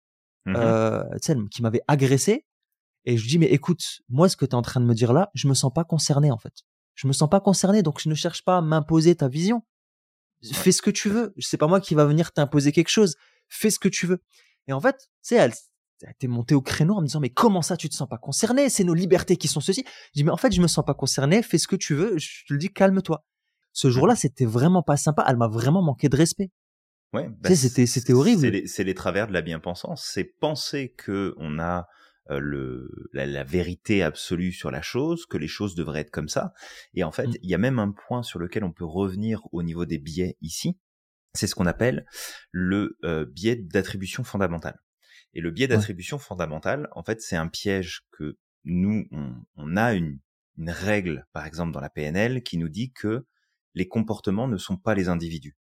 mmh 0.46 0.56
euh, 0.56 1.04
qui 1.52 1.62
m'avait 1.62 1.82
agressé, 1.88 2.46
et 3.06 3.18
je 3.18 3.24
lui 3.24 3.30
dis, 3.30 3.40
mais 3.40 3.48
écoute, 3.48 4.02
moi, 4.10 4.30
ce 4.30 4.38
que 4.38 4.46
tu 4.46 4.52
es 4.52 4.56
en 4.56 4.62
train 4.62 4.80
de 4.80 4.86
me 4.86 4.94
dire 4.94 5.14
là, 5.14 5.30
je 5.34 5.48
me 5.48 5.54
sens 5.54 5.72
pas 5.74 5.84
concerné, 5.84 6.32
en 6.32 6.38
fait. 6.38 6.54
Je 6.96 7.08
me 7.08 7.14
sens 7.14 7.30
pas 7.30 7.40
concerné, 7.40 7.84
donc 7.84 8.00
je 8.00 8.10
ne 8.10 8.16
cherche 8.16 8.44
pas 8.44 8.58
à 8.58 8.62
m'imposer 8.62 9.16
ta 9.16 9.28
vision. 9.28 9.64
Fais 10.54 10.72
ce 10.72 10.82
que 10.82 10.92
tu 10.92 11.10
veux. 11.10 11.34
C'est 11.40 11.58
pas 11.58 11.68
moi 11.68 11.80
qui 11.80 11.96
va 11.96 12.06
venir 12.06 12.32
t'imposer 12.32 12.72
quelque 12.72 12.90
chose. 12.90 13.16
Fais 13.48 13.70
ce 13.70 13.80
que 13.80 13.88
tu 13.88 14.08
veux. 14.08 14.24
Et 14.68 14.74
en 14.74 14.80
fait, 14.80 14.98
tu 14.98 15.08
sais, 15.22 15.36
elle, 15.36 15.54
elle 16.04 16.12
était 16.12 16.28
montée 16.28 16.56
au 16.56 16.62
créneau 16.62 16.96
en 16.96 17.02
me 17.02 17.06
disant 17.06 17.20
mais 17.20 17.30
comment 17.30 17.62
ça 17.62 17.78
tu 17.78 17.90
te 17.90 17.96
sens 17.96 18.08
pas 18.08 18.18
concerné? 18.18 18.70
C'est 18.70 18.84
nos 18.84 18.94
libertés 18.94 19.38
qui 19.38 19.48
sont 19.48 19.60
ceci. 19.60 19.84
Je 19.88 20.20
dis 20.20 20.24
mais 20.24 20.32
en 20.32 20.38
fait 20.38 20.52
je 20.52 20.62
me 20.62 20.68
sens 20.68 20.86
pas 20.86 20.94
concerné 20.94 21.42
fais 21.44 21.58
ce 21.58 21.68
que 21.68 21.76
tu 21.76 21.94
veux 21.94 22.18
je 22.18 22.46
te 22.48 22.54
le 22.54 22.60
dis 22.60 22.70
calme-toi. 22.70 23.24
Ce 23.74 23.90
jour-là 23.90 24.16
c'était 24.16 24.46
vraiment 24.46 24.84
pas 24.84 24.98
sympa. 24.98 25.26
Elle 25.28 25.38
m'a 25.38 25.48
vraiment 25.48 25.82
manqué 25.82 26.10
de 26.10 26.18
respect. 26.18 26.52
Ouais 27.14 27.30
bah, 27.42 27.54
c'était 27.56 27.86
c'était 27.86 28.14
horrible. 28.14 28.68
c'est 28.68 28.84
les, 28.84 28.94
travers 28.94 29.28
de 29.28 29.34
la 29.34 29.42
bien-pensance. 29.42 30.10
C'est 30.12 30.24
penser 30.24 30.94
que 30.98 31.36
on 31.38 31.60
a 31.60 31.88
euh, 32.30 32.40
le 32.40 32.90
la, 33.14 33.44
vérité 33.44 34.02
absolue 34.04 34.54
sur 34.54 34.72
la 34.72 34.82
chose 34.82 35.26
que 35.26 35.38
les 35.38 35.48
choses 35.48 35.76
devraient 35.76 36.02
être 36.02 36.12
comme 36.12 36.30
ça. 36.30 36.54
Et 36.94 37.04
en 37.04 37.12
fait 37.12 37.28
mmh. 37.28 37.38
il 37.44 37.50
y 37.50 37.56
a 37.56 37.58
même 37.58 37.80
un 37.80 37.92
point 37.92 38.24
sur 38.24 38.40
lequel 38.40 38.64
on 38.64 38.72
peut 38.72 38.86
revenir 38.86 39.42
au 39.52 39.64
niveau 39.64 39.86
des 39.86 39.98
biais 39.98 40.38
ici. 40.42 40.78
C'est 41.34 41.48
ce 41.48 41.56
qu'on 41.56 41.66
appelle 41.66 42.06
le 42.52 42.98
euh, 43.06 43.26
biais 43.26 43.56
d'attribution 43.56 44.24
fondamentale 44.24 44.78
et 45.34 45.42
le 45.42 45.52
biais 45.52 45.68
d'attribution 45.68 46.20
fondamentale, 46.20 46.90
en 46.92 47.04
fait, 47.04 47.22
c'est 47.22 47.36
un 47.36 47.48
piège 47.48 48.06
que 48.12 48.38
nous, 48.64 49.08
on, 49.56 49.78
a 49.78 49.94
une, 49.94 50.20
règle, 50.68 51.26
par 51.34 51.46
exemple, 51.46 51.72
dans 51.72 51.80
la 51.80 51.90
PNL, 51.90 52.44
qui 52.44 52.58
nous 52.58 52.70
dit 52.70 52.92
que 52.92 53.26
les 53.74 53.88
comportements 53.88 54.48
ne 54.48 54.58
sont 54.58 54.78
pas 54.78 54.94
les 54.94 55.10
individus. 55.10 55.58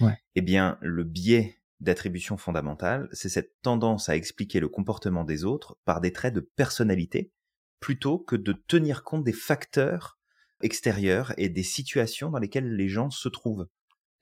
Ouais. 0.00 0.16
Eh 0.34 0.42
bien, 0.42 0.78
le 0.80 1.04
biais 1.04 1.62
d'attribution 1.80 2.36
fondamentale, 2.36 3.08
c'est 3.12 3.28
cette 3.28 3.60
tendance 3.62 4.08
à 4.08 4.16
expliquer 4.16 4.60
le 4.60 4.68
comportement 4.68 5.24
des 5.24 5.44
autres 5.44 5.76
par 5.84 6.00
des 6.00 6.12
traits 6.12 6.34
de 6.34 6.40
personnalité, 6.40 7.32
plutôt 7.80 8.18
que 8.18 8.36
de 8.36 8.52
tenir 8.52 9.02
compte 9.02 9.24
des 9.24 9.32
facteurs 9.32 10.18
extérieures 10.60 11.32
et 11.38 11.48
des 11.48 11.64
situations 11.64 12.30
dans 12.30 12.38
lesquelles 12.38 12.76
les 12.76 12.88
gens 12.88 13.10
se 13.10 13.28
trouvent. 13.28 13.66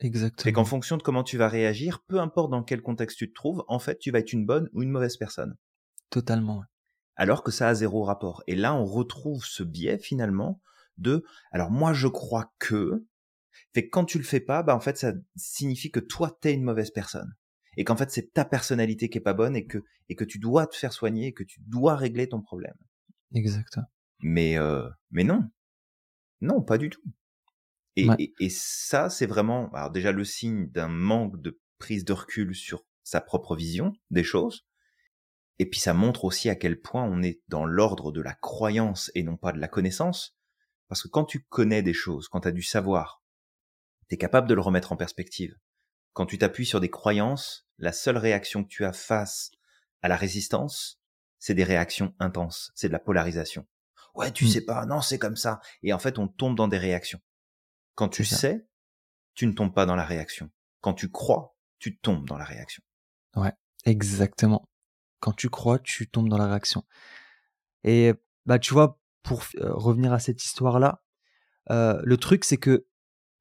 Exactement. 0.01 0.43
C'est 0.43 0.53
qu'en 0.53 0.65
fonction 0.65 0.97
de 0.97 1.03
comment 1.03 1.25
tu 1.25 1.37
vas 1.37 1.49
réagir, 1.49 2.03
peu 2.07 2.21
importe 2.21 2.51
dans 2.51 2.63
quel 2.63 2.83
contexte 2.83 3.19
tu 3.19 3.29
te 3.29 3.35
trouves, 3.35 3.65
en 3.69 3.79
fait, 3.79 3.99
tu 3.99 4.11
vas 4.11 4.19
être 4.19 4.33
une 4.33 4.47
bonne 4.47 4.69
ou 4.73 4.83
une 4.83 4.91
mauvaise 4.91 5.17
personne. 5.17 5.57
Totalement. 6.09 6.63
Alors 7.17 7.43
que 7.43 7.51
ça 7.51 7.69
a 7.69 7.75
zéro 7.75 8.03
rapport. 8.03 8.43
Et 8.47 8.57
là, 8.57 8.75
on 8.75 8.85
retrouve 8.85 9.45
ce 9.45 9.63
biais 9.63 9.99
finalement 9.99 10.61
de, 10.97 11.25
alors 11.53 11.71
moi 11.71 11.93
je 11.93 12.09
crois 12.09 12.53
que, 12.59 13.07
fait 13.75 13.85
que 13.85 13.91
quand 13.91 14.05
tu 14.05 14.19
le 14.19 14.25
fais 14.25 14.41
pas, 14.41 14.63
bah 14.63 14.75
en 14.75 14.81
fait 14.81 14.97
ça 14.97 15.13
signifie 15.37 15.91
que 15.91 16.01
toi 16.01 16.37
t'es 16.41 16.53
une 16.53 16.63
mauvaise 16.63 16.91
personne 16.91 17.35
et 17.77 17.85
qu'en 17.85 17.97
fait 17.97 18.11
c'est 18.11 18.33
ta 18.33 18.45
personnalité 18.45 19.09
qui 19.09 19.19
est 19.19 19.23
pas 19.23 19.33
bonne 19.33 19.57
et 19.57 19.67
que 19.67 19.79
et 20.09 20.15
que 20.15 20.25
tu 20.25 20.39
dois 20.39 20.67
te 20.67 20.77
faire 20.77 20.93
soigner 20.93 21.29
et 21.29 21.33
que 21.33 21.45
tu 21.45 21.61
dois 21.67 21.97
régler 21.97 22.29
ton 22.29 22.41
problème. 22.41 22.75
Exact. 23.35 23.79
Mais 24.21 24.59
euh, 24.59 24.89
mais 25.11 25.25
non, 25.25 25.49
non 26.41 26.63
pas 26.63 26.79
du 26.79 26.91
tout. 26.91 27.03
Et, 28.01 28.09
Ouais. 28.09 28.17
et, 28.19 28.35
et 28.41 28.49
ça 28.51 29.11
c'est 29.11 29.27
vraiment 29.27 29.71
alors 29.73 29.91
déjà 29.91 30.13
le 30.13 30.25
signe 30.25 30.67
d'un 30.71 30.89
manque 30.89 31.41
de 31.41 31.61
prise 31.79 32.05
de 32.05 32.13
recul 32.13 32.55
sur 32.55 32.85
sa 33.03 33.21
propre 33.21 33.57
vision 33.57 33.93
des 34.11 34.25
choses. 34.25 34.67
Et 35.59 35.69
puis 35.69 35.81
ça 35.81 35.93
montre 35.93 36.25
aussi 36.25 36.49
à 36.49 36.55
quel 36.55 36.81
point 36.81 37.05
on 37.05 37.23
est 37.23 37.41
dans 37.49 37.67
l'ordre 37.67 38.13
de 38.13 38.21
la 38.21 38.35
croyance 38.35 39.11
et 39.15 39.23
non 39.23 39.37
pas 39.37 39.53
de 39.53 39.59
la 39.59 39.69
connaissance. 39.69 40.37
Parce 40.89 41.03
que 41.03 41.09
quand 41.09 41.25
tu 41.25 41.45
connais 41.45 41.83
des 41.83 41.93
choses, 41.93 42.29
quand 42.29 42.41
tu 42.41 42.49
as 42.49 42.53
du 42.53 42.63
savoir, 42.63 43.23
tu 44.09 44.15
es 44.15 44.19
capable 44.19 44.49
de 44.49 44.55
le 44.55 44.61
remettre 44.61 44.93
en 44.93 44.97
perspective. 44.97 45.55
Quand 46.15 46.27
tu 46.27 46.39
t'appuies 46.39 46.67
sur 46.67 46.81
des 46.81 46.91
croyances, 46.91 47.67
la 47.79 47.93
seule 47.93 48.17
réaction 48.17 48.65
que 48.65 48.69
tu 48.69 48.85
as 48.85 48.93
face 48.93 49.51
à 50.03 50.09
la 50.09 50.17
résistance, 50.17 51.01
c'est 51.39 51.55
des 51.55 51.65
réactions 51.65 52.15
intenses, 52.19 52.73
c'est 52.75 52.89
de 52.89 52.93
la 52.93 52.99
polarisation. 52.99 53.67
Ouais, 54.15 54.33
tu 54.33 54.45
Mm. 54.47 54.49
sais 54.49 54.65
pas, 54.65 54.87
non, 54.87 55.01
c'est 55.03 55.19
comme 55.19 55.37
ça. 55.37 55.61
Et 55.83 55.93
en 55.93 55.99
fait, 55.99 56.19
on 56.19 56.27
tombe 56.27 56.57
dans 56.57 56.69
des 56.69 56.79
réactions. 56.79 57.21
Quand 58.01 58.09
tu 58.09 58.25
sais, 58.25 58.67
tu 59.35 59.47
ne 59.47 59.53
tombes 59.53 59.75
pas 59.75 59.85
dans 59.85 59.95
la 59.95 60.07
réaction. 60.07 60.51
Quand 60.81 60.95
tu 60.95 61.11
crois, 61.11 61.55
tu 61.79 61.99
tombes 61.99 62.27
dans 62.27 62.39
la 62.39 62.47
réaction. 62.47 62.83
Exactement. 63.85 64.71
Quand 65.19 65.35
tu 65.35 65.51
crois, 65.51 65.79
tu 65.79 66.09
tombes 66.09 66.31
dans 66.31 66.39
la 66.39 66.47
réaction. 66.47 66.83
Et 67.85 68.15
bah 68.47 68.59
tu 68.59 68.73
vois, 68.73 68.99
pour 69.23 69.45
euh, 69.57 69.75
revenir 69.75 70.15
à 70.15 70.19
cette 70.19 70.43
histoire-là, 70.43 71.03
euh, 71.71 72.01
le 72.03 72.17
truc 72.17 72.47
c'est 72.47 72.57
que, 72.57 72.87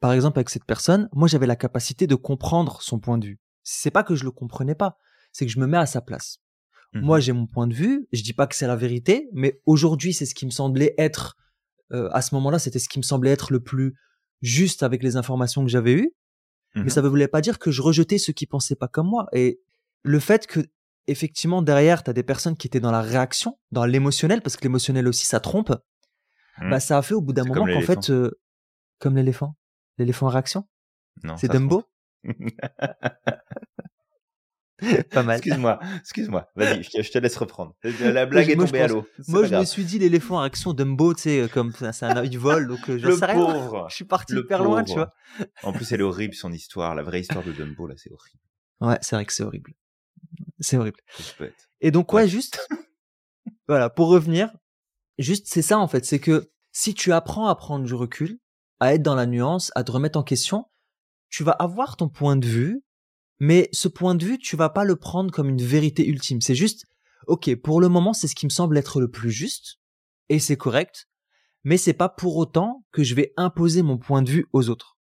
par 0.02 0.12
exemple 0.12 0.40
avec 0.40 0.50
cette 0.50 0.66
personne, 0.66 1.08
moi 1.14 1.30
j'avais 1.30 1.48
la 1.48 1.56
capacité 1.56 2.06
de 2.06 2.16
comprendre 2.16 2.82
son 2.82 3.00
point 3.00 3.18
de 3.18 3.28
vue. 3.28 3.40
C'est 3.64 3.92
pas 3.92 4.04
que 4.04 4.16
je 4.16 4.26
le 4.26 4.32
comprenais 4.32 4.76
pas, 4.76 4.98
c'est 5.32 5.46
que 5.46 5.52
je 5.54 5.60
me 5.62 5.68
mets 5.68 5.78
à 5.78 5.86
sa 5.86 6.02
place. 6.02 6.40
Mhm. 6.92 7.02
Moi 7.04 7.22
j'ai 7.22 7.32
mon 7.32 7.48
point 7.48 7.68
de 7.68 7.74
vue, 7.74 8.10
je 8.12 8.24
dis 8.24 8.34
pas 8.34 8.46
que 8.46 8.58
c'est 8.58 8.68
la 8.68 8.76
vérité, 8.76 9.30
mais 9.32 9.62
aujourd'hui 9.66 10.12
c'est 10.14 10.26
ce 10.26 10.36
qui 10.36 10.46
me 10.46 10.52
semblait 10.52 10.96
être, 10.98 11.38
euh, 11.94 12.10
à 12.12 12.22
ce 12.22 12.36
moment-là 12.36 12.60
c'était 12.60 12.80
ce 12.80 12.90
qui 12.90 13.00
me 13.00 13.04
semblait 13.04 13.32
être 13.32 13.54
le 13.54 13.62
plus 13.62 13.96
juste 14.42 14.84
avec 14.84 15.04
les 15.04 15.16
informations 15.18 15.64
que 15.64 15.70
j'avais 15.70 15.94
eues. 15.94 16.12
Mhm. 16.76 16.84
mais 16.84 16.90
ça 16.92 17.02
ne 17.02 17.08
voulait 17.08 17.28
pas 17.28 17.42
dire 17.42 17.58
que 17.58 17.72
je 17.72 17.82
rejetais 17.82 18.20
ceux 18.20 18.32
qui 18.32 18.46
pensaient 18.46 18.76
pas 18.76 18.88
comme 18.88 19.08
moi. 19.08 19.28
Et 19.34 19.60
le 20.04 20.20
fait 20.20 20.46
que, 20.46 20.60
effectivement, 21.08 21.64
derrière, 21.64 22.04
tu 22.04 22.12
as 22.12 22.14
des 22.14 22.22
personnes 22.22 22.56
qui 22.56 22.68
étaient 22.68 22.80
dans 22.80 22.92
la 22.92 23.02
réaction, 23.02 23.58
dans 23.72 23.86
l'émotionnel, 23.86 24.42
parce 24.44 24.56
que 24.56 24.62
l'émotionnel 24.64 25.08
aussi, 25.08 25.26
ça 25.26 25.40
trompe, 25.40 25.72
Mhm. 26.62 26.70
bah, 26.70 26.80
ça 26.80 27.00
a 27.00 27.02
fait 27.02 27.16
au 27.16 27.22
bout 27.22 27.34
d'un 27.34 27.44
moment 27.44 27.66
qu'en 27.66 27.82
fait, 27.82 28.12
euh, 28.12 28.40
comme 29.00 29.16
l'éléphant, 29.16 29.56
l'éléphant 29.98 30.28
en 30.28 30.30
réaction, 30.30 30.68
Non, 31.24 31.38
c'est 31.38 31.48
Dumbo? 31.52 31.84
pas 35.12 35.24
mal. 35.24 35.38
excuse-moi, 35.38 35.80
excuse-moi. 36.00 36.48
Vas-y, 36.56 36.84
je 36.84 36.90
te, 36.90 37.02
je 37.02 37.12
te 37.12 37.18
laisse 37.18 37.36
reprendre. 37.38 37.76
La 38.02 38.26
blague 38.26 38.46
je- 38.48 38.52
est 38.52 38.56
moi, 38.56 38.66
je 38.66 38.72
tombée 38.72 38.82
à 38.82 38.88
l'eau. 38.88 39.06
Moi, 39.28 39.46
je 39.46 39.56
me 39.56 39.66
suis 39.66 39.84
dit 39.86 40.00
l'éléphant 40.00 40.38
en 40.38 40.40
réaction 40.42 40.74
Dumbo, 40.74 41.14
tu 41.14 41.22
sais, 41.24 41.48
comme 41.54 41.72
ça, 41.74 41.92
c'est 41.94 42.06
un 42.06 42.24
il 42.24 42.38
vole, 42.40 42.68
donc 42.68 42.90
euh, 42.90 42.98
j'en 42.98 43.08
Le 43.10 43.18
sais 43.18 43.26
rien. 43.26 43.36
pauvre. 43.36 43.88
Je 43.90 43.96
suis 43.96 44.06
parti 44.06 44.34
Le 44.34 44.42
hyper 44.42 44.64
loin, 44.64 44.84
tu 44.84 44.94
vois. 44.94 45.12
En 45.64 45.74
plus, 45.74 45.92
elle 45.92 46.00
est 46.02 46.04
horrible 46.04 46.34
son 46.34 46.52
histoire. 46.54 46.96
La 46.96 47.04
vraie 47.04 47.22
histoire 47.22 47.44
de 47.44 47.52
Dumbo, 47.52 47.88
là, 47.88 47.96
c'est 47.98 48.12
horrible. 48.12 48.40
Ouais, 48.82 48.98
c'est 49.02 49.16
vrai 49.16 49.26
que 49.26 49.34
c'est 49.34 49.44
horrible. 49.44 49.74
C'est 50.60 50.78
horrible. 50.78 51.00
Et 51.82 51.92
donc 51.92 52.14
ouais, 52.14 52.24
Ouais. 52.24 52.28
juste 52.28 52.66
voilà, 53.68 53.90
pour 53.90 54.10
revenir, 54.10 54.52
juste 55.18 55.48
c'est 55.48 55.62
ça 55.62 55.78
en 55.80 55.88
fait, 55.88 56.06
c'est 56.06 56.20
que 56.20 56.52
si 56.72 56.94
tu 56.94 57.12
apprends 57.14 57.48
à 57.48 57.56
prendre 57.56 57.86
du 57.86 57.94
recul, 57.94 58.40
à 58.80 58.94
être 58.94 59.02
dans 59.02 59.16
la 59.16 59.26
nuance, 59.26 59.72
à 59.76 59.84
te 59.84 59.92
remettre 59.92 60.18
en 60.20 60.24
question, 60.24 60.66
tu 61.30 61.44
vas 61.44 61.52
avoir 61.52 61.98
ton 61.98 62.10
point 62.10 62.36
de 62.36 62.46
vue, 62.48 62.82
mais 63.40 63.70
ce 63.72 63.88
point 63.88 64.16
de 64.16 64.24
vue, 64.26 64.38
tu 64.38 64.56
vas 64.56 64.70
pas 64.70 64.84
le 64.84 64.96
prendre 64.96 65.32
comme 65.32 65.50
une 65.50 65.62
vérité 65.62 66.08
ultime. 66.08 66.42
C'est 66.42 66.56
juste 66.56 66.86
OK, 67.28 67.54
pour 67.56 67.80
le 67.82 67.90
moment, 67.90 68.14
c'est 68.14 68.28
ce 68.28 68.36
qui 68.36 68.46
me 68.46 68.50
semble 68.52 68.78
être 68.78 69.00
le 69.00 69.10
plus 69.10 69.32
juste 69.32 69.78
et 70.30 70.40
c'est 70.40 70.58
correct, 70.58 71.08
mais 71.64 71.78
c'est 71.78 71.94
pas 71.94 72.10
pour 72.10 72.38
autant 72.38 72.86
que 72.92 73.04
je 73.04 73.14
vais 73.16 73.34
imposer 73.38 73.82
mon 73.82 73.98
point 73.98 74.22
de 74.22 74.30
vue 74.30 74.46
aux 74.54 74.70
autres. 74.70 74.98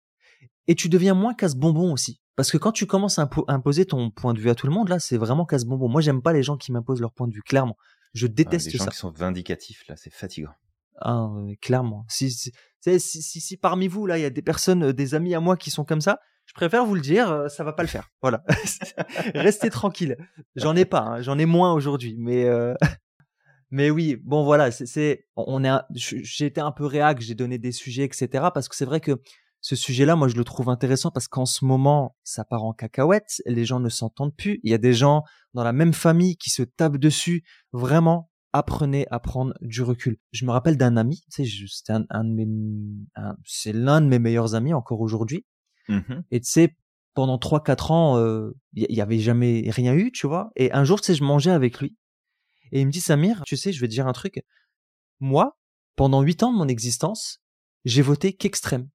Et 0.68 0.76
tu 0.76 0.88
deviens 0.90 1.14
moins 1.14 1.34
casse-bonbon 1.34 1.92
aussi. 1.92 2.22
Parce 2.36 2.50
que 2.52 2.58
quand 2.58 2.72
tu 2.72 2.88
commences 2.88 3.20
à 3.20 3.26
impo- 3.26 3.46
imposer 3.48 3.86
ton 3.86 4.10
point 4.10 4.34
de 4.34 4.40
vue 4.40 4.50
à 4.50 4.56
tout 4.56 4.66
le 4.66 4.74
monde, 4.74 4.90
là, 4.90 4.98
c'est 5.00 5.18
vraiment 5.18 5.46
casse-bonbon. 5.46 5.88
Moi, 5.90 6.02
j'aime 6.02 6.22
pas 6.22 6.34
les 6.34 6.42
gens 6.42 6.58
qui 6.58 6.72
m'imposent 6.72 7.02
leur 7.02 7.12
point 7.14 7.28
de 7.28 7.34
vue, 7.34 7.44
clairement. 7.44 7.78
Je 8.14 8.26
Ah, 8.26 8.30
déteste 8.30 8.72
les 8.72 8.78
gens 8.78 8.86
ça. 8.86 8.92
qui 8.92 8.98
sont 8.98 9.12
vindicatifs, 9.12 9.84
là, 9.88 9.96
c'est 9.96 10.12
fatigant. 10.14 10.54
Ah, 11.02 11.30
clairement. 11.62 12.06
Si, 12.08 12.32
si, 12.32 12.52
si, 13.00 13.42
si 13.42 13.58
parmi 13.58 13.88
vous, 13.88 14.06
là, 14.08 14.18
il 14.18 14.22
y 14.22 14.26
a 14.26 14.30
des 14.30 14.42
personnes, 14.42 14.84
euh, 14.84 14.94
des 14.94 15.14
amis 15.16 15.36
à 15.36 15.40
moi 15.40 15.58
qui 15.58 15.70
sont 15.70 15.84
comme 15.84 16.02
ça, 16.02 16.20
je 16.46 16.54
préfère 16.54 16.86
vous 16.86 16.96
le 16.96 17.02
dire, 17.02 17.32
euh, 17.32 17.48
ça 17.48 17.64
va 17.64 17.74
pas 17.74 17.84
le 17.84 17.90
faire. 17.90 18.10
Voilà. 18.22 18.44
Restez 19.36 19.70
tranquille. 19.70 20.18
J'en 20.56 20.76
ai 20.76 20.86
pas, 20.86 21.02
hein, 21.02 21.22
j'en 21.22 21.38
ai 21.40 21.46
moins 21.46 21.74
aujourd'hui. 21.74 22.16
Mais, 22.18 22.46
euh, 22.46 22.74
mais 23.72 23.90
oui, 23.90 24.18
bon, 24.24 24.44
voilà, 24.44 24.72
c'est, 24.72 24.86
c'est, 24.86 25.26
on 25.36 25.64
est, 25.64 25.70
un- 25.70 25.84
j'ai 25.94 26.46
été 26.46 26.62
un 26.62 26.72
peu 26.72 26.86
réac, 26.86 27.22
j'ai 27.22 27.36
donné 27.36 27.58
des 27.58 27.72
sujets, 27.72 28.04
etc. 28.04 28.28
Parce 28.54 28.68
que 28.70 28.76
c'est 28.76 28.86
vrai 28.86 29.00
que 29.00 29.22
ce 29.62 29.76
sujet-là, 29.76 30.16
moi, 30.18 30.28
je 30.28 30.36
le 30.36 30.44
trouve 30.44 30.70
intéressant 30.70 31.10
parce 31.10 31.28
qu'en 31.30 31.46
ce 31.46 31.64
moment, 31.64 32.18
ça 32.24 32.44
part 32.44 32.64
en 32.66 32.74
cacahuète, 32.74 33.42
les 33.46 33.64
gens 33.66 33.80
ne 33.80 33.90
s'entendent 33.90 34.36
plus. 34.36 34.60
Il 34.64 34.72
y 34.72 34.74
a 34.74 34.78
des 34.78 34.94
gens 34.94 35.24
dans 35.54 35.64
la 35.64 35.72
même 35.72 35.94
famille 35.94 36.36
qui 36.36 36.50
se 36.50 36.64
tapent 36.64 36.98
dessus. 36.98 37.44
Vraiment, 37.72 38.30
apprenez 38.52 39.08
à 39.10 39.20
prendre 39.20 39.54
du 39.62 39.82
recul. 39.82 40.18
Je 40.34 40.46
me 40.46 40.52
rappelle 40.52 40.76
d'un 40.78 40.98
ami, 40.98 41.24
tu 41.34 41.46
sais, 41.48 41.66
c'était 41.70 41.94
un, 41.94 42.04
un 42.10 42.26
de 42.26 42.34
mes, 42.34 42.46
c'est 43.46 43.72
l'un 43.74 44.02
de 44.02 44.08
mes 44.08 44.20
meilleurs 44.20 44.54
amis 44.54 44.74
encore 44.74 45.00
aujourd'hui. 45.00 45.46
Mhm. 45.90 46.24
Et 46.32 46.40
tu 46.40 46.50
sais, 46.50 46.76
pendant 47.14 47.38
3-4 47.38 47.92
ans, 47.92 48.18
euh, 48.18 48.52
il 48.74 48.86
y, 48.90 48.96
y 48.96 49.02
avait 49.02 49.20
jamais 49.20 49.66
rien 49.70 49.94
eu, 49.94 50.12
tu 50.12 50.28
vois. 50.28 50.52
Et 50.56 50.72
un 50.72 50.84
jour, 50.84 51.00
tu 51.02 51.08
sais, 51.08 51.16
je 51.16 51.24
mangeais 51.24 51.52
avec 51.52 51.80
lui. 51.80 51.96
Et 52.72 52.82
il 52.82 52.88
me 52.88 52.92
dit, 52.92 53.02
Samir, 53.02 53.44
tu 53.46 53.56
sais, 53.58 53.72
je 53.72 53.80
vais 53.82 53.88
te 53.88 53.92
dire 53.94 54.08
un 54.08 54.14
truc. 54.14 54.44
Moi, 55.20 55.58
pendant 55.96 56.22
8 56.22 56.42
ans 56.44 56.52
de 56.52 56.58
mon 56.58 56.68
existence, 56.68 57.40
j'ai 57.86 58.02
voté 58.02 58.34
qu'extrême. 58.34 58.90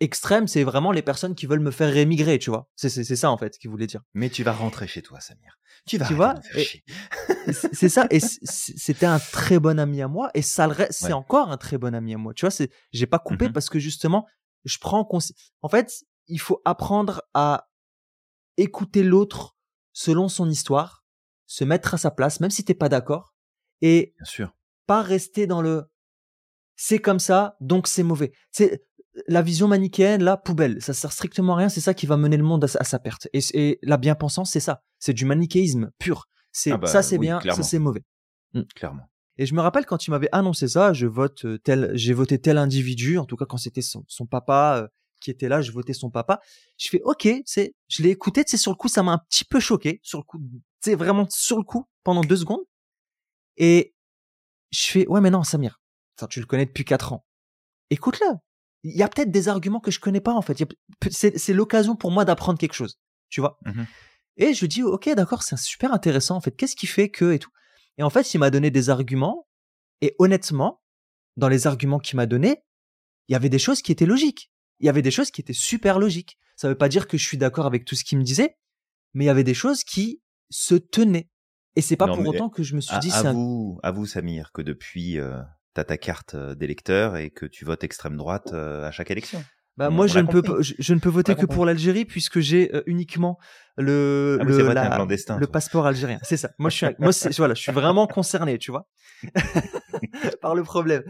Extrême, 0.00 0.46
c'est 0.46 0.62
vraiment 0.62 0.92
les 0.92 1.02
personnes 1.02 1.34
qui 1.34 1.46
veulent 1.46 1.58
me 1.60 1.72
faire 1.72 1.92
rémigrer, 1.92 2.38
tu 2.38 2.50
vois. 2.50 2.70
C'est 2.76 2.88
ça, 3.04 3.30
en 3.32 3.36
fait, 3.36 3.58
qu'il 3.58 3.68
voulait 3.68 3.88
dire. 3.88 4.02
Mais 4.14 4.30
tu 4.30 4.44
vas 4.44 4.52
rentrer 4.52 4.86
chez 4.86 5.02
toi, 5.02 5.18
Samir. 5.20 5.58
Tu 5.86 5.98
vas 5.98 6.06
Tu 6.06 6.14
vois. 6.14 6.34
C'est 7.72 7.88
ça. 7.88 8.06
Et 8.10 8.20
c'était 8.20 9.06
un 9.06 9.18
très 9.18 9.58
bon 9.58 9.78
ami 9.78 10.00
à 10.00 10.08
moi. 10.08 10.30
Et 10.34 10.42
ça 10.42 10.66
le 10.68 10.72
reste- 10.72 10.92
c'est 11.00 11.06
Ouais. 11.06 11.12
encore 11.14 11.50
un 11.50 11.56
très 11.56 11.78
bon 11.78 11.94
ami 11.94 12.14
à 12.14 12.18
moi. 12.18 12.32
Tu 12.32 12.42
vois, 12.42 12.50
c'est, 12.50 12.70
j'ai 12.92 13.06
pas 13.06 13.18
coupé 13.18 13.46
Mhm. 13.46 13.52
parce 13.52 13.68
que 13.68 13.78
justement, 13.78 14.26
je 14.64 14.78
prends 14.78 15.06
En 15.62 15.68
fait, 15.68 16.04
il 16.28 16.38
faut 16.40 16.60
apprendre 16.64 17.22
à 17.34 17.68
écouter 18.56 19.02
l'autre 19.02 19.56
selon 19.92 20.28
son 20.28 20.48
histoire, 20.48 21.04
se 21.46 21.64
mettre 21.64 21.94
à 21.94 21.98
sa 21.98 22.10
place, 22.10 22.40
même 22.40 22.50
si 22.50 22.64
t'es 22.64 22.74
pas 22.74 22.88
d'accord, 22.88 23.34
et 23.80 24.14
Bien 24.18 24.24
sûr. 24.24 24.56
pas 24.86 25.02
rester 25.02 25.46
dans 25.46 25.62
le 25.62 25.84
c'est 26.76 26.98
comme 27.00 27.18
ça, 27.18 27.56
donc 27.60 27.88
c'est 27.88 28.02
mauvais. 28.04 28.32
C'est 28.52 28.84
la 29.26 29.42
vision 29.42 29.66
manichéenne, 29.66 30.22
là, 30.22 30.36
poubelle. 30.36 30.80
Ça 30.80 30.94
sert 30.94 31.10
strictement 31.12 31.54
à 31.54 31.56
rien. 31.56 31.68
C'est 31.68 31.80
ça 31.80 31.92
qui 31.92 32.06
va 32.06 32.16
mener 32.16 32.36
le 32.36 32.44
monde 32.44 32.62
à, 32.62 32.68
sa- 32.68 32.78
à 32.78 32.84
sa 32.84 33.00
perte. 33.00 33.26
Et, 33.32 33.40
et 33.54 33.78
la 33.82 33.96
bien-pensance, 33.96 34.52
c'est 34.52 34.60
ça. 34.60 34.84
C'est 35.00 35.12
du 35.12 35.24
manichéisme 35.24 35.90
pur. 35.98 36.28
C'est 36.52 36.70
Ah 36.70 36.76
bah 36.76 36.86
ça, 36.86 37.02
c'est 37.02 37.16
oui, 37.16 37.26
bien, 37.26 37.40
clairement. 37.40 37.60
ça, 37.64 37.68
c'est 37.68 37.80
mauvais. 37.80 38.04
Clairement. 38.76 39.02
Et 39.38 39.46
je 39.46 39.54
me 39.54 39.60
rappelle 39.60 39.86
quand 39.86 40.06
il 40.06 40.10
m'avait 40.12 40.28
annoncé 40.30 40.68
ça, 40.68 40.92
je 40.92 41.06
vote 41.08 41.44
tel, 41.64 41.90
j'ai 41.94 42.12
voté 42.14 42.40
tel 42.40 42.58
individu. 42.58 43.18
En 43.18 43.24
tout 43.24 43.36
cas, 43.36 43.44
quand 43.44 43.56
c'était 43.56 43.82
son, 43.82 44.04
son 44.06 44.26
papa 44.26 44.82
euh, 44.84 44.88
qui 45.20 45.30
était 45.30 45.48
là, 45.48 45.60
je 45.62 45.72
votais 45.72 45.92
son 45.92 46.10
papa. 46.10 46.40
Je 46.76 46.88
fais 46.88 47.00
OK, 47.02 47.28
c'est, 47.44 47.74
je 47.88 48.02
l'ai 48.02 48.10
écouté. 48.10 48.44
Tu 48.44 48.52
sais, 48.52 48.56
sur 48.56 48.70
le 48.70 48.76
coup, 48.76 48.88
ça 48.88 49.02
m'a 49.02 49.12
un 49.12 49.18
petit 49.18 49.44
peu 49.44 49.60
choqué. 49.60 50.00
Sur 50.02 50.18
le 50.18 50.24
coup, 50.24 50.38
sais, 50.80 50.94
vraiment 50.94 51.26
sur 51.30 51.56
le 51.56 51.64
coup, 51.64 51.88
pendant 52.04 52.22
deux 52.22 52.36
secondes. 52.36 52.64
Et 53.56 53.94
je 54.70 54.86
fais 54.86 55.06
ouais, 55.08 55.20
mais 55.20 55.30
non, 55.30 55.42
Samir, 55.42 55.80
tu 56.30 56.40
le 56.40 56.46
connais 56.46 56.66
depuis 56.66 56.84
quatre 56.84 57.12
ans. 57.12 57.24
Écoute-le. 57.90 58.36
Il 58.84 58.96
y 58.96 59.02
a 59.02 59.08
peut-être 59.08 59.32
des 59.32 59.48
arguments 59.48 59.80
que 59.80 59.90
je 59.90 59.98
connais 59.98 60.20
pas 60.20 60.32
en 60.32 60.42
fait. 60.42 60.62
C'est 61.10 61.36
c'est 61.36 61.52
l'occasion 61.52 61.96
pour 61.96 62.12
moi 62.12 62.24
d'apprendre 62.24 62.58
quelque 62.58 62.74
chose. 62.74 63.00
Tu 63.28 63.40
vois. 63.40 63.58
Mhm. 63.64 63.86
Et 64.36 64.54
je 64.54 64.66
dis 64.66 64.82
ok, 64.82 65.08
d'accord, 65.14 65.42
c'est 65.42 65.58
super 65.58 65.92
intéressant 65.92 66.36
en 66.36 66.40
fait. 66.40 66.52
Qu'est-ce 66.52 66.76
qui 66.76 66.86
fait 66.86 67.10
que 67.10 67.32
et 67.32 67.38
tout. 67.40 67.50
Et 67.96 68.04
en 68.04 68.10
fait, 68.10 68.32
il 68.34 68.38
m'a 68.38 68.50
donné 68.50 68.70
des 68.70 68.88
arguments. 68.88 69.48
Et 70.00 70.14
honnêtement, 70.20 70.80
dans 71.36 71.48
les 71.48 71.66
arguments 71.66 71.98
qu'il 71.98 72.16
m'a 72.16 72.26
donnés, 72.26 72.62
il 73.26 73.32
y 73.32 73.36
avait 73.36 73.48
des 73.48 73.58
choses 73.58 73.82
qui 73.82 73.90
étaient 73.90 74.06
logiques. 74.06 74.52
Il 74.80 74.86
y 74.86 74.88
avait 74.88 75.02
des 75.02 75.10
choses 75.10 75.30
qui 75.30 75.40
étaient 75.40 75.52
super 75.52 75.98
logiques. 75.98 76.38
Ça 76.56 76.68
veut 76.68 76.76
pas 76.76 76.88
dire 76.88 77.06
que 77.06 77.16
je 77.16 77.24
suis 77.24 77.38
d'accord 77.38 77.66
avec 77.66 77.84
tout 77.84 77.94
ce 77.94 78.04
qu'il 78.04 78.18
me 78.18 78.24
disait, 78.24 78.56
mais 79.14 79.24
il 79.24 79.26
y 79.26 79.30
avait 79.30 79.44
des 79.44 79.54
choses 79.54 79.84
qui 79.84 80.22
se 80.50 80.74
tenaient. 80.74 81.28
Et 81.76 81.80
c'est 81.80 81.96
pas 81.96 82.06
Non, 82.06 82.16
pour 82.16 82.26
autant 82.26 82.48
que 82.48 82.62
je 82.62 82.74
me 82.74 82.80
suis 82.80 82.94
À, 82.94 82.98
dit 82.98 83.10
c'est 83.10 83.26
un... 83.26 83.30
avoue, 83.30 83.78
avoue, 83.82 84.06
Samir, 84.06 84.50
que 84.52 84.62
depuis, 84.62 85.18
euh, 85.18 85.38
as 85.76 85.84
ta 85.84 85.96
carte 85.96 86.34
d'électeur 86.34 87.16
et 87.16 87.30
que 87.30 87.46
tu 87.46 87.64
votes 87.64 87.84
extrême 87.84 88.16
droite 88.16 88.52
à 88.52 88.90
chaque 88.90 89.10
élection. 89.10 89.44
Bah, 89.78 89.90
moi, 89.90 90.08
je 90.08 90.18
ne, 90.18 90.26
peux, 90.26 90.42
je, 90.60 90.92
ne 90.92 90.98
peux 90.98 91.08
voter 91.08 91.36
que 91.36 91.46
pour 91.46 91.64
l'Algérie 91.64 92.04
puisque 92.04 92.40
j'ai 92.40 92.72
uniquement 92.86 93.38
le, 93.76 94.38
ah 94.40 94.44
le, 94.44 95.38
le 95.38 95.46
passeport 95.46 95.86
algérien. 95.86 96.18
C'est 96.24 96.36
ça. 96.36 96.50
Moi, 96.58 96.68
je 96.68 96.76
suis, 96.76 96.86
moi, 96.98 97.12
voilà, 97.36 97.54
je 97.54 97.62
suis 97.62 97.70
vraiment 97.70 98.08
concerné, 98.08 98.58
tu 98.58 98.72
vois, 98.72 98.88
par 100.42 100.56
le 100.56 100.64
problème. 100.64 101.04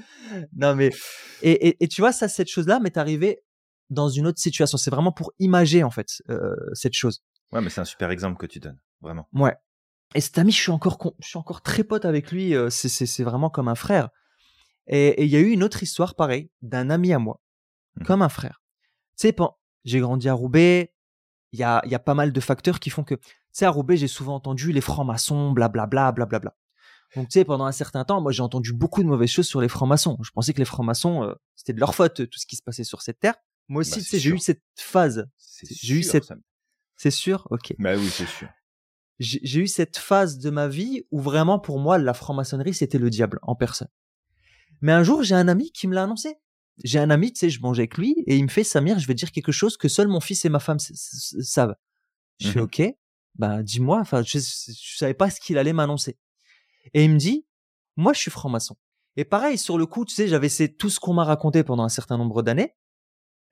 Non, 0.54 0.74
mais, 0.74 0.90
et, 1.40 1.68
et, 1.68 1.82
et 1.82 1.88
tu 1.88 2.02
vois, 2.02 2.12
ça, 2.12 2.28
cette 2.28 2.48
chose-là 2.48 2.78
m'est 2.78 2.98
arrivée 2.98 3.40
dans 3.90 4.08
une 4.08 4.26
autre 4.26 4.38
situation. 4.38 4.78
C'est 4.78 4.90
vraiment 4.90 5.12
pour 5.12 5.32
imager, 5.38 5.82
en 5.82 5.90
fait, 5.90 6.22
euh, 6.30 6.54
cette 6.72 6.94
chose. 6.94 7.22
Ouais, 7.52 7.60
mais 7.60 7.70
c'est 7.70 7.80
un 7.80 7.86
super 7.86 8.10
exemple 8.10 8.38
que 8.38 8.46
tu 8.46 8.60
donnes, 8.60 8.78
vraiment. 9.00 9.28
Ouais. 9.32 9.56
Et 10.14 10.20
cet 10.20 10.38
ami, 10.38 10.52
je 10.52 10.60
suis 10.60 10.70
encore, 10.70 10.98
je 11.18 11.28
suis 11.28 11.38
encore 11.38 11.62
très 11.62 11.84
pote 11.84 12.04
avec 12.04 12.30
lui. 12.32 12.54
Euh, 12.54 12.70
c'est 12.70 13.22
vraiment 13.22 13.50
comme 13.50 13.68
un 13.68 13.74
frère. 13.74 14.08
Et 14.86 15.24
il 15.24 15.30
y 15.30 15.36
a 15.36 15.40
eu 15.40 15.50
une 15.50 15.62
autre 15.62 15.82
histoire 15.82 16.14
pareille 16.14 16.50
d'un 16.62 16.88
ami 16.88 17.12
à 17.12 17.18
moi, 17.18 17.42
mmh. 17.96 18.04
comme 18.04 18.22
un 18.22 18.30
frère. 18.30 18.62
Tu 19.18 19.28
sais, 19.28 19.36
j'ai 19.84 20.00
grandi 20.00 20.28
à 20.28 20.32
Roubaix. 20.32 20.94
Il 21.52 21.58
y 21.58 21.62
a, 21.62 21.82
y 21.86 21.94
a 21.94 21.98
pas 21.98 22.14
mal 22.14 22.32
de 22.32 22.40
facteurs 22.40 22.80
qui 22.80 22.90
font 22.90 23.04
que, 23.04 23.14
tu 23.14 23.30
sais, 23.52 23.64
à 23.64 23.70
Roubaix, 23.70 23.96
j'ai 23.96 24.08
souvent 24.08 24.34
entendu 24.34 24.72
les 24.72 24.80
francs-maçons, 24.80 25.52
blablabla, 25.52 26.12
blablabla. 26.12 26.54
Donc, 27.16 27.28
tu 27.28 27.38
sais, 27.38 27.44
pendant 27.44 27.64
un 27.64 27.72
certain 27.72 28.04
temps, 28.04 28.20
moi, 28.20 28.32
j'ai 28.32 28.42
entendu 28.42 28.72
beaucoup 28.72 29.02
de 29.02 29.08
mauvaises 29.08 29.30
choses 29.30 29.46
sur 29.46 29.60
les 29.60 29.68
francs-maçons. 29.68 30.18
Je 30.22 30.30
pensais 30.30 30.52
que 30.52 30.58
les 30.58 30.66
francs-maçons, 30.66 31.24
euh, 31.24 31.34
c'était 31.56 31.72
de 31.72 31.80
leur 31.80 31.94
faute, 31.94 32.28
tout 32.28 32.38
ce 32.38 32.46
qui 32.46 32.56
se 32.56 32.62
passait 32.62 32.84
sur 32.84 33.00
cette 33.00 33.18
terre. 33.18 33.34
Moi 33.68 33.80
aussi, 33.80 33.92
bah, 33.92 33.96
tu 33.96 34.04
sais, 34.04 34.18
j'ai 34.18 34.30
eu 34.30 34.38
cette 34.38 34.62
phase. 34.76 35.28
J'ai 35.62 35.94
eu 35.94 36.02
cette. 36.02 36.32
C'est 36.96 37.10
sûr, 37.10 37.46
ok. 37.50 37.74
Bah 37.78 37.96
oui, 37.96 38.08
c'est 38.08 38.26
sûr. 38.26 38.48
J'ai 39.20 39.60
eu 39.60 39.66
cette 39.66 39.98
phase 39.98 40.38
de 40.38 40.50
ma 40.50 40.68
vie 40.68 41.04
où 41.10 41.20
vraiment, 41.20 41.58
pour 41.58 41.78
moi, 41.78 41.98
la 41.98 42.14
franc-maçonnerie, 42.14 42.74
c'était 42.74 42.98
le 42.98 43.10
diable 43.10 43.38
en 43.42 43.56
personne. 43.56 43.88
Mais 44.80 44.92
un 44.92 45.02
jour, 45.02 45.22
j'ai 45.22 45.34
un 45.34 45.48
ami 45.48 45.72
qui 45.72 45.88
me 45.88 45.94
l'a 45.94 46.04
annoncé. 46.04 46.36
J'ai 46.84 47.00
un 47.00 47.10
ami, 47.10 47.32
tu 47.32 47.40
sais, 47.40 47.50
je 47.50 47.60
mangeais 47.60 47.82
avec 47.82 47.98
lui 47.98 48.14
et 48.26 48.36
il 48.36 48.44
me 48.44 48.48
fait 48.48 48.62
Samir, 48.62 49.00
je 49.00 49.08
vais 49.08 49.14
dire 49.14 49.32
quelque 49.32 49.50
chose 49.50 49.76
que 49.76 49.88
seul 49.88 50.06
mon 50.06 50.20
fils 50.20 50.44
et 50.44 50.48
ma 50.48 50.60
femme 50.60 50.78
savent. 50.78 51.74
Je 52.38 52.50
fais 52.50 52.60
mmh 52.60 52.62
ok, 52.62 52.82
bah 53.34 53.64
dis-moi. 53.64 53.98
Enfin, 53.98 54.22
je, 54.22 54.38
je 54.38 54.96
savais 54.96 55.14
pas 55.14 55.30
ce 55.30 55.40
qu'il 55.40 55.58
allait 55.58 55.72
m'annoncer. 55.72 56.16
Et 56.94 57.02
il 57.04 57.10
me 57.10 57.18
dit, 57.18 57.44
moi, 57.96 58.12
je 58.12 58.20
suis 58.20 58.30
franc-maçon. 58.30 58.76
Et 59.16 59.24
pareil, 59.24 59.58
sur 59.58 59.76
le 59.76 59.86
coup, 59.86 60.04
tu 60.04 60.14
sais, 60.14 60.28
j'avais 60.28 60.48
tout 60.68 60.90
ce 60.90 61.00
qu'on 61.00 61.14
m'a 61.14 61.24
raconté 61.24 61.64
pendant 61.64 61.82
un 61.82 61.88
certain 61.88 62.16
nombre 62.16 62.42
d'années. 62.42 62.76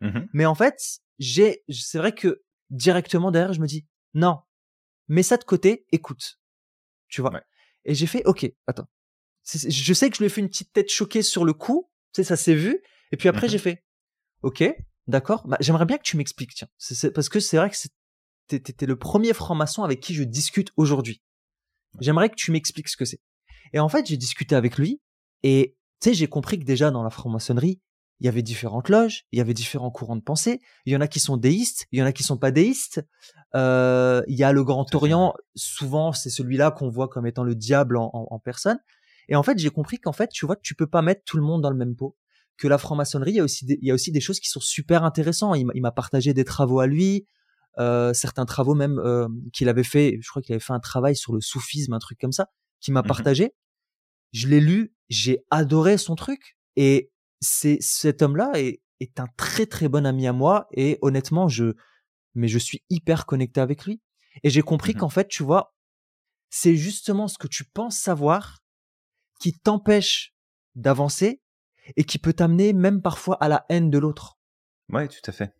Mmh 0.00 0.20
Mais 0.32 0.46
en 0.46 0.54
fait, 0.54 1.00
j'ai, 1.18 1.64
c'est 1.68 1.98
vrai 1.98 2.12
que 2.12 2.42
directement 2.70 3.30
derrière, 3.30 3.52
je 3.52 3.60
me 3.60 3.66
dis, 3.66 3.86
non, 4.14 4.40
mets 5.08 5.22
ça 5.22 5.36
de 5.36 5.44
côté, 5.44 5.86
écoute. 5.92 6.38
Tu 7.08 7.20
vois? 7.20 7.42
Et 7.84 7.94
j'ai 7.94 8.06
fait, 8.06 8.22
ok, 8.24 8.50
attends. 8.66 8.88
Je 9.44 9.94
sais 9.94 10.10
que 10.10 10.16
je 10.16 10.22
lui 10.22 10.26
ai 10.26 10.28
fait 10.28 10.40
une 10.40 10.48
petite 10.48 10.72
tête 10.72 10.90
choquée 10.90 11.22
sur 11.22 11.44
le 11.44 11.52
coup. 11.52 11.88
Tu 12.12 12.22
sais, 12.22 12.24
ça 12.24 12.36
s'est 12.36 12.54
vu. 12.54 12.82
Et 13.12 13.16
puis 13.16 13.28
après, 13.28 13.46
mmh 13.46 13.50
j'ai 13.50 13.58
fait, 13.58 13.84
ok, 14.42 14.64
d'accord. 15.06 15.46
Bah, 15.46 15.56
j'aimerais 15.60 15.86
bien 15.86 15.98
que 15.98 16.02
tu 16.02 16.16
m'expliques, 16.16 16.54
tiens. 16.54 16.68
Parce 17.14 17.28
que 17.28 17.40
c'est 17.40 17.56
vrai 17.56 17.70
que 17.70 17.76
t'étais 18.48 18.86
le 18.86 18.96
premier 18.96 19.32
franc-maçon 19.32 19.84
avec 19.84 20.00
qui 20.00 20.14
je 20.14 20.24
discute 20.24 20.72
aujourd'hui. 20.76 21.22
J'aimerais 22.00 22.28
que 22.28 22.34
tu 22.34 22.50
m'expliques 22.50 22.88
ce 22.88 22.96
que 22.96 23.04
c'est. 23.04 23.20
Et 23.72 23.78
en 23.78 23.88
fait, 23.88 24.06
j'ai 24.06 24.16
discuté 24.16 24.54
avec 24.54 24.78
lui 24.78 25.00
et 25.42 25.76
tu 26.00 26.10
sais, 26.10 26.14
j'ai 26.14 26.26
compris 26.28 26.58
que 26.58 26.64
déjà 26.64 26.90
dans 26.90 27.02
la 27.02 27.10
franc-maçonnerie, 27.10 27.80
il 28.20 28.26
y 28.26 28.28
avait 28.28 28.42
différentes 28.42 28.88
loges, 28.88 29.24
il 29.32 29.38
y 29.38 29.42
avait 29.42 29.54
différents 29.54 29.90
courants 29.90 30.16
de 30.16 30.22
pensée. 30.22 30.60
Il 30.86 30.92
y 30.92 30.96
en 30.96 31.00
a 31.00 31.08
qui 31.08 31.20
sont 31.20 31.36
déistes, 31.36 31.86
il 31.92 31.98
y 31.98 32.02
en 32.02 32.06
a 32.06 32.12
qui 32.12 32.22
sont 32.22 32.38
pas 32.38 32.50
déistes. 32.50 33.04
Euh, 33.54 34.22
il 34.26 34.36
y 34.36 34.44
a 34.44 34.52
le 34.52 34.64
Grand 34.64 34.86
Orient, 34.94 35.34
souvent 35.54 36.12
c'est 36.12 36.30
celui-là 36.30 36.70
qu'on 36.70 36.88
voit 36.88 37.08
comme 37.08 37.26
étant 37.26 37.44
le 37.44 37.54
diable 37.54 37.96
en, 37.98 38.40
personne. 38.42 38.78
Et 39.28 39.36
en 39.36 39.42
fait, 39.42 39.58
j'ai 39.58 39.70
compris 39.70 39.98
qu'en 39.98 40.12
fait, 40.12 40.28
tu 40.28 40.46
vois, 40.46 40.56
tu 40.56 40.74
peux 40.74 40.86
pas 40.86 41.02
mettre 41.02 41.22
tout 41.24 41.36
le 41.36 41.42
monde 41.42 41.62
dans 41.62 41.70
le 41.70 41.76
même 41.76 41.96
pot. 41.96 42.16
Que 42.58 42.68
la 42.68 42.78
franc-maçonnerie, 42.78 43.32
il 43.32 43.36
y 43.36 43.40
a 43.40 43.44
aussi 43.44 43.66
des, 43.66 43.78
il 43.82 43.88
y 43.88 43.90
a 43.90 43.94
aussi 43.94 44.12
des 44.12 44.20
choses 44.20 44.40
qui 44.40 44.48
sont 44.48 44.60
super 44.60 45.04
intéressantes. 45.04 45.58
Il 45.58 45.82
m'a 45.82 45.92
partagé 45.92 46.32
des 46.32 46.44
travaux 46.44 46.80
à 46.80 46.86
lui, 46.86 47.26
euh, 47.78 48.14
certains 48.14 48.46
travaux 48.46 48.74
même 48.74 48.98
euh, 48.98 49.28
qu'il 49.52 49.68
avait 49.68 49.84
fait. 49.84 50.18
Je 50.22 50.28
crois 50.30 50.40
qu'il 50.40 50.54
avait 50.54 50.64
fait 50.64 50.72
un 50.72 50.80
travail 50.80 51.16
sur 51.16 51.34
le 51.34 51.40
soufisme, 51.40 51.92
un 51.92 51.98
truc 51.98 52.18
comme 52.18 52.32
ça, 52.32 52.48
qui 52.80 52.92
m'a 52.92 53.02
mmh 53.02 53.06
partagé. 53.06 53.54
Je 54.32 54.48
l'ai 54.48 54.60
lu, 54.60 54.94
j'ai 55.08 55.44
adoré 55.50 55.98
son 55.98 56.14
truc. 56.14 56.56
Et 56.76 57.10
c'est 57.40 57.78
cet 57.80 58.22
homme-là 58.22 58.50
est, 58.54 58.80
est 59.00 59.20
un 59.20 59.26
très 59.36 59.66
très 59.66 59.88
bon 59.88 60.06
ami 60.06 60.26
à 60.26 60.32
moi 60.32 60.68
et 60.72 60.98
honnêtement 61.02 61.48
je 61.48 61.74
mais 62.34 62.48
je 62.48 62.58
suis 62.58 62.82
hyper 62.90 63.26
connecté 63.26 63.60
avec 63.60 63.84
lui 63.84 64.00
et 64.42 64.50
j'ai 64.50 64.62
compris 64.62 64.94
mmh 64.94 64.98
qu'en 64.98 65.08
fait 65.08 65.28
tu 65.28 65.42
vois 65.42 65.74
c'est 66.50 66.76
justement 66.76 67.28
ce 67.28 67.38
que 67.38 67.48
tu 67.48 67.64
penses 67.64 67.98
savoir 67.98 68.62
qui 69.38 69.52
t'empêche 69.52 70.34
d'avancer 70.74 71.42
et 71.96 72.04
qui 72.04 72.18
peut 72.18 72.32
t'amener 72.32 72.72
même 72.72 73.02
parfois 73.02 73.36
à 73.36 73.48
la 73.48 73.64
haine 73.68 73.90
de 73.90 73.98
l'autre. 73.98 74.38
Ouais, 74.88 75.08
tout 75.08 75.20
à 75.26 75.32
fait. 75.32 75.54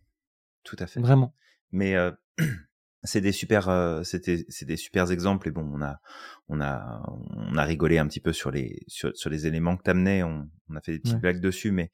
Tout 0.63 0.75
à 0.79 0.87
fait. 0.87 0.99
Vraiment. 0.99 1.33
Mais 1.71 1.95
euh, 1.95 2.11
c'est 3.07 3.21
des 3.21 3.31
super 3.31 3.69
euh, 3.69 4.03
c'était 4.03 4.45
c'est 4.49 4.65
des 4.65 4.77
super 4.77 5.09
exemples 5.11 5.47
et 5.47 5.51
bon 5.51 5.67
on 5.73 5.81
a 5.81 5.99
on 6.47 6.61
a 6.61 7.03
on 7.31 7.57
a 7.57 7.63
rigolé 7.63 7.97
un 7.97 8.07
petit 8.07 8.19
peu 8.19 8.33
sur 8.33 8.51
les 8.51 8.83
sur, 8.87 9.15
sur 9.17 9.29
les 9.29 9.47
éléments 9.47 9.75
que 9.77 9.83
t'amenais. 9.83 10.23
On, 10.23 10.49
on 10.69 10.75
a 10.75 10.81
fait 10.81 10.93
des 10.93 10.99
petites 10.99 11.19
blagues 11.19 11.41
dessus 11.41 11.71
mais 11.71 11.91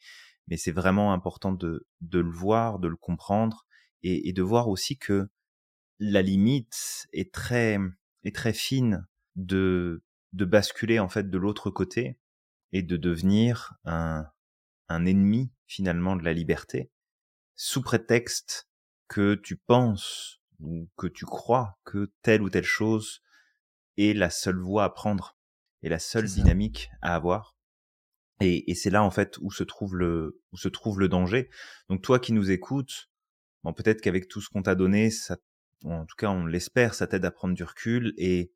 mais 0.48 0.58
c'est 0.58 0.72
vraiment 0.72 1.14
important 1.14 1.54
de 1.54 1.88
de 2.02 2.20
le 2.20 2.30
voir 2.30 2.80
de 2.80 2.88
le 2.90 2.98
comprendre 2.98 3.66
et, 4.02 4.28
et 4.28 4.34
de 4.34 4.42
voir 4.42 4.68
aussi 4.68 4.98
que 4.98 5.30
la 6.00 6.22
limite 6.22 7.08
est 7.14 7.34
très 7.34 7.80
est 8.26 8.36
très 8.36 8.54
fine 8.54 9.08
de 9.36 10.04
de 10.34 10.46
basculer 10.46 11.00
en 11.00 11.10
fait 11.10 11.30
de 11.30 11.38
l'autre 11.38 11.70
côté 11.70 12.20
et 12.74 12.84
de 12.84 12.98
devenir 12.98 13.74
un 13.86 14.26
un 14.90 15.06
ennemi 15.06 15.52
finalement 15.68 16.16
de 16.16 16.24
la 16.24 16.34
liberté 16.34 16.92
sous 17.56 17.82
prétexte 17.82 18.68
que 19.08 19.36
tu 19.36 19.58
penses 19.58 20.43
ou 20.64 20.90
que 20.98 21.08
tu 21.08 21.26
crois 21.26 21.78
que 21.84 22.12
telle 22.22 22.42
ou 22.42 22.50
telle 22.50 22.64
chose 22.64 23.22
est 23.98 24.14
la 24.14 24.30
seule 24.30 24.60
voie 24.60 24.86
à 24.86 24.90
prendre 24.90 25.38
et 25.84 25.90
la 25.90 26.00
seule 26.00 26.26
dynamique 26.26 26.90
à 27.02 27.16
avoir. 27.16 27.56
Et, 28.40 28.72
et 28.72 28.76
c'est 28.76 28.90
là 28.90 29.04
en 29.04 29.12
fait 29.12 29.38
où 29.42 29.52
se 29.52 29.64
trouve 29.64 29.96
le 29.96 30.42
où 30.52 30.58
se 30.58 30.70
trouve 30.70 31.00
le 31.00 31.10
danger. 31.10 31.50
Donc 31.90 32.02
toi 32.02 32.20
qui 32.20 32.34
nous 32.34 32.50
écoutes, 32.50 33.10
bon 33.64 33.74
peut-être 33.74 34.02
qu'avec 34.02 34.28
tout 34.28 34.42
ce 34.42 34.50
qu'on 34.50 34.64
t'a 34.64 34.76
donné, 34.76 35.12
ça, 35.12 35.38
en 35.84 36.06
tout 36.06 36.16
cas 36.16 36.30
on 36.30 36.46
l'espère, 36.46 36.96
ça 36.96 37.08
t'aide 37.08 37.26
à 37.26 37.32
prendre 37.32 37.54
du 37.54 37.64
recul 37.64 38.14
et 38.18 38.52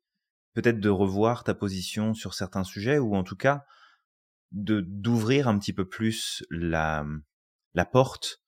peut-être 0.54 0.80
de 0.80 0.88
revoir 0.88 1.44
ta 1.44 1.54
position 1.54 2.14
sur 2.14 2.34
certains 2.34 2.64
sujets 2.64 2.98
ou 2.98 3.14
en 3.14 3.22
tout 3.22 3.36
cas 3.36 3.64
de 4.50 4.80
d'ouvrir 4.80 5.46
un 5.46 5.58
petit 5.58 5.74
peu 5.74 5.86
plus 5.86 6.44
la 6.50 7.06
la 7.74 7.84
porte 7.84 8.42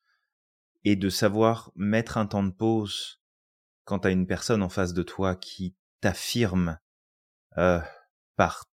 et 0.85 0.97
de 0.97 1.11
savoir 1.11 1.71
mettre 1.77 2.17
un 2.17 2.27
temps 2.27 2.43
de 2.43 2.51
pause 2.51 3.20
quand 3.91 3.99
tu 3.99 4.07
as 4.07 4.12
une 4.12 4.28
personne 4.28 4.62
en 4.62 4.68
face 4.68 4.95
de 4.95 5.03
toi 5.03 5.34
qui 5.34 5.74
t'affirme 6.01 6.78
euh, 7.59 7.80
par 8.36 8.70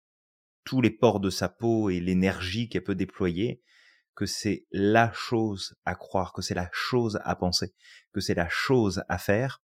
tous 0.63 0.79
les 0.79 0.89
pores 0.89 1.19
de 1.19 1.29
sa 1.29 1.49
peau 1.49 1.89
et 1.89 1.99
l'énergie 1.99 2.69
qu'elle 2.69 2.85
peut 2.85 2.95
déployer, 2.95 3.61
que 4.15 4.25
c'est 4.25 4.65
la 4.71 5.11
chose 5.11 5.75
à 5.83 5.95
croire, 5.95 6.31
que 6.31 6.41
c'est 6.41 6.55
la 6.55 6.69
chose 6.71 7.19
à 7.25 7.35
penser, 7.35 7.73
que 8.13 8.21
c'est 8.21 8.35
la 8.35 8.47
chose 8.47 9.03
à 9.09 9.17
faire, 9.17 9.61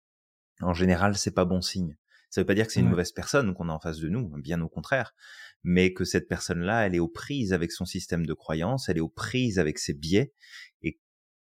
en 0.59 0.75
général, 0.75 1.17
c'est 1.17 1.33
pas 1.33 1.45
bon 1.45 1.61
signe. 1.61 1.97
Ça 2.29 2.41
veut 2.41 2.45
pas 2.45 2.53
dire 2.53 2.67
que 2.67 2.71
c'est 2.71 2.81
une 2.81 2.89
mauvaise 2.89 3.11
personne 3.11 3.55
qu'on 3.55 3.69
a 3.69 3.73
en 3.73 3.79
face 3.79 3.97
de 3.97 4.09
nous, 4.09 4.29
bien 4.37 4.61
au 4.61 4.69
contraire, 4.69 5.15
mais 5.63 5.91
que 5.91 6.05
cette 6.05 6.27
personne-là, 6.27 6.85
elle 6.85 6.93
est 6.93 6.99
aux 6.99 7.07
prises 7.07 7.51
avec 7.51 7.71
son 7.71 7.85
système 7.85 8.27
de 8.27 8.33
croyance, 8.35 8.89
elle 8.89 8.97
est 8.99 9.01
aux 9.01 9.09
prises 9.09 9.57
avec 9.57 9.79
ses 9.79 9.95
biais, 9.95 10.35
et 10.83 10.99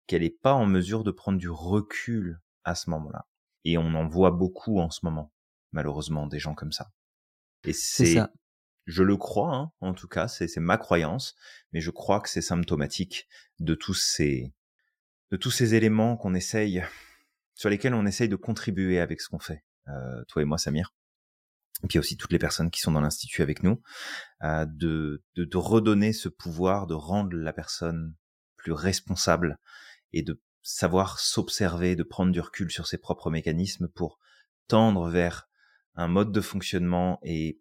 qu'elle 0.07 0.23
n'est 0.23 0.31
pas 0.31 0.55
en 0.55 0.67
mesure 0.67 1.03
de 1.03 1.11
prendre 1.11 1.39
du 1.39 1.51
recul 1.51 2.41
à 2.63 2.77
ce 2.77 2.91
moment-là. 2.91 3.27
Et 3.71 3.77
on 3.77 3.93
en 3.95 4.09
voit 4.09 4.31
beaucoup 4.31 4.81
en 4.81 4.89
ce 4.89 5.01
moment, 5.03 5.31
malheureusement, 5.73 6.27
des 6.27 6.39
gens 6.39 6.55
comme 6.55 6.73
ça. 6.73 6.91
Et 7.65 7.75
c'est, 7.75 8.17
je 8.87 9.03
le 9.03 9.19
crois, 9.19 9.55
hein, 9.55 9.73
en 9.81 9.93
tout 9.93 10.09
cas, 10.09 10.27
c'est 10.27 10.57
ma 10.57 10.79
croyance, 10.79 11.35
mais 11.73 11.83
je 11.83 11.91
crois 11.91 12.21
que 12.21 12.31
c'est 12.31 12.41
symptomatique 12.41 13.29
de 13.59 13.75
tous 13.75 13.93
ces, 13.93 14.55
de 15.31 15.37
tous 15.37 15.51
ces 15.51 15.75
éléments 15.75 16.17
qu'on 16.17 16.33
essaye, 16.33 16.83
sur 17.55 17.69
lesquels 17.69 17.93
on 17.93 18.07
essaye 18.07 18.31
de 18.31 18.37
contribuer 18.37 19.01
avec 19.01 19.21
ce 19.21 19.29
qu'on 19.29 19.39
fait, 19.39 19.67
euh, 19.89 20.25
toi 20.29 20.41
et 20.41 20.47
moi, 20.47 20.57
Samir. 20.57 20.95
Et 21.85 21.89
puis 21.89 21.99
aussi 21.99 22.17
toutes 22.17 22.33
les 22.33 22.39
personnes 22.39 22.71
qui 22.71 22.81
sont 22.81 22.93
dans 22.93 23.03
l'institut 23.03 23.43
avec 23.43 23.63
nous, 23.63 23.83
euh, 24.45 24.65
de, 24.67 25.23
de, 25.35 25.45
de 25.45 25.57
redonner 25.59 26.15
ce 26.15 26.31
pouvoir, 26.31 26.87
de 26.87 26.95
rendre 26.95 27.37
la 27.37 27.53
personne 27.53 28.15
plus 28.57 28.73
responsable 28.73 29.59
et 30.15 30.23
de 30.23 30.41
savoir 30.69 31.19
s'observer, 31.19 31.97
de 31.97 32.03
prendre 32.03 32.31
du 32.31 32.41
recul 32.41 32.71
sur 32.71 32.87
ses 32.87 32.99
propres 32.99 33.31
mécanismes 33.31 33.89
pour 33.89 34.19
tendre 34.67 35.09
vers 35.09 35.49
un 35.95 36.09
mode 36.09 36.31
de 36.31 36.43
fonctionnement 36.43 37.19
et, 37.23 37.59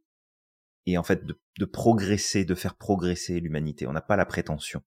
et 0.85 0.97
en 0.97 1.03
fait 1.03 1.25
de, 1.25 1.39
de 1.57 1.65
progresser, 1.65 2.43
de 2.43 2.53
faire 2.53 2.75
progresser 2.75 3.39
l'humanité. 3.39 3.87
On 3.87 3.93
n'a 3.93 4.01
pas 4.01 4.17
la 4.17 4.25
prétention 4.25 4.83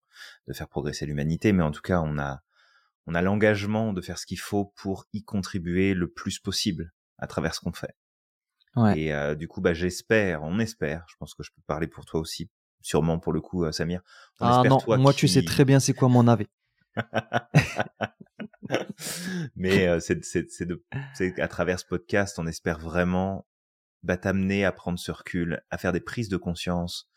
de 0.47 0.53
faire 0.53 0.69
progresser 0.69 1.07
l'humanité, 1.07 1.53
mais 1.53 1.63
en 1.63 1.71
tout 1.71 1.81
cas 1.81 2.03
on 2.03 2.19
a 2.19 2.43
on 3.07 3.15
a 3.15 3.23
l'engagement 3.23 3.95
de 3.95 4.03
faire 4.03 4.19
ce 4.19 4.27
qu'il 4.27 4.39
faut 4.39 4.67
pour 4.77 5.07
y 5.15 5.25
contribuer 5.25 5.95
le 5.95 6.07
plus 6.07 6.39
possible 6.39 6.93
à 7.17 7.27
travers 7.27 7.55
ce 7.55 7.61
qu'on 7.61 7.73
fait. 7.73 7.97
Ouais. 8.77 9.01
Et 9.01 9.15
euh, 9.15 9.35
du 9.35 9.49
coup, 9.49 9.63
bah, 9.63 9.73
j'espère, 9.73 10.43
on 10.45 10.59
espère, 10.59 11.07
je 11.09 11.17
pense 11.19 11.35
que 11.35 11.43
je 11.43 11.51
peux 11.51 11.63
parler 11.67 11.89
pour 11.89 12.05
toi 12.05 12.21
aussi, 12.21 12.51
sûrement 12.83 13.19
pour 13.19 13.33
le 13.33 13.41
coup, 13.41 13.73
Samir. 13.73 14.03
ah 14.41 14.63
non, 14.69 14.79
moi 14.87 15.15
tu 15.15 15.27
sais 15.27 15.43
très 15.43 15.65
bien 15.65 15.81
c'est 15.81 15.95
quoi 15.95 16.09
mon 16.09 16.29
avis. 16.29 16.47
Mais 19.57 20.01
c'est 20.01 21.39
à 21.39 21.49
travers 21.49 21.81
ce 21.81 21.85
podcast, 21.85 22.39
on 22.39 22.47
espère 22.47 22.79
vraiment 22.79 23.47
bah, 24.03 24.17
t'amener 24.17 24.65
à 24.65 24.73
prendre 24.73 24.99
ce 24.99 25.11
recul, 25.11 25.63
à 25.71 25.79
faire 25.79 25.93
des 25.93 26.01
prises 26.01 26.29
de 26.29 26.37
conscience, 26.37 27.11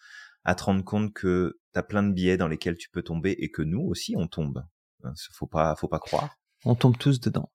à 0.43 0.55
te 0.55 0.63
rendre 0.63 0.83
compte 0.83 1.13
que 1.13 1.59
t'as 1.71 1.83
plein 1.83 2.03
de 2.03 2.11
biais 2.11 2.37
dans 2.37 2.47
lesquels 2.47 2.77
tu 2.77 2.89
peux 2.89 3.03
tomber 3.03 3.31
et 3.31 3.49
que 3.49 3.61
nous 3.61 3.81
aussi 3.81 4.15
on 4.17 4.27
tombe. 4.27 4.65
Hein, 5.03 5.13
faut 5.31 5.47
pas, 5.47 5.75
faut 5.75 5.87
pas 5.87 5.99
croire. 5.99 6.37
On 6.65 6.75
tombe 6.75 6.97
tous 6.97 7.19
dedans. 7.19 7.51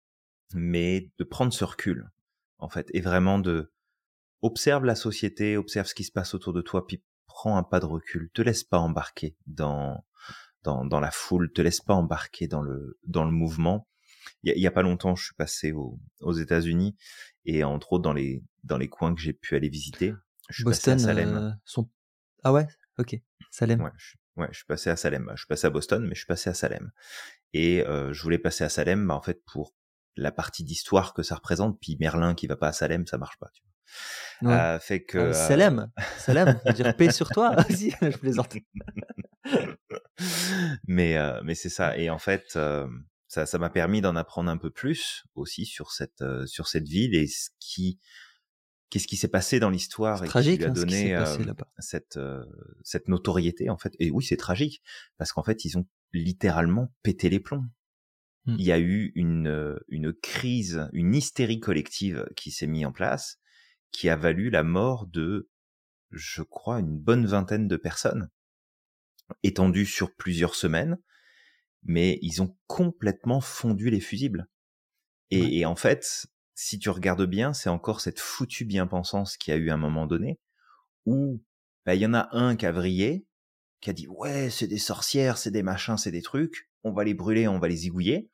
Mais 0.54 1.10
de 1.18 1.24
prendre 1.24 1.52
ce 1.52 1.64
recul, 1.64 2.10
en 2.58 2.68
fait, 2.68 2.88
et 2.94 3.00
vraiment 3.00 3.38
de 3.38 3.72
observe 4.40 4.84
la 4.84 4.94
société, 4.94 5.56
observe 5.56 5.86
ce 5.86 5.94
qui 5.94 6.04
se 6.04 6.12
passe 6.12 6.34
autour 6.34 6.52
de 6.52 6.62
toi, 6.62 6.86
puis 6.86 7.02
prends 7.26 7.56
un 7.56 7.62
pas 7.62 7.80
de 7.80 7.86
recul. 7.86 8.30
Te 8.32 8.42
laisse 8.42 8.64
pas 8.64 8.78
embarquer 8.78 9.36
dans 9.46 10.04
dans, 10.64 10.84
dans 10.84 11.00
la 11.00 11.10
foule, 11.10 11.52
te 11.52 11.62
laisse 11.62 11.80
pas 11.80 11.94
embarquer 11.94 12.48
dans 12.48 12.62
le 12.62 12.98
dans 13.04 13.24
le 13.24 13.30
mouvement. 13.30 13.86
Il 14.42 14.50
y 14.50 14.54
a, 14.54 14.58
y 14.58 14.66
a 14.66 14.70
pas 14.70 14.82
longtemps, 14.82 15.16
je 15.16 15.24
suis 15.26 15.34
passé 15.34 15.72
aux, 15.72 15.98
aux 16.20 16.32
États-Unis 16.32 16.96
et 17.44 17.64
entre 17.64 17.92
autres 17.94 18.02
dans 18.04 18.12
les 18.12 18.42
dans 18.64 18.76
les 18.78 18.88
coins 18.88 19.14
que 19.14 19.20
j'ai 19.20 19.32
pu 19.32 19.56
aller 19.56 19.68
visiter. 19.68 20.12
Je 20.50 20.56
suis 20.56 20.64
Boston, 20.64 20.94
passé 20.94 21.04
à 21.04 21.08
Salem. 21.08 21.36
euh. 21.76 21.82
Ah 22.44 22.52
ouais? 22.52 22.66
Ok. 22.98 23.16
Salem. 23.50 23.80
Ouais, 23.80 23.90
je, 23.96 24.16
ouais, 24.36 24.48
je 24.50 24.56
suis 24.58 24.66
passé 24.66 24.90
à 24.90 24.96
Salem. 24.96 25.30
Je 25.34 25.38
suis 25.38 25.46
passé 25.46 25.66
à 25.66 25.70
Boston, 25.70 26.02
mais 26.04 26.14
je 26.14 26.20
suis 26.20 26.26
passé 26.26 26.50
à 26.50 26.54
Salem. 26.54 26.90
Et 27.54 27.84
euh, 27.86 28.12
je 28.12 28.22
voulais 28.22 28.38
passer 28.38 28.64
à 28.64 28.68
Salem, 28.68 29.06
bah, 29.06 29.14
en 29.14 29.22
fait, 29.22 29.42
pour 29.44 29.74
la 30.16 30.32
partie 30.32 30.64
d'histoire 30.64 31.14
que 31.14 31.22
ça 31.22 31.34
représente. 31.36 31.78
Puis 31.80 31.96
Merlin 32.00 32.34
qui 32.34 32.46
va 32.46 32.56
pas 32.56 32.68
à 32.68 32.72
Salem, 32.72 33.06
ça 33.06 33.18
marche 33.18 33.38
pas. 33.38 33.48
Tu 33.54 33.62
vois. 34.42 34.50
Ouais. 34.52 34.58
Euh, 34.60 34.78
fait 34.78 35.02
que 35.04 35.18
Ah, 35.18 35.22
euh, 35.22 35.32
Salem. 35.32 35.90
Salem. 36.18 36.60
Dire 36.74 36.96
paix 36.96 37.10
sur 37.10 37.30
toi. 37.30 37.50
Vas-y, 37.56 37.90
je 38.02 38.16
plaisante. 38.18 38.54
mais 40.86 41.16
euh, 41.16 41.40
mais 41.44 41.54
c'est 41.54 41.68
ça. 41.68 41.96
Et 41.96 42.10
en 42.10 42.18
fait, 42.18 42.54
euh, 42.56 42.86
ça 43.28 43.46
ça 43.46 43.58
m'a 43.58 43.70
permis 43.70 44.00
d'en 44.00 44.16
apprendre 44.16 44.50
un 44.50 44.56
peu 44.56 44.70
plus 44.70 45.24
aussi 45.34 45.66
sur 45.66 45.92
cette 45.92 46.22
euh, 46.22 46.46
sur 46.46 46.66
cette 46.66 46.88
ville 46.88 47.14
et 47.14 47.26
ce 47.26 47.50
qui 47.60 47.98
qu'est-ce 48.90 49.06
qui 49.06 49.16
s'est 49.16 49.28
passé 49.28 49.60
dans 49.60 49.70
l'histoire 49.70 50.24
et 50.24 50.28
tragique 50.28 50.60
qui 50.60 50.64
lui 50.64 50.66
a 50.66 50.70
hein, 50.70 50.74
ce 50.74 50.80
qui 51.38 51.44
donné 51.44 51.54
passé 51.54 51.62
euh, 51.62 51.64
cette 51.78 52.16
euh, 52.16 52.44
cette 52.82 53.08
notoriété 53.08 53.70
en 53.70 53.78
fait. 53.78 53.94
Et 53.98 54.10
oui, 54.10 54.24
c'est 54.24 54.36
tragique 54.36 54.82
parce 55.18 55.32
qu'en 55.32 55.42
fait, 55.42 55.64
ils 55.64 55.78
ont 55.78 55.86
littéralement 56.12 56.92
pété 57.02 57.28
les 57.28 57.40
plombs. 57.40 57.66
Hmm. 58.46 58.56
Il 58.58 58.64
y 58.64 58.72
a 58.72 58.78
eu 58.78 59.12
une 59.14 59.78
une 59.88 60.12
crise, 60.12 60.88
une 60.92 61.14
hystérie 61.14 61.60
collective 61.60 62.26
qui 62.34 62.50
s'est 62.50 62.66
mise 62.66 62.86
en 62.86 62.92
place, 62.92 63.38
qui 63.92 64.08
a 64.08 64.16
valu 64.16 64.48
la 64.48 64.62
mort 64.62 65.06
de, 65.06 65.50
je 66.10 66.42
crois, 66.42 66.80
une 66.80 66.98
bonne 66.98 67.26
vingtaine 67.26 67.68
de 67.68 67.76
personnes, 67.76 68.30
étendues 69.42 69.86
sur 69.86 70.14
plusieurs 70.14 70.54
semaines. 70.54 70.98
Mais 71.84 72.18
ils 72.22 72.42
ont 72.42 72.56
complètement 72.66 73.40
fondu 73.40 73.90
les 73.90 74.00
fusibles. 74.00 74.48
Et, 75.30 75.40
Ouais. 75.40 75.58
et 75.58 75.66
en 75.66 75.76
fait, 75.76 76.26
si 76.54 76.78
tu 76.78 76.90
regardes 76.90 77.26
bien, 77.26 77.52
c'est 77.52 77.70
encore 77.70 78.00
cette 78.00 78.20
foutue 78.20 78.64
bien-pensance 78.64 79.36
qu'il 79.36 79.52
y 79.52 79.56
a 79.56 79.60
eu 79.60 79.70
à 79.70 79.74
un 79.74 79.78
moment 79.78 80.06
donné, 80.06 80.38
où 81.06 81.42
bah, 81.86 81.94
il 81.94 82.02
y 82.02 82.06
en 82.06 82.14
a 82.14 82.28
un 82.32 82.56
qui 82.56 82.66
a 82.66 82.72
vrillé, 82.72 83.26
qui 83.80 83.90
a 83.90 83.94
dit 83.94 84.08
ouais 84.08 84.50
c'est 84.50 84.68
des 84.68 84.78
sorcières, 84.78 85.38
c'est 85.38 85.50
des 85.52 85.62
machins, 85.62 85.98
c'est 85.98 86.10
des 86.12 86.22
trucs, 86.22 86.70
on 86.84 86.92
va 86.92 87.04
les 87.04 87.14
brûler, 87.14 87.48
on 87.48 87.58
va 87.58 87.68
les 87.68 87.76
zigouiller. 87.76 88.30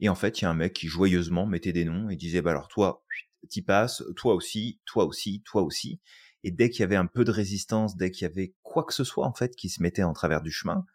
Et 0.00 0.08
en 0.08 0.14
fait, 0.14 0.40
il 0.40 0.44
y 0.44 0.46
a 0.46 0.50
un 0.50 0.54
mec 0.54 0.74
qui 0.74 0.88
joyeusement 0.88 1.46
mettait 1.46 1.72
des 1.72 1.84
noms 1.84 2.10
et 2.10 2.16
disait 2.16 2.42
bah 2.42 2.50
alors 2.50 2.68
toi, 2.68 3.04
t'y 3.48 3.62
passes, 3.62 4.02
toi 4.16 4.34
aussi, 4.34 4.80
toi 4.86 5.04
aussi, 5.06 5.42
toi 5.44 5.62
aussi. 5.62 6.00
Et 6.46 6.52
dès 6.52 6.70
qu'il 6.70 6.82
y 6.82 6.84
avait 6.84 6.94
un 6.94 7.06
peu 7.06 7.24
de 7.24 7.32
résistance, 7.32 7.96
dès 7.96 8.12
qu'il 8.12 8.22
y 8.22 8.30
avait 8.30 8.54
quoi 8.62 8.84
que 8.84 8.94
ce 8.94 9.02
soit 9.02 9.26
en 9.26 9.32
fait 9.32 9.56
qui 9.56 9.68
se 9.68 9.82
mettait 9.82 10.04
en 10.04 10.12
travers 10.12 10.42
du 10.42 10.52
chemin, 10.52 10.86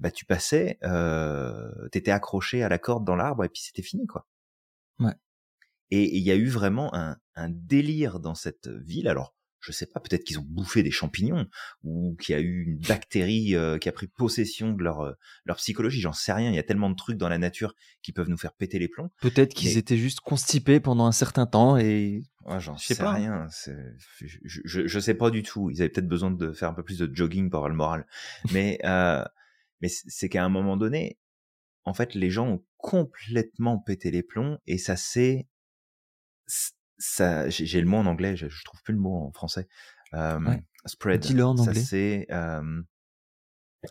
bah 0.00 0.10
tu 0.10 0.24
passais, 0.24 0.78
euh, 0.82 1.88
t'étais 1.90 2.10
accroché 2.10 2.62
à 2.62 2.70
la 2.70 2.78
corde 2.78 3.04
dans 3.04 3.14
l'arbre 3.14 3.44
et 3.44 3.50
puis 3.50 3.60
c'était 3.60 3.82
fini 3.82 4.06
quoi. 4.06 4.26
Ouais. 4.98 5.12
Et 5.90 6.16
il 6.16 6.22
y 6.22 6.30
a 6.30 6.36
eu 6.36 6.48
vraiment 6.48 6.94
un, 6.94 7.18
un 7.34 7.50
délire 7.50 8.18
dans 8.18 8.34
cette 8.34 8.68
ville. 8.68 9.08
Alors 9.08 9.34
je 9.60 9.72
sais 9.72 9.86
pas, 9.86 10.00
peut-être 10.00 10.24
qu'ils 10.24 10.38
ont 10.38 10.46
bouffé 10.46 10.82
des 10.82 10.90
champignons 10.90 11.46
ou 11.82 12.16
qu'il 12.20 12.34
y 12.34 12.38
a 12.38 12.40
eu 12.40 12.62
une 12.64 12.78
bactérie 12.78 13.54
euh, 13.56 13.78
qui 13.78 13.88
a 13.88 13.92
pris 13.92 14.06
possession 14.06 14.72
de 14.72 14.82
leur 14.82 15.00
euh, 15.00 15.12
leur 15.44 15.56
psychologie. 15.56 16.00
J'en 16.00 16.12
sais 16.12 16.32
rien. 16.32 16.50
Il 16.50 16.54
y 16.56 16.60
a 16.60 16.62
tellement 16.62 16.90
de 16.90 16.96
trucs 16.96 17.16
dans 17.18 17.28
la 17.28 17.38
nature 17.38 17.74
qui 18.02 18.12
peuvent 18.12 18.28
nous 18.28 18.36
faire 18.38 18.52
péter 18.52 18.78
les 18.78 18.88
plombs. 18.88 19.10
Peut-être 19.20 19.54
qu'ils 19.54 19.70
Mais- 19.70 19.76
étaient 19.78 19.96
juste 19.96 20.20
constipés 20.20 20.80
pendant 20.80 21.06
un 21.06 21.12
certain 21.12 21.46
temps 21.46 21.76
et 21.76 22.22
Ouais, 22.44 22.60
j'en 22.60 22.76
Je 22.76 22.86
sais 22.86 22.94
sais, 22.94 23.02
pas. 23.02 23.12
rien. 23.12 23.46
Je, 24.20 24.62
je, 24.86 24.98
sais 25.00 25.12
pas 25.14 25.30
du 25.30 25.42
tout. 25.42 25.68
Ils 25.70 25.82
avaient 25.82 25.90
peut-être 25.90 26.08
besoin 26.08 26.30
de 26.30 26.52
faire 26.52 26.70
un 26.70 26.74
peu 26.74 26.82
plus 26.82 26.98
de 26.98 27.14
jogging 27.14 27.50
pour 27.50 27.58
avoir 27.58 27.68
le 27.68 27.74
moral. 27.76 28.06
Mais, 28.52 28.78
euh, 28.84 29.22
mais 29.82 29.88
c'est 29.88 30.28
qu'à 30.30 30.44
un 30.44 30.48
moment 30.48 30.76
donné, 30.78 31.18
en 31.84 31.92
fait, 31.94 32.14
les 32.14 32.30
gens 32.30 32.48
ont 32.48 32.64
complètement 32.78 33.78
pété 33.78 34.10
les 34.10 34.22
plombs 34.22 34.58
et 34.66 34.78
ça 34.78 34.96
s'est, 34.96 35.46
ça, 36.98 37.48
j'ai 37.48 37.66
j'ai 37.66 37.80
le 37.80 37.86
mot 37.86 37.96
en 37.98 38.06
anglais, 38.06 38.36
je, 38.36 38.48
je 38.48 38.64
trouve 38.64 38.82
plus 38.82 38.94
le 38.94 39.00
mot 39.00 39.26
en 39.26 39.32
français. 39.32 39.68
Euh, 40.14 40.38
Ouais. 40.40 40.62
Spread. 40.86 41.20
Dis-le 41.20 41.44
en 41.44 41.56
Ça 41.56 41.70
anglais. 41.70 41.80
s'est, 41.80 42.26
euh, 42.30 42.82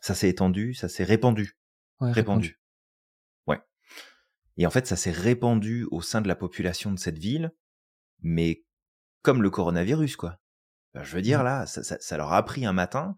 ça 0.02 0.16
s'est 0.16 0.30
étendu, 0.30 0.74
ça 0.74 0.90
s'est 0.90 1.04
répandu 1.04 1.58
ouais, 2.02 2.12
répandu. 2.12 2.60
Ouais. 3.46 3.60
Et 4.58 4.66
en 4.66 4.70
fait, 4.72 4.88
ça 4.88 4.96
s'est 4.96 5.12
répandu 5.12 5.86
au 5.92 6.02
sein 6.02 6.22
de 6.22 6.28
la 6.28 6.36
population 6.36 6.92
de 6.92 6.98
cette 7.00 7.18
ville, 7.20 7.52
mais 8.22 8.64
comme 9.22 9.42
le 9.44 9.50
coronavirus, 9.50 10.16
quoi. 10.16 10.40
Ben, 10.94 11.04
je 11.04 11.16
veux 11.16 11.22
dire, 11.22 11.40
Ouais. 11.40 11.46
là, 11.46 11.66
ça, 11.68 11.84
ça, 11.84 11.98
ça 12.00 12.18
leur 12.18 12.34
a 12.34 12.44
pris 12.44 12.66
un 12.66 12.74
matin, 12.74 13.16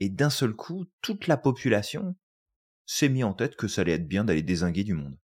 et 0.00 0.08
d'un 0.08 0.30
seul 0.30 0.54
coup, 0.54 0.86
toute 1.02 1.26
la 1.28 1.36
population 1.36 2.16
s'est 2.86 3.08
mis 3.10 3.22
en 3.22 3.32
tête 3.34 3.54
que 3.54 3.68
ça 3.68 3.82
allait 3.82 3.92
être 3.92 4.08
bien 4.08 4.24
d'aller 4.24 4.42
désinguer 4.42 4.82
du 4.82 4.94
monde. 4.94 5.16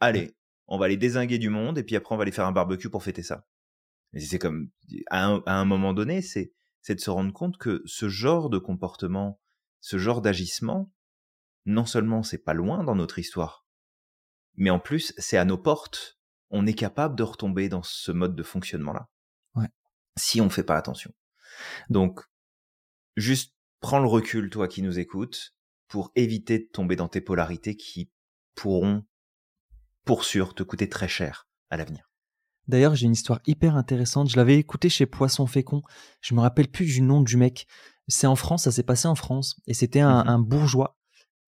Allez, 0.00 0.34
on 0.70 0.78
va 0.78 0.86
aller 0.86 0.96
désinguer 0.96 1.38
du 1.38 1.50
monde, 1.50 1.76
et 1.76 1.82
puis 1.82 1.96
après, 1.96 2.14
on 2.14 2.18
va 2.18 2.22
aller 2.22 2.32
faire 2.32 2.46
un 2.46 2.52
barbecue 2.52 2.88
pour 2.88 3.02
fêter 3.02 3.22
ça. 3.22 3.46
C'est 4.16 4.38
comme, 4.38 4.70
à 5.08 5.26
un, 5.26 5.42
à 5.46 5.54
un 5.54 5.64
moment 5.64 5.92
donné, 5.92 6.22
c'est, 6.22 6.52
c'est 6.80 6.94
de 6.94 7.00
se 7.00 7.10
rendre 7.10 7.32
compte 7.32 7.58
que 7.58 7.82
ce 7.84 8.08
genre 8.08 8.50
de 8.50 8.58
comportement, 8.58 9.40
ce 9.80 9.98
genre 9.98 10.22
d'agissement, 10.22 10.92
non 11.66 11.86
seulement 11.86 12.22
c'est 12.22 12.42
pas 12.42 12.54
loin 12.54 12.84
dans 12.84 12.96
notre 12.96 13.18
histoire, 13.18 13.66
mais 14.56 14.70
en 14.70 14.80
plus 14.80 15.12
c'est 15.18 15.36
à 15.36 15.44
nos 15.44 15.58
portes. 15.58 16.18
On 16.50 16.66
est 16.66 16.74
capable 16.74 17.14
de 17.14 17.22
retomber 17.22 17.68
dans 17.68 17.82
ce 17.82 18.10
mode 18.10 18.34
de 18.34 18.42
fonctionnement-là. 18.42 19.08
Ouais. 19.54 19.68
Si 20.16 20.40
on 20.40 20.50
fait 20.50 20.64
pas 20.64 20.76
attention. 20.76 21.14
Donc, 21.88 22.20
juste 23.16 23.54
prends 23.80 24.00
le 24.00 24.08
recul, 24.08 24.50
toi 24.50 24.66
qui 24.66 24.82
nous 24.82 24.98
écoutes, 24.98 25.54
pour 25.86 26.10
éviter 26.16 26.58
de 26.58 26.68
tomber 26.72 26.96
dans 26.96 27.08
tes 27.08 27.20
polarités 27.20 27.76
qui 27.76 28.10
pourront, 28.54 29.04
pour 30.10 30.24
sûr, 30.24 30.54
te 30.54 30.64
coûter 30.64 30.88
très 30.88 31.06
cher 31.06 31.46
à 31.70 31.76
l'avenir. 31.76 32.10
D'ailleurs, 32.66 32.96
j'ai 32.96 33.06
une 33.06 33.12
histoire 33.12 33.38
hyper 33.46 33.76
intéressante. 33.76 34.28
Je 34.28 34.36
l'avais 34.36 34.56
écoutée 34.58 34.88
chez 34.88 35.06
Poisson 35.06 35.46
Fécond. 35.46 35.82
Je 36.20 36.34
me 36.34 36.40
rappelle 36.40 36.66
plus 36.66 36.84
du 36.84 37.00
nom 37.00 37.20
du 37.20 37.36
mec. 37.36 37.68
C'est 38.08 38.26
en 38.26 38.34
France, 38.34 38.64
ça 38.64 38.72
s'est 38.72 38.82
passé 38.82 39.06
en 39.06 39.14
France. 39.14 39.54
Et 39.68 39.72
c'était 39.74 40.00
un, 40.00 40.24
Mhm. 40.24 40.28
un 40.30 40.38
bourgeois 40.40 40.98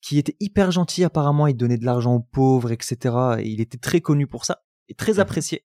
qui 0.01 0.17
était 0.17 0.37
hyper 0.39 0.71
gentil 0.71 1.03
apparemment. 1.03 1.49
Il 1.49 1.57
donnait 1.57 1.77
de 1.77 1.85
l'argent 1.85 2.15
aux 2.15 2.21
pauvres, 2.23 2.71
etc. 2.71 3.17
Et 3.41 3.49
il 3.49 3.61
était 3.61 3.79
très 3.79 4.01
connu 4.01 4.29
pour 4.29 4.45
ça 4.45 4.63
et 4.89 4.95
très 4.95 5.15
Mhm. 5.15 5.19
apprécié. 5.21 5.65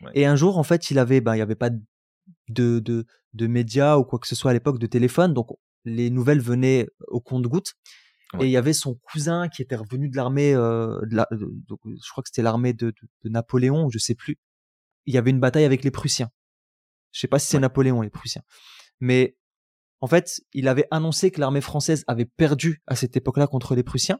Ouais. 0.00 0.10
Et 0.14 0.26
un 0.26 0.34
jour, 0.34 0.58
en 0.58 0.64
fait, 0.64 0.90
il 0.90 0.98
avait, 0.98 1.20
ben, 1.20 1.36
il 1.36 1.38
y 1.38 1.42
avait 1.42 1.54
pas 1.54 1.70
de, 2.48 2.80
de, 2.80 3.06
de 3.32 3.46
médias 3.46 3.96
ou 3.96 4.02
quoi 4.04 4.18
que 4.18 4.26
ce 4.26 4.34
soit 4.34 4.50
à 4.50 4.54
l'époque 4.54 4.80
de 4.80 4.88
téléphone. 4.88 5.34
Donc, 5.34 5.50
les 5.84 6.10
nouvelles 6.10 6.40
venaient 6.40 6.88
au 7.06 7.20
compte-gouttes. 7.20 7.74
Ouais. 8.34 8.44
Et 8.44 8.48
il 8.48 8.52
y 8.52 8.56
avait 8.56 8.72
son 8.72 8.94
cousin 8.96 9.48
qui 9.48 9.62
était 9.62 9.76
revenu 9.76 10.08
de 10.08 10.16
l'armée, 10.16 10.54
euh, 10.54 11.00
la- 11.10 11.28
donc, 11.30 11.80
je 11.84 12.10
crois 12.10 12.22
que 12.22 12.28
c'était 12.28 12.42
l'armée 12.42 12.72
de, 12.72 12.86
de, 12.86 12.94
de 13.24 13.28
Napoléon, 13.28 13.88
je 13.90 13.98
sais 13.98 14.14
plus. 14.14 14.38
Il 15.06 15.14
y 15.14 15.18
avait 15.18 15.30
une 15.30 15.40
bataille 15.40 15.64
avec 15.64 15.84
les 15.84 15.90
Prussiens. 15.90 16.30
Je 17.12 17.20
sais 17.20 17.28
pas 17.28 17.38
si 17.38 17.46
c'est 17.48 17.56
Ouais. 17.56 17.60
Napoléon, 17.62 18.00
les 18.00 18.10
Prussiens. 18.10 18.42
Mais 19.00 19.36
en 20.00 20.06
fait, 20.06 20.40
il 20.52 20.68
avait 20.68 20.86
annoncé 20.90 21.30
que 21.30 21.40
l'armée 21.40 21.60
française 21.60 22.04
avait 22.08 22.24
perdu 22.24 22.82
à 22.86 22.96
cette 22.96 23.16
époque-là 23.16 23.46
contre 23.46 23.74
les 23.74 23.82
Prussiens. 23.82 24.18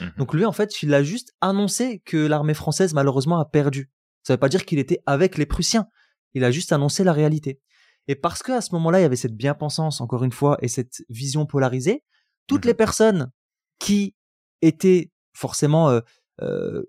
Mhm. 0.00 0.12
Donc 0.18 0.34
lui, 0.34 0.44
en 0.44 0.52
fait, 0.52 0.82
il 0.82 0.94
a 0.94 1.02
juste 1.02 1.34
annoncé 1.40 2.00
que 2.04 2.16
l'armée 2.16 2.54
française, 2.54 2.94
malheureusement, 2.94 3.38
a 3.38 3.44
perdu. 3.44 3.90
Ça 4.22 4.32
veut 4.34 4.38
pas 4.40 4.48
dire 4.48 4.64
qu'il 4.64 4.78
était 4.78 5.00
avec 5.06 5.36
les 5.36 5.46
Prussiens. 5.46 5.86
Il 6.34 6.44
a 6.44 6.50
juste 6.50 6.72
annoncé 6.72 7.04
la 7.04 7.12
réalité. 7.12 7.60
Et 8.08 8.14
parce 8.16 8.42
que 8.42 8.52
à 8.52 8.60
ce 8.60 8.74
moment-là, 8.74 9.00
il 9.00 9.02
y 9.02 9.04
avait 9.04 9.16
cette 9.16 9.36
bien-pensance, 9.36 10.00
encore 10.00 10.24
une 10.24 10.32
fois, 10.32 10.56
et 10.62 10.68
cette 10.68 11.04
vision 11.08 11.44
polarisée, 11.46 12.02
toutes 12.46 12.64
Mhm. 12.64 12.68
les 12.68 12.74
personnes 12.74 13.30
qui 13.78 14.14
étaient 14.60 15.10
forcément, 15.32 15.90
euh, 15.90 16.00
euh, 16.40 16.82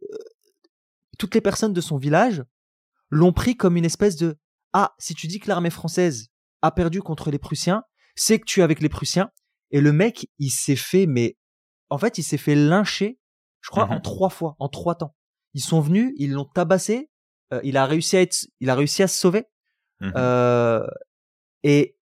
toutes 1.17 1.35
les 1.35 1.41
personnes 1.41 1.73
de 1.73 1.81
son 1.81 1.97
village 1.97 2.43
l'ont 3.09 3.33
pris 3.33 3.55
comme 3.55 3.77
une 3.77 3.85
espèce 3.85 4.15
de 4.15 4.37
ah, 4.73 4.95
si 4.97 5.13
tu 5.13 5.27
dis 5.27 5.39
que 5.39 5.47
l'armée 5.47 5.69
française 5.69 6.27
a 6.61 6.71
perdu 6.71 7.01
contre 7.01 7.29
les 7.29 7.37
Prussiens, 7.37 7.83
c'est 8.15 8.39
que 8.39 8.45
tu 8.45 8.59
es 8.59 8.63
avec 8.63 8.81
les 8.81 8.89
Prussiens. 8.89 9.29
Et 9.71 9.81
le 9.81 9.93
mec, 9.93 10.27
il 10.39 10.49
s'est 10.49 10.75
fait, 10.75 11.05
mais 11.05 11.37
en 11.89 11.97
fait, 11.97 12.17
il 12.17 12.23
s'est 12.23 12.37
fait 12.37 12.55
lyncher, 12.55 13.19
je 13.61 13.69
crois, 13.69 13.85
en 13.89 13.99
trois 13.99 14.29
fois, 14.29 14.55
en 14.59 14.69
trois 14.69 14.95
temps. 14.95 15.15
Ils 15.53 15.61
sont 15.61 15.79
venus, 15.79 16.13
ils 16.17 16.31
l'ont 16.31 16.45
tabassé. 16.45 17.09
euh, 17.53 17.61
il 17.63 17.77
a 17.77 17.85
réussi 17.85 18.17
à 18.17 18.21
être, 18.21 18.47
il 18.59 18.69
a 18.69 18.75
réussi 18.75 19.03
à 19.03 19.07
se 19.07 19.17
sauver. 19.19 19.45
Euh, 20.01 20.85
et 21.63 21.97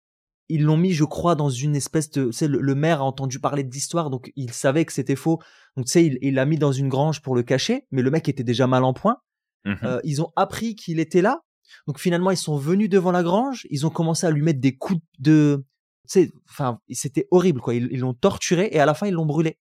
ils 0.48 0.62
l'ont 0.62 0.76
mis, 0.76 0.92
je 0.92 1.04
crois, 1.04 1.34
dans 1.34 1.50
une 1.50 1.74
espèce 1.76 2.10
de, 2.10 2.26
tu 2.26 2.32
sais, 2.32 2.46
le, 2.48 2.60
le 2.60 2.74
maire 2.74 3.00
a 3.00 3.04
entendu 3.04 3.40
parler 3.40 3.64
d'histoire, 3.64 4.10
donc 4.10 4.32
il 4.36 4.52
savait 4.52 4.84
que 4.84 4.92
c'était 4.92 5.16
faux. 5.16 5.40
Donc 5.76 5.86
tu 5.86 5.92
sais, 5.92 6.18
il 6.20 6.34
l'a 6.34 6.46
mis 6.46 6.56
dans 6.58 6.72
une 6.72 6.88
grange 6.88 7.20
pour 7.22 7.34
le 7.34 7.42
cacher, 7.42 7.86
mais 7.90 8.02
le 8.02 8.10
mec 8.10 8.28
était 8.28 8.44
déjà 8.44 8.66
mal 8.66 8.84
en 8.84 8.92
point. 8.92 9.18
Mhm. 9.64 9.78
Euh, 9.82 10.00
ils 10.04 10.22
ont 10.22 10.32
appris 10.36 10.76
qu'il 10.76 11.00
était 11.00 11.22
là. 11.22 11.40
Donc 11.88 11.98
finalement, 11.98 12.30
ils 12.30 12.36
sont 12.36 12.56
venus 12.56 12.88
devant 12.88 13.10
la 13.10 13.22
grange. 13.24 13.66
Ils 13.70 13.86
ont 13.86 13.90
commencé 13.90 14.26
à 14.26 14.30
lui 14.30 14.42
mettre 14.42 14.60
des 14.60 14.76
coups 14.76 15.00
de, 15.18 15.64
tu 16.08 16.12
sais, 16.12 16.32
enfin, 16.48 16.78
c'était 16.90 17.26
horrible 17.32 17.60
quoi. 17.60 17.74
Ils 17.74 17.98
l'ont 17.98 18.14
torturé 18.14 18.68
et 18.70 18.78
à 18.78 18.86
la 18.86 18.94
fin 18.94 19.08
ils 19.08 19.14
l'ont 19.14 19.26
brûlé. 19.26 19.58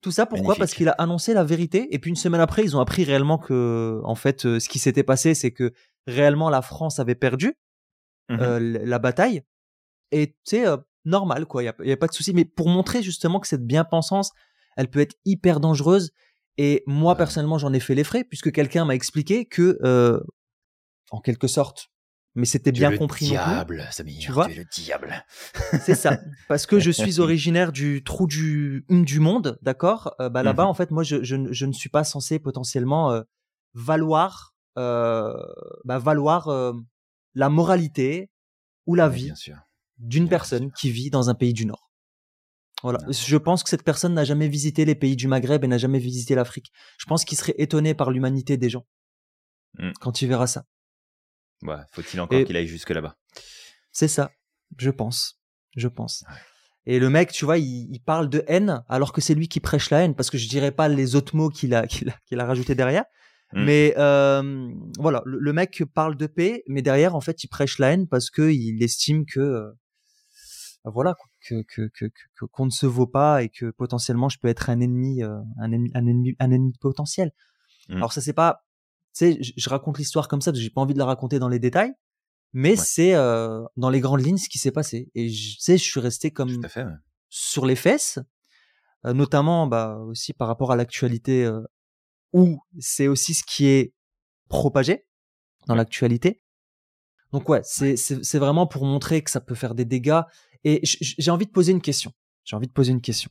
Tout 0.00 0.10
ça 0.10 0.24
pourquoi? 0.24 0.54
Parce 0.56 0.72
qu'il 0.72 0.88
a 0.88 0.92
annoncé 0.92 1.34
la 1.34 1.44
vérité 1.44 1.94
et 1.94 1.98
puis 1.98 2.08
une 2.08 2.16
semaine 2.16 2.40
après, 2.40 2.64
ils 2.64 2.74
ont 2.74 2.80
appris 2.80 3.04
réellement 3.04 3.36
que, 3.36 4.00
en 4.04 4.14
fait, 4.14 4.46
euh, 4.46 4.58
ce 4.58 4.70
qui 4.70 4.78
s'était 4.78 5.02
passé, 5.02 5.34
c'est 5.34 5.50
que 5.52 5.74
réellement 6.06 6.48
la 6.48 6.62
France 6.62 6.98
avait 6.98 7.14
perdu 7.14 7.54
Mhm. 8.30 8.38
euh, 8.40 8.58
la 8.86 8.98
bataille. 8.98 9.42
Et 10.12 10.36
sais, 10.44 10.66
euh, 10.66 10.76
normal 11.04 11.46
quoi. 11.46 11.62
Il 11.62 11.66
y 11.86 11.92
a, 11.92 11.96
pas 11.96 12.06
de 12.06 12.12
souci. 12.12 12.32
Mais 12.34 12.44
pour 12.44 12.68
montrer 12.68 13.02
justement 13.02 13.40
que 13.40 13.46
cette 13.48 13.66
bien-pensance, 13.66 14.32
elle 14.76 14.88
peut 14.88 15.00
être 15.00 15.16
hyper 15.24 15.60
dangereuse. 15.60 16.12
Et 16.58 16.82
moi 16.86 17.12
Ouais. 17.12 17.18
personnellement, 17.18 17.58
j'en 17.58 17.72
ai 17.72 17.80
fait 17.80 17.94
les 17.94 18.04
frais 18.04 18.24
puisque 18.24 18.52
quelqu'un 18.52 18.84
m'a 18.84 18.94
expliqué 18.94 19.46
que, 19.46 19.78
euh, 19.82 20.20
en 21.10 21.20
quelque 21.20 21.46
sorte, 21.48 21.88
mais 22.34 22.44
c'était 22.44 22.70
bien 22.72 22.90
le 22.90 22.98
compris 22.98 23.26
plus. 23.26 23.30
diable, 23.30 23.86
Samir, 23.90 24.20
Tu 24.20 24.32
vois? 24.32 24.48
es 24.50 24.54
le 24.54 24.64
diable. 24.64 25.24
C'est 25.80 25.94
ça. 25.94 26.20
Parce 26.48 26.66
que 26.66 26.78
je 26.78 26.90
suis 26.90 27.18
originaire 27.20 27.72
du 27.72 28.04
trou 28.04 28.26
du, 28.26 28.84
du 28.88 29.20
monde, 29.20 29.58
d'accord? 29.62 30.14
Euh, 30.20 30.28
Bah 30.28 30.42
là-bas, 30.42 30.64
Mhm. 30.64 30.68
en 30.70 30.74
fait, 30.74 30.90
moi, 30.90 31.02
je, 31.02 31.22
je, 31.24 31.36
ne- 31.36 31.52
je 31.52 31.66
ne 31.66 31.72
suis 31.72 31.88
pas 31.88 32.04
censé 32.04 32.38
potentiellement 32.38 33.10
euh, 33.10 33.22
valoir, 33.74 34.54
euh, 34.78 35.34
bah, 35.84 35.98
valoir 35.98 36.48
la 37.34 37.48
moralité 37.48 38.30
ou 38.86 38.94
la 38.94 39.08
vie 39.08 39.24
bien 39.26 39.34
sûr. 39.34 39.56
D'une 40.00 40.28
personne 40.28 40.72
qui 40.72 40.90
vit 40.90 41.10
dans 41.10 41.30
un 41.30 41.34
pays 41.34 41.52
du 41.52 41.66
Nord. 41.66 41.90
Voilà. 42.82 42.98
Je 43.10 43.36
pense 43.36 43.62
que 43.62 43.68
cette 43.68 43.82
personne 43.84 44.14
n'a 44.14 44.24
jamais 44.24 44.48
visité 44.48 44.84
les 44.84 44.94
pays 44.94 45.14
du 45.16 45.28
Maghreb 45.28 45.62
et 45.64 45.68
n'a 45.68 45.76
jamais 45.78 45.98
visité 45.98 46.34
l'Afrique. 46.34 46.72
Je 46.98 47.04
pense 47.06 47.24
qu'il 47.24 47.36
serait 47.38 47.54
étonné 47.58 47.94
par 47.94 48.10
l'humanité 48.10 48.56
des 48.56 48.70
gens 48.70 48.86
Mm. 49.78 49.92
quand 50.00 50.20
il 50.20 50.26
verra 50.28 50.46
ça. 50.48 50.64
Ouais, 51.62 51.76
faut-il 51.92 52.18
encore 52.20 52.38
Et- 52.38 52.44
qu'il 52.44 52.56
aille 52.56 52.66
jusque 52.66 52.90
là-bas? 52.90 53.16
C'est 53.92 54.08
ça, 54.08 54.32
je 54.78 54.90
pense. 54.90 55.38
Je 55.76 55.86
pense. 55.88 56.24
Ouais. 56.28 56.34
Et 56.86 56.98
le 56.98 57.08
mec, 57.10 57.30
tu 57.30 57.44
vois, 57.44 57.58
il, 57.58 57.88
il 57.92 58.00
parle 58.00 58.28
de 58.30 58.42
haine 58.48 58.82
alors 58.88 59.12
que 59.12 59.20
c'est 59.20 59.34
lui 59.34 59.46
qui 59.48 59.60
prêche 59.60 59.90
la 59.90 59.98
haine, 60.02 60.16
parce 60.16 60.30
que 60.30 60.38
je 60.38 60.48
dirais 60.48 60.72
pas 60.72 60.88
les 60.88 61.14
autres 61.14 61.36
mots 61.36 61.50
qu'il 61.50 61.74
a, 61.74 61.86
qu'il 61.86 62.08
a, 62.10 62.16
qu'il 62.26 62.40
a 62.40 62.46
rajouté 62.46 62.74
derrière. 62.74 63.04
Mm. 63.52 63.64
Mais 63.64 63.94
euh, 63.98 64.70
voilà, 64.98 65.22
le, 65.26 65.38
le 65.38 65.52
mec 65.52 65.84
parle 65.94 66.16
de 66.16 66.26
paix, 66.26 66.62
mais 66.66 66.82
derrière, 66.82 67.14
en 67.14 67.20
fait, 67.20 67.44
il 67.44 67.48
prêche 67.48 67.78
la 67.78 67.92
haine 67.92 68.08
parce 68.08 68.30
que 68.30 68.50
il 68.50 68.82
estime 68.82 69.24
que 69.26 69.38
euh, 69.40 69.70
voilà 70.84 71.14
quoi, 71.14 71.26
que 71.46 71.62
que 71.62 71.90
que 71.94 72.44
qu'on 72.46 72.66
ne 72.66 72.70
se 72.70 72.86
vaut 72.86 73.06
pas 73.06 73.42
et 73.42 73.48
que 73.48 73.70
potentiellement 73.70 74.28
je 74.28 74.38
peux 74.38 74.48
être 74.48 74.70
un 74.70 74.80
ennemi, 74.80 75.22
euh, 75.22 75.38
un 75.58 75.72
ennemi, 75.72 75.90
un 75.94 76.06
ennemi, 76.06 76.36
un 76.38 76.50
ennemi 76.50 76.72
potentiel. 76.80 77.32
Mm. 77.88 77.96
Alors 77.96 78.12
ça 78.12 78.20
c'est 78.20 78.32
pas, 78.32 78.64
tu 79.14 79.18
sais, 79.34 79.42
je, 79.42 79.52
je 79.56 79.68
raconte 79.70 79.98
l'histoire 79.98 80.26
comme 80.28 80.40
ça 80.40 80.50
parce 80.52 80.58
que 80.60 80.64
j'ai 80.64 80.70
pas 80.70 80.80
envie 80.80 80.94
de 80.94 80.98
la 80.98 81.04
raconter 81.04 81.38
dans 81.38 81.48
les 81.48 81.58
détails, 81.58 81.92
mais 82.52 82.76
c'est 82.76 83.14
euh, 83.14 83.62
dans 83.76 83.90
les 83.90 84.00
grandes 84.00 84.24
lignes 84.24 84.38
ce 84.38 84.48
qui 84.48 84.58
s'est 84.58 84.70
passé. 84.72 85.10
Et 85.14 85.28
je- 85.28 85.56
tu 85.56 85.60
sais, 85.60 85.76
je 85.78 85.84
suis 85.84 86.00
resté 86.00 86.30
comme 86.30 86.50
fait. 86.68 86.84
ouais. 86.84 86.92
sur 87.28 87.66
les 87.66 87.76
fesses, 87.76 88.18
euh, 89.06 89.12
notamment 89.12 89.66
bah, 89.66 89.96
aussi 90.06 90.32
par 90.32 90.48
rapport 90.48 90.72
à 90.72 90.76
l'actualité 90.76 91.44
euh, 91.44 91.60
où 92.32 92.60
c'est 92.78 93.06
aussi 93.08 93.34
ce 93.34 93.42
qui 93.44 93.66
est 93.66 93.92
propagé 94.48 95.04
dans 95.66 95.74
Ouais. 95.74 95.78
l'actualité. 95.78 96.40
Donc 97.32 97.48
ouais, 97.48 97.60
c'est 97.62 97.96
c'est 97.96 98.38
vraiment 98.40 98.66
pour 98.66 98.84
montrer 98.84 99.22
que 99.22 99.30
ça 99.30 99.40
peut 99.40 99.54
faire 99.54 99.74
des 99.76 99.84
dégâts. 99.84 100.22
Et 100.64 100.80
j'ai 100.84 101.30
envie 101.30 101.46
de 101.46 101.50
poser 101.50 101.72
une 101.72 101.80
question. 101.80 102.12
J'ai 102.44 102.56
envie 102.56 102.66
de 102.66 102.72
poser 102.72 102.92
une 102.92 103.00
question. 103.00 103.30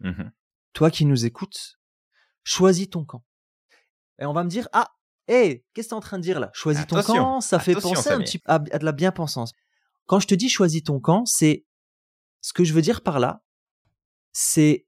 Mhm. 0.00 0.32
Toi 0.72 0.90
qui 0.90 1.04
nous 1.04 1.24
écoutes, 1.24 1.78
choisis 2.44 2.88
ton 2.88 3.04
camp. 3.04 3.24
Et 4.18 4.24
on 4.24 4.32
va 4.32 4.44
me 4.44 4.48
dire 4.50 4.68
ah, 4.72 4.94
hé, 5.28 5.64
qu'est-ce 5.74 5.88
que 5.88 5.90
t'es 5.90 5.94
en 5.94 6.00
train 6.00 6.18
de 6.18 6.22
dire 6.22 6.38
là? 6.40 6.50
Choisis 6.54 6.86
ton 6.86 6.96
camp, 7.02 7.40
ça 7.40 7.58
fait 7.58 7.74
penser 7.74 8.10
un 8.10 8.18
petit 8.20 8.40
à, 8.44 8.54
à 8.54 8.58
de 8.78 8.84
la 8.84 8.92
bien-pensance. 8.92 9.52
Quand 10.06 10.20
je 10.20 10.26
te 10.26 10.34
dis 10.34 10.48
choisis 10.48 10.82
ton 10.84 11.00
camp, 11.00 11.24
c'est 11.26 11.64
ce 12.40 12.52
que 12.52 12.64
je 12.64 12.72
veux 12.72 12.82
dire 12.82 13.02
par 13.02 13.18
là, 13.20 13.42
c'est 14.32 14.86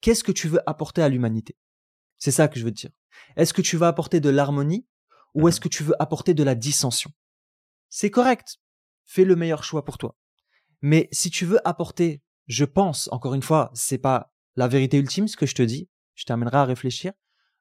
qu'est-ce 0.00 0.22
que 0.24 0.32
tu 0.32 0.48
veux 0.48 0.60
apporter 0.68 1.02
à 1.02 1.08
l'humanité? 1.08 1.56
C'est 2.18 2.30
ça 2.30 2.48
que 2.48 2.58
je 2.58 2.64
veux 2.64 2.70
te 2.72 2.80
dire. 2.80 2.90
Est-ce 3.36 3.52
que 3.52 3.62
tu 3.62 3.76
veux 3.76 3.86
apporter 3.86 4.20
de 4.20 4.28
l'harmonie 4.30 4.86
ou 5.34 5.42
Mhm. 5.42 5.48
est-ce 5.48 5.60
que 5.60 5.68
tu 5.68 5.82
veux 5.82 5.94
apporter 6.00 6.34
de 6.34 6.42
la 6.42 6.54
dissension? 6.54 7.10
C'est 7.88 8.10
correct. 8.10 8.58
Fais 9.06 9.24
le 9.24 9.36
meilleur 9.36 9.64
choix 9.64 9.84
pour 9.84 9.98
toi. 9.98 10.16
Mais 10.82 11.08
si 11.12 11.30
tu 11.30 11.44
veux 11.44 11.66
apporter, 11.66 12.22
je 12.46 12.64
pense, 12.64 13.08
encore 13.12 13.34
une 13.34 13.42
fois, 13.42 13.70
c'est 13.74 13.98
pas 13.98 14.32
la 14.56 14.68
vérité 14.68 14.98
ultime 14.98 15.28
ce 15.28 15.36
que 15.36 15.46
je 15.46 15.54
te 15.54 15.62
dis, 15.62 15.88
je 16.14 16.24
t'amènerai 16.24 16.58
à 16.58 16.64
réfléchir, 16.64 17.12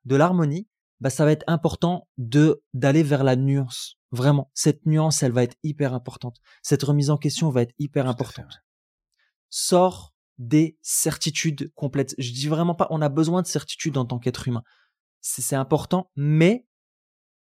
de 0.06 0.16
l'harmonie, 0.16 0.68
bah 1.00 1.10
ça 1.10 1.26
va 1.26 1.32
être 1.32 1.44
important 1.48 2.08
de 2.18 2.64
d'aller 2.74 3.04
vers 3.04 3.24
la 3.24 3.36
nuance. 3.36 3.98
Vraiment, 4.12 4.50
cette 4.54 4.86
nuance, 4.86 5.22
elle 5.22 5.32
va 5.32 5.44
être 5.44 5.58
hyper 5.64 5.94
importante. 5.94 6.38
Cette 6.64 6.84
remise 6.84 7.10
en 7.10 7.18
question 7.18 7.50
va 7.50 7.62
être 7.62 7.74
hyper 7.78 8.08
importante 8.08 8.64
sors 9.50 10.14
des 10.38 10.78
certitudes 10.82 11.72
complètes. 11.76 12.16
Je 12.18 12.32
dis 12.32 12.48
vraiment 12.48 12.76
pas, 12.76 12.88
on 12.90 13.02
a 13.02 13.10
besoin 13.10 13.42
de 13.42 13.48
certitudes 13.48 13.98
en 13.98 14.06
tant 14.06 14.20
qu'être 14.20 14.48
humain. 14.48 14.64
C'est 15.22 15.42
c'est 15.42 15.56
important, 15.56 16.12
mais 16.16 16.68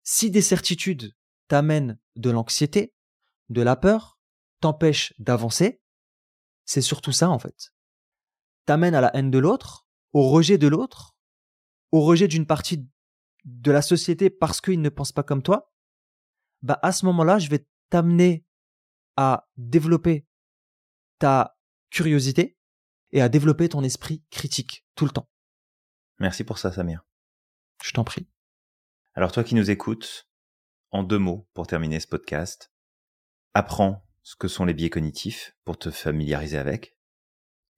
si 0.03 0.29
des 0.29 0.41
certitudes 0.41 1.13
t'amènent 1.47 1.97
de 2.15 2.29
l'anxiété, 2.29 2.93
de 3.49 3.61
la 3.61 3.75
peur, 3.75 4.14
t'empêchent 4.61 5.13
d'avancer, 5.19 5.81
c'est 6.65 6.81
surtout 6.81 7.11
ça 7.11 7.29
en 7.29 7.39
fait. 7.39 7.73
T'amènes 8.65 8.95
à 8.95 9.01
la 9.01 9.15
haine 9.15 9.31
de 9.31 9.37
l'autre, 9.37 9.87
au 10.13 10.29
rejet 10.29 10.57
de 10.57 10.67
l'autre, 10.67 11.15
au 11.91 12.01
rejet 12.01 12.27
d'une 12.27 12.47
partie 12.47 12.87
de 13.43 13.71
la 13.71 13.81
société 13.81 14.29
parce 14.29 14.59
qu'il 14.61 14.81
ne 14.81 14.89
pense 14.89 15.11
pas 15.11 15.23
comme 15.23 15.43
toi, 15.43 15.71
bah 16.61 16.79
à 16.81 16.91
ce 16.91 17.05
moment-là, 17.05 17.37
je 17.37 17.49
vais 17.49 17.67
t'amener 17.89 18.45
à 19.17 19.47
développer 19.55 20.27
ta 21.19 21.57
curiosité 21.89 22.57
et 23.11 23.21
à 23.21 23.29
développer 23.29 23.69
ton 23.69 23.83
esprit 23.83 24.23
critique 24.31 24.85
tout 24.95 25.05
le 25.05 25.11
temps. 25.11 25.29
Merci 26.19 26.43
pour 26.43 26.57
ça, 26.57 26.71
Samir. 26.71 27.05
Je 27.83 27.91
t'en 27.91 28.03
prie. 28.03 28.27
Alors 29.13 29.31
toi 29.31 29.43
qui 29.43 29.55
nous 29.55 29.69
écoutes, 29.69 30.27
en 30.91 31.03
deux 31.03 31.19
mots 31.19 31.47
pour 31.53 31.67
terminer 31.67 31.99
ce 31.99 32.07
podcast, 32.07 32.71
apprends 33.53 34.04
ce 34.25 34.35
que 34.35 34.47
sont 34.47 34.65
les 34.65 34.73
biais 34.73 34.89
cognitifs 34.89 35.55
pour 35.65 35.77
te 35.77 35.91
familiariser 35.91 36.57
avec, 36.57 36.97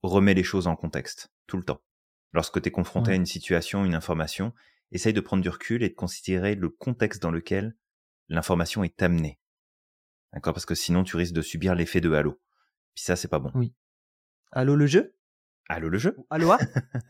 remets 0.02 0.34
les 0.34 0.43
choses 0.43 0.66
en 0.68 0.78
contexte 0.78 1.30
tout 1.45 1.58
le 1.58 1.64
temps. 1.64 1.82
Lorsque 2.32 2.62
tu 2.62 2.70
es 2.70 2.72
confronté 2.72 3.10
Ouais. 3.10 3.14
à 3.16 3.18
une 3.18 3.26
situation, 3.26 3.84
une 3.84 3.93
information, 3.93 4.54
essaye 4.93 5.12
de 5.12 5.20
prendre 5.20 5.43
du 5.43 5.50
recul 5.50 5.84
et 5.84 5.89
de 5.89 5.93
considérer 5.93 6.56
le 6.56 6.70
contexte 6.70 7.22
dans 7.22 7.32
lequel 7.32 7.76
l'information 8.30 8.86
est 8.86 9.02
amenée. 9.02 9.39
D'accord? 10.32 10.54
Parce 10.54 10.66
que 10.66 10.74
sinon 10.74 11.04
tu 11.04 11.18
risques 11.18 11.34
de 11.34 11.41
subir 11.41 11.76
l'effet 11.76 12.00
de 12.00 12.14
halo. 12.14 12.39
Puis 12.95 13.04
ça, 13.04 13.18
c'est 13.18 13.28
pas 13.28 13.39
bon. 13.39 13.52
Allô 14.54 14.78
le 14.78 14.88
jeu? 14.88 15.16
Halo 15.70 15.89
le 15.89 15.97
jeu 15.97 16.15
Aloha 16.30 16.57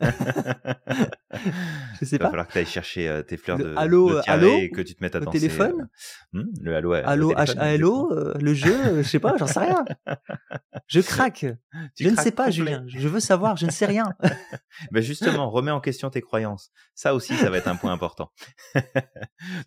Je 2.00 2.04
sais 2.04 2.16
Il 2.16 2.18
va 2.18 2.24
pas. 2.26 2.30
falloir 2.30 2.46
que 2.48 2.52
tu 2.52 2.58
ailles 2.58 2.66
chercher 2.66 3.08
euh, 3.08 3.22
tes 3.22 3.36
fleurs 3.36 3.58
Le 3.58 3.64
de, 3.64 3.68
de 3.70 3.74
euh, 3.76 4.22
allô 4.26 4.58
et 4.58 4.70
que 4.70 4.80
tu 4.80 4.94
te 4.96 5.02
mettes 5.02 5.14
à 5.14 5.20
danser. 5.20 5.38
téléphone 5.38 5.88
euh, 6.34 6.42
hmm, 6.42 6.50
Le 6.62 6.74
halo, 6.74 6.92
Allô 6.92 7.32
H-A-L-O 7.34 8.12
euh, 8.12 8.34
Le 8.40 8.54
jeu 8.54 9.02
Je 9.02 9.08
sais 9.08 9.20
pas, 9.20 9.36
j'en 9.36 9.46
sais 9.46 9.60
rien. 9.60 9.84
Je 10.88 11.00
craque. 11.00 11.46
Tu 11.94 12.04
je 12.04 12.08
ne 12.08 12.16
sais 12.16 12.32
pas. 12.32 12.50
Julien. 12.50 12.84
Je 12.88 13.06
veux 13.08 13.20
savoir, 13.20 13.56
je 13.56 13.66
ne 13.66 13.70
sais 13.70 13.86
rien. 13.86 14.12
Ben 14.92 15.02
justement, 15.02 15.50
remets 15.50 15.70
en 15.72 15.80
question 15.80 16.08
tes 16.08 16.20
croyances. 16.20 16.70
Ça 16.94 17.14
aussi, 17.14 17.34
ça 17.36 17.50
va 17.50 17.58
être 17.58 17.66
un 17.68 17.74
point 17.76 17.92
important. 17.92 18.32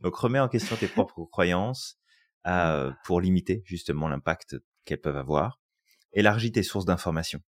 Donc, 0.02 0.16
remets 0.16 0.40
en 0.40 0.48
question 0.48 0.76
tes 0.78 0.88
propres 0.88 1.26
croyances 1.26 1.98
euh, 2.48 2.92
pour 3.06 3.20
limiter 3.22 3.62
justement 3.66 4.08
l'impact 4.08 4.56
qu'elles 4.86 5.02
peuvent 5.02 5.18
avoir. 5.18 5.60
Élargis 6.14 6.52
tes 6.54 6.64
sources 6.64 6.86
d'informations. 6.86 7.42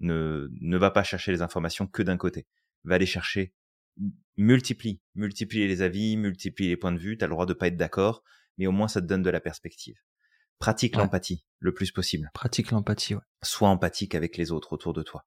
Ne, 0.00 0.48
ne 0.60 0.76
va 0.78 0.90
pas 0.90 1.02
chercher 1.02 1.32
les 1.32 1.42
informations 1.42 1.86
que 1.86 2.02
d'un 2.02 2.16
côté. 2.16 2.46
Va 2.84 2.98
les 2.98 3.06
chercher. 3.06 3.54
Multiplie. 4.36 5.00
Multiplie 5.14 5.66
les 5.66 5.82
avis, 5.82 6.16
multiplie 6.16 6.68
les 6.68 6.76
points 6.76 6.92
de 6.92 6.98
vue. 6.98 7.18
Tu 7.18 7.24
as 7.24 7.26
le 7.26 7.32
droit 7.32 7.46
de 7.46 7.52
pas 7.52 7.66
être 7.68 7.76
d'accord, 7.76 8.22
mais 8.56 8.66
au 8.66 8.72
moins 8.72 8.88
ça 8.88 9.00
te 9.00 9.06
donne 9.06 9.22
de 9.22 9.30
la 9.30 9.40
perspective. 9.40 9.96
Pratique 10.58 10.94
Ouais. 10.96 11.02
l'empathie 11.02 11.44
le 11.60 11.72
plus 11.72 11.92
possible 11.92 12.30
Pratique 12.34 12.70
l'empathie, 12.72 13.14
ouais. 13.14 13.20
sois 13.42 13.68
empathique 13.68 14.14
avec 14.16 14.36
les 14.36 14.50
autres 14.52 14.72
autour 14.72 14.92
de 14.92 15.02
toi. 15.02 15.24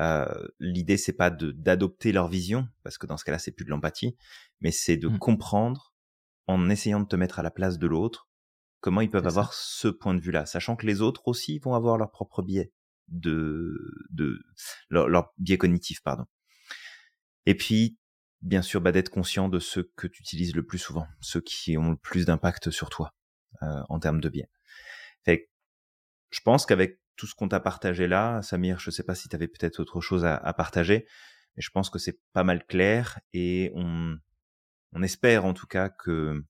Euh, 0.00 0.26
L'idée 0.60 0.96
c'est 0.98 1.14
pas 1.14 1.30
de 1.30 1.50
d'adopter 1.52 2.12
leur 2.12 2.28
vision 2.28 2.68
parce 2.82 2.98
que 2.98 3.06
dans 3.06 3.16
ce 3.16 3.24
cas-là 3.24 3.38
c'est 3.38 3.52
plus 3.52 3.64
de 3.64 3.70
l'empathie, 3.70 4.16
mais 4.60 4.70
c'est 4.70 4.96
de 4.98 5.08
Mm. 5.08 5.18
comprendre 5.18 5.94
en 6.46 6.68
essayant 6.68 7.00
de 7.00 7.06
te 7.06 7.16
mettre 7.16 7.38
à 7.38 7.42
la 7.42 7.50
place 7.50 7.78
de 7.78 7.86
l'autre 7.86 8.28
comment 8.80 9.00
ils 9.00 9.10
peuvent 9.10 9.22
ça. 9.24 9.28
avoir 9.28 9.52
ce 9.54 9.88
point 9.88 10.14
de 10.14 10.20
vue-là, 10.20 10.44
sachant 10.46 10.76
que 10.76 10.86
les 10.86 11.00
autres 11.00 11.22
aussi 11.26 11.58
vont 11.58 11.74
avoir 11.74 11.96
leur 11.98 12.10
propre 12.10 12.42
biais 12.42 12.72
de 13.08 13.76
de 14.10 14.40
leur, 14.90 15.08
leur 15.08 15.32
biais 15.38 15.58
cognitif 15.58 16.02
pardon. 16.02 16.24
Et 17.46 17.54
puis 17.54 17.98
bien 18.42 18.62
sûr 18.62 18.80
bah, 18.80 18.92
d'être 18.92 19.10
conscient 19.10 19.48
de 19.48 19.58
ceux 19.58 19.90
que 19.96 20.06
tu 20.06 20.22
utilises 20.22 20.54
le 20.54 20.64
plus 20.64 20.78
souvent, 20.78 21.06
ceux 21.20 21.40
qui 21.40 21.76
ont 21.78 21.90
le 21.90 21.96
plus 21.96 22.26
d'impact 22.26 22.70
sur 22.70 22.90
toi 22.90 23.14
euh, 23.62 23.82
en 23.88 23.98
termes 23.98 24.20
de 24.20 24.28
biais. 24.28 24.50
Fait 25.24 25.42
que 25.42 25.46
je 26.30 26.40
pense 26.40 26.66
qu'avec 26.66 27.00
tout 27.16 27.26
ce 27.26 27.34
qu'on 27.34 27.48
t'a 27.48 27.60
partagé 27.60 28.06
là. 28.06 28.42
Samir, 28.42 28.78
je 28.78 28.90
sais 28.90 29.02
pas 29.02 29.14
si 29.14 29.28
tu 29.28 29.36
avais 29.36 29.48
peut-être 29.48 29.80
autre 29.80 30.00
chose 30.00 30.24
à, 30.24 30.36
à, 30.36 30.52
partager, 30.52 31.06
mais 31.56 31.62
je 31.62 31.70
pense 31.70 31.88
que 31.88 31.98
c'est 31.98 32.20
pas 32.32 32.44
mal 32.44 32.64
clair 32.66 33.18
et 33.32 33.72
on, 33.74 34.18
on 34.92 35.02
espère 35.02 35.44
en 35.44 35.54
tout 35.54 35.66
cas 35.66 35.88
que 35.88 36.44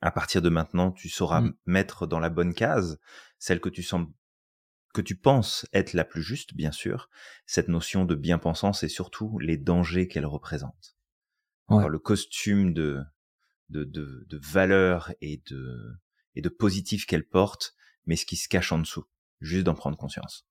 à 0.00 0.10
partir 0.10 0.42
de 0.42 0.50
maintenant, 0.50 0.92
tu 0.92 1.08
sauras 1.08 1.40
mmh. 1.40 1.54
mettre 1.64 2.06
dans 2.06 2.20
la 2.20 2.28
bonne 2.28 2.52
case 2.52 2.98
celle 3.38 3.60
que 3.60 3.70
tu 3.70 3.82
sens 3.82 4.06
que 4.94 5.02
tu 5.02 5.16
penses 5.16 5.66
être 5.74 5.92
la 5.92 6.04
plus 6.04 6.22
juste, 6.22 6.54
bien 6.54 6.72
sûr, 6.72 7.10
cette 7.46 7.68
notion 7.68 8.04
de 8.06 8.14
bien-pensance 8.14 8.84
et 8.84 8.88
surtout 8.88 9.38
les 9.40 9.58
dangers 9.58 10.08
qu'elle 10.08 10.24
représente. 10.24 10.96
le 11.68 11.98
costume 11.98 12.72
de, 12.72 13.02
de, 13.68 13.84
de, 13.84 14.24
de 14.28 14.40
valeur 14.42 15.12
et 15.20 15.42
de, 15.50 15.98
et 16.36 16.40
de 16.40 16.48
positif 16.48 17.06
qu'elle 17.06 17.26
porte, 17.26 17.74
mais 18.06 18.16
ce 18.16 18.24
qui 18.24 18.36
se 18.36 18.48
cache 18.48 18.72
en 18.72 18.78
dessous, 18.78 19.04
juste 19.40 19.64
d'en 19.64 19.74
prendre 19.74 19.98
conscience. 19.98 20.46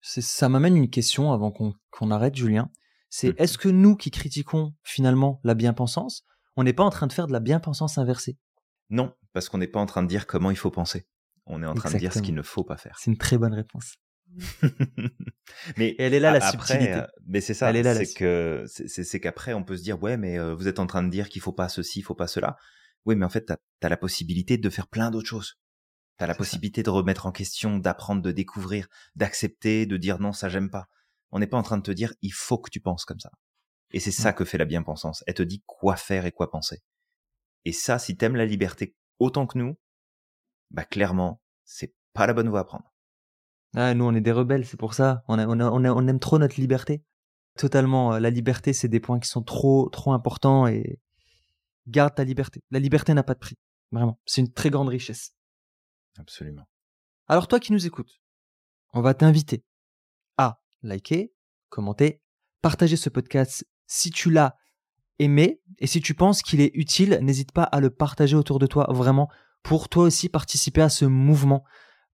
Ça 0.00 0.48
m'amène 0.48 0.76
une 0.76 0.90
question 0.90 1.30
avant 1.32 1.52
qu'on 1.52 2.10
arrête, 2.10 2.34
Julien. 2.34 2.70
C'est 3.10 3.30
mmh. 3.30 3.42
est-ce 3.42 3.58
que 3.58 3.68
nous 3.68 3.94
qui 3.94 4.10
critiquons 4.10 4.74
finalement 4.82 5.40
la 5.44 5.54
bien-pensance, 5.54 6.24
on 6.56 6.62
n'est 6.62 6.72
pas 6.72 6.84
en 6.84 6.90
train 6.90 7.06
de 7.06 7.12
faire 7.12 7.26
de 7.26 7.32
la 7.32 7.40
bien-pensance 7.40 7.98
inversée? 7.98 8.38
Non, 8.88 9.14
parce 9.34 9.48
qu'on 9.48 9.58
n'est 9.58 9.66
pas 9.68 9.80
en 9.80 9.86
train 9.86 10.02
de 10.02 10.08
dire 10.08 10.26
comment 10.26 10.50
il 10.50 10.56
faut 10.56 10.70
penser. 10.70 11.06
On 11.46 11.62
est 11.62 11.66
en 11.66 11.74
train 11.74 11.90
de 11.90 11.98
dire 11.98 12.12
ce 12.12 12.20
qu'il 12.20 12.34
ne 12.34 12.42
faut 12.42 12.64
pas 12.64 12.76
faire. 12.76 12.96
C'est 12.98 13.10
une 13.10 13.18
très 13.18 13.38
bonne 13.38 13.54
réponse. 13.54 13.96
mais 15.76 15.96
elle 15.98 16.14
est 16.14 16.20
là 16.20 16.30
la 16.30 16.40
subtilité. 16.40 16.94
Euh, 16.94 17.06
mais 17.26 17.40
c'est 17.40 17.54
ça. 17.54 17.72
C'est 17.72 18.14
que 18.14 18.64
c'est 18.66 19.20
qu'après 19.20 19.54
on 19.54 19.64
peut 19.64 19.76
se 19.76 19.82
dire 19.82 20.00
ouais 20.02 20.16
mais 20.16 20.38
euh, 20.38 20.54
vous 20.54 20.68
êtes 20.68 20.78
en 20.78 20.86
train 20.86 21.02
de 21.02 21.10
dire 21.10 21.28
qu'il 21.28 21.42
faut 21.42 21.52
pas 21.52 21.68
ceci, 21.68 22.00
il 22.00 22.02
faut 22.02 22.14
pas 22.14 22.28
cela. 22.28 22.56
Oui 23.06 23.16
mais 23.16 23.24
en 23.24 23.28
fait 23.28 23.46
tu 23.46 23.52
as, 23.52 23.88
la 23.88 23.96
possibilité 23.96 24.56
de 24.56 24.70
faire 24.70 24.86
plein 24.86 25.10
d'autres 25.10 25.28
choses. 25.28 25.58
Tu 26.18 26.24
as 26.24 26.26
la 26.26 26.34
possibilité 26.34 26.82
de 26.82 26.90
remettre 26.90 27.26
en 27.26 27.32
question, 27.32 27.78
d'apprendre, 27.78 28.22
de 28.22 28.30
découvrir, 28.30 28.86
d'accepter, 29.16 29.86
de 29.86 29.96
dire 29.96 30.20
non 30.20 30.32
ça 30.32 30.48
j'aime 30.48 30.70
pas. 30.70 30.86
On 31.32 31.38
n'est 31.38 31.46
pas 31.46 31.58
en 31.58 31.62
train 31.62 31.78
de 31.78 31.82
te 31.82 31.90
dire 31.90 32.14
il 32.22 32.32
faut 32.32 32.58
que 32.58 32.70
tu 32.70 32.80
penses 32.80 33.04
comme 33.04 33.20
ça. 33.20 33.30
Et 33.92 34.00
c'est 34.00 34.12
ça 34.12 34.32
que 34.32 34.44
fait 34.44 34.58
la 34.58 34.64
bien-pensance. 34.64 35.24
Elle 35.26 35.34
te 35.34 35.42
dit 35.42 35.62
quoi 35.66 35.96
faire 35.96 36.24
et 36.24 36.32
quoi 36.32 36.50
penser. 36.50 36.82
Et 37.64 37.72
ça, 37.72 37.98
si 37.98 38.16
t'aimes 38.16 38.36
la 38.36 38.46
liberté 38.46 38.94
autant 39.18 39.46
que 39.46 39.58
nous, 39.58 39.76
bah 40.70 40.84
clairement, 40.84 41.40
c'est 41.64 41.94
pas 42.12 42.26
la 42.26 42.34
bonne 42.34 42.48
voie 42.48 42.60
à 42.60 42.64
prendre. 42.64 42.92
Ah, 43.74 43.94
nous, 43.94 44.04
on 44.04 44.14
est 44.14 44.20
des 44.20 44.32
rebelles, 44.32 44.66
c'est 44.66 44.78
pour 44.78 44.94
ça. 44.94 45.22
On, 45.28 45.38
on, 45.38 45.60
on, 45.60 46.08
aime 46.08 46.18
trop 46.18 46.38
notre 46.38 46.60
liberté. 46.60 47.04
Totalement. 47.56 48.14
Euh, 48.14 48.18
la 48.18 48.30
liberté, 48.30 48.72
c'est 48.72 48.88
des 48.88 49.00
points 49.00 49.20
qui 49.20 49.28
sont 49.28 49.42
trop, 49.42 49.88
trop 49.90 50.12
importants 50.12 50.66
et 50.66 50.98
garde 51.86 52.14
ta 52.14 52.24
liberté. 52.24 52.62
La 52.70 52.80
liberté 52.80 53.14
n'a 53.14 53.22
pas 53.22 53.34
de 53.34 53.38
prix. 53.38 53.56
Vraiment. 53.92 54.20
C'est 54.26 54.40
une 54.40 54.52
très 54.52 54.70
grande 54.70 54.88
richesse. 54.88 55.34
Absolument. 56.18 56.68
Alors, 57.28 57.46
toi 57.46 57.60
qui 57.60 57.72
nous 57.72 57.86
écoutes, 57.86 58.20
on 58.92 59.02
va 59.02 59.14
t'inviter 59.14 59.64
à 60.36 60.60
liker, 60.82 61.32
commenter, 61.68 62.20
partager 62.62 62.96
ce 62.96 63.08
podcast 63.08 63.64
si 63.86 64.10
tu 64.10 64.30
l'as 64.30 64.56
aimé 65.20 65.60
et 65.78 65.86
si 65.86 66.00
tu 66.00 66.14
penses 66.14 66.42
qu'il 66.42 66.60
est 66.60 66.72
utile, 66.74 67.18
n'hésite 67.22 67.52
pas 67.52 67.64
à 67.64 67.80
le 67.80 67.90
partager 67.90 68.36
autour 68.36 68.58
de 68.58 68.66
toi 68.66 68.86
vraiment 68.90 69.30
pour 69.62 69.88
toi 69.88 70.04
aussi 70.04 70.28
participer 70.28 70.82
à 70.82 70.88
ce 70.88 71.04
mouvement. 71.04 71.64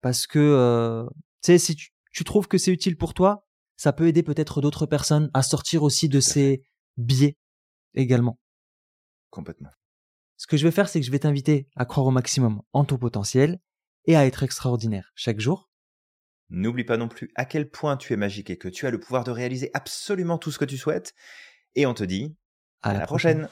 Parce 0.02 0.28
que, 0.28 0.40
euh, 0.40 1.06
tu 1.42 1.52
sais, 1.54 1.58
si 1.58 1.76
tu, 1.76 2.24
trouves 2.24 2.48
que 2.48 2.58
c'est 2.58 2.72
utile 2.72 2.98
pour 2.98 3.14
toi, 3.14 3.48
ça 3.78 3.94
peut 3.94 4.08
aider 4.08 4.24
peut-être 4.24 4.62
d'autres 4.62 4.86
personnes 4.86 5.30
à 5.34 5.42
sortir 5.42 5.84
aussi 5.84 6.10
de 6.10 6.20
ces 6.20 6.64
biais 6.98 7.38
également. 7.94 8.40
Complètement. 9.30 9.70
Ce 10.38 10.48
que 10.48 10.58
je 10.58 10.64
vais 10.64 10.72
faire, 10.72 10.90
c'est 10.90 11.00
que 11.00 11.06
je 11.06 11.12
vais 11.12 11.20
t'inviter 11.20 11.68
à 11.76 11.86
croire 11.86 12.06
au 12.06 12.12
maximum 12.12 12.62
en 12.74 12.86
ton 12.86 12.98
potentiel 12.98 13.60
et 14.06 14.16
à 14.16 14.26
être 14.26 14.44
extraordinaire 14.44 15.12
chaque 15.16 15.40
jour. 15.40 15.70
N'oublie 16.50 16.84
pas 16.84 16.98
non 16.98 17.08
plus 17.08 17.32
à 17.36 17.46
quel 17.46 17.70
point 17.70 17.98
tu 17.98 18.14
es 18.14 18.18
magique 18.18 18.50
et 18.50 18.58
que 18.58 18.68
tu 18.68 18.86
as 18.86 18.92
le 18.92 19.00
pouvoir 19.00 19.24
de 19.24 19.32
réaliser 19.32 19.72
absolument 19.74 20.38
tout 20.38 20.52
ce 20.52 20.60
que 20.60 20.66
tu 20.66 20.78
souhaites. 20.78 21.14
Et 21.74 21.86
on 21.86 21.94
te 21.94 22.04
dit 22.04 22.36
à, 22.84 22.94
la, 22.94 23.06
prochaine. 23.08 23.50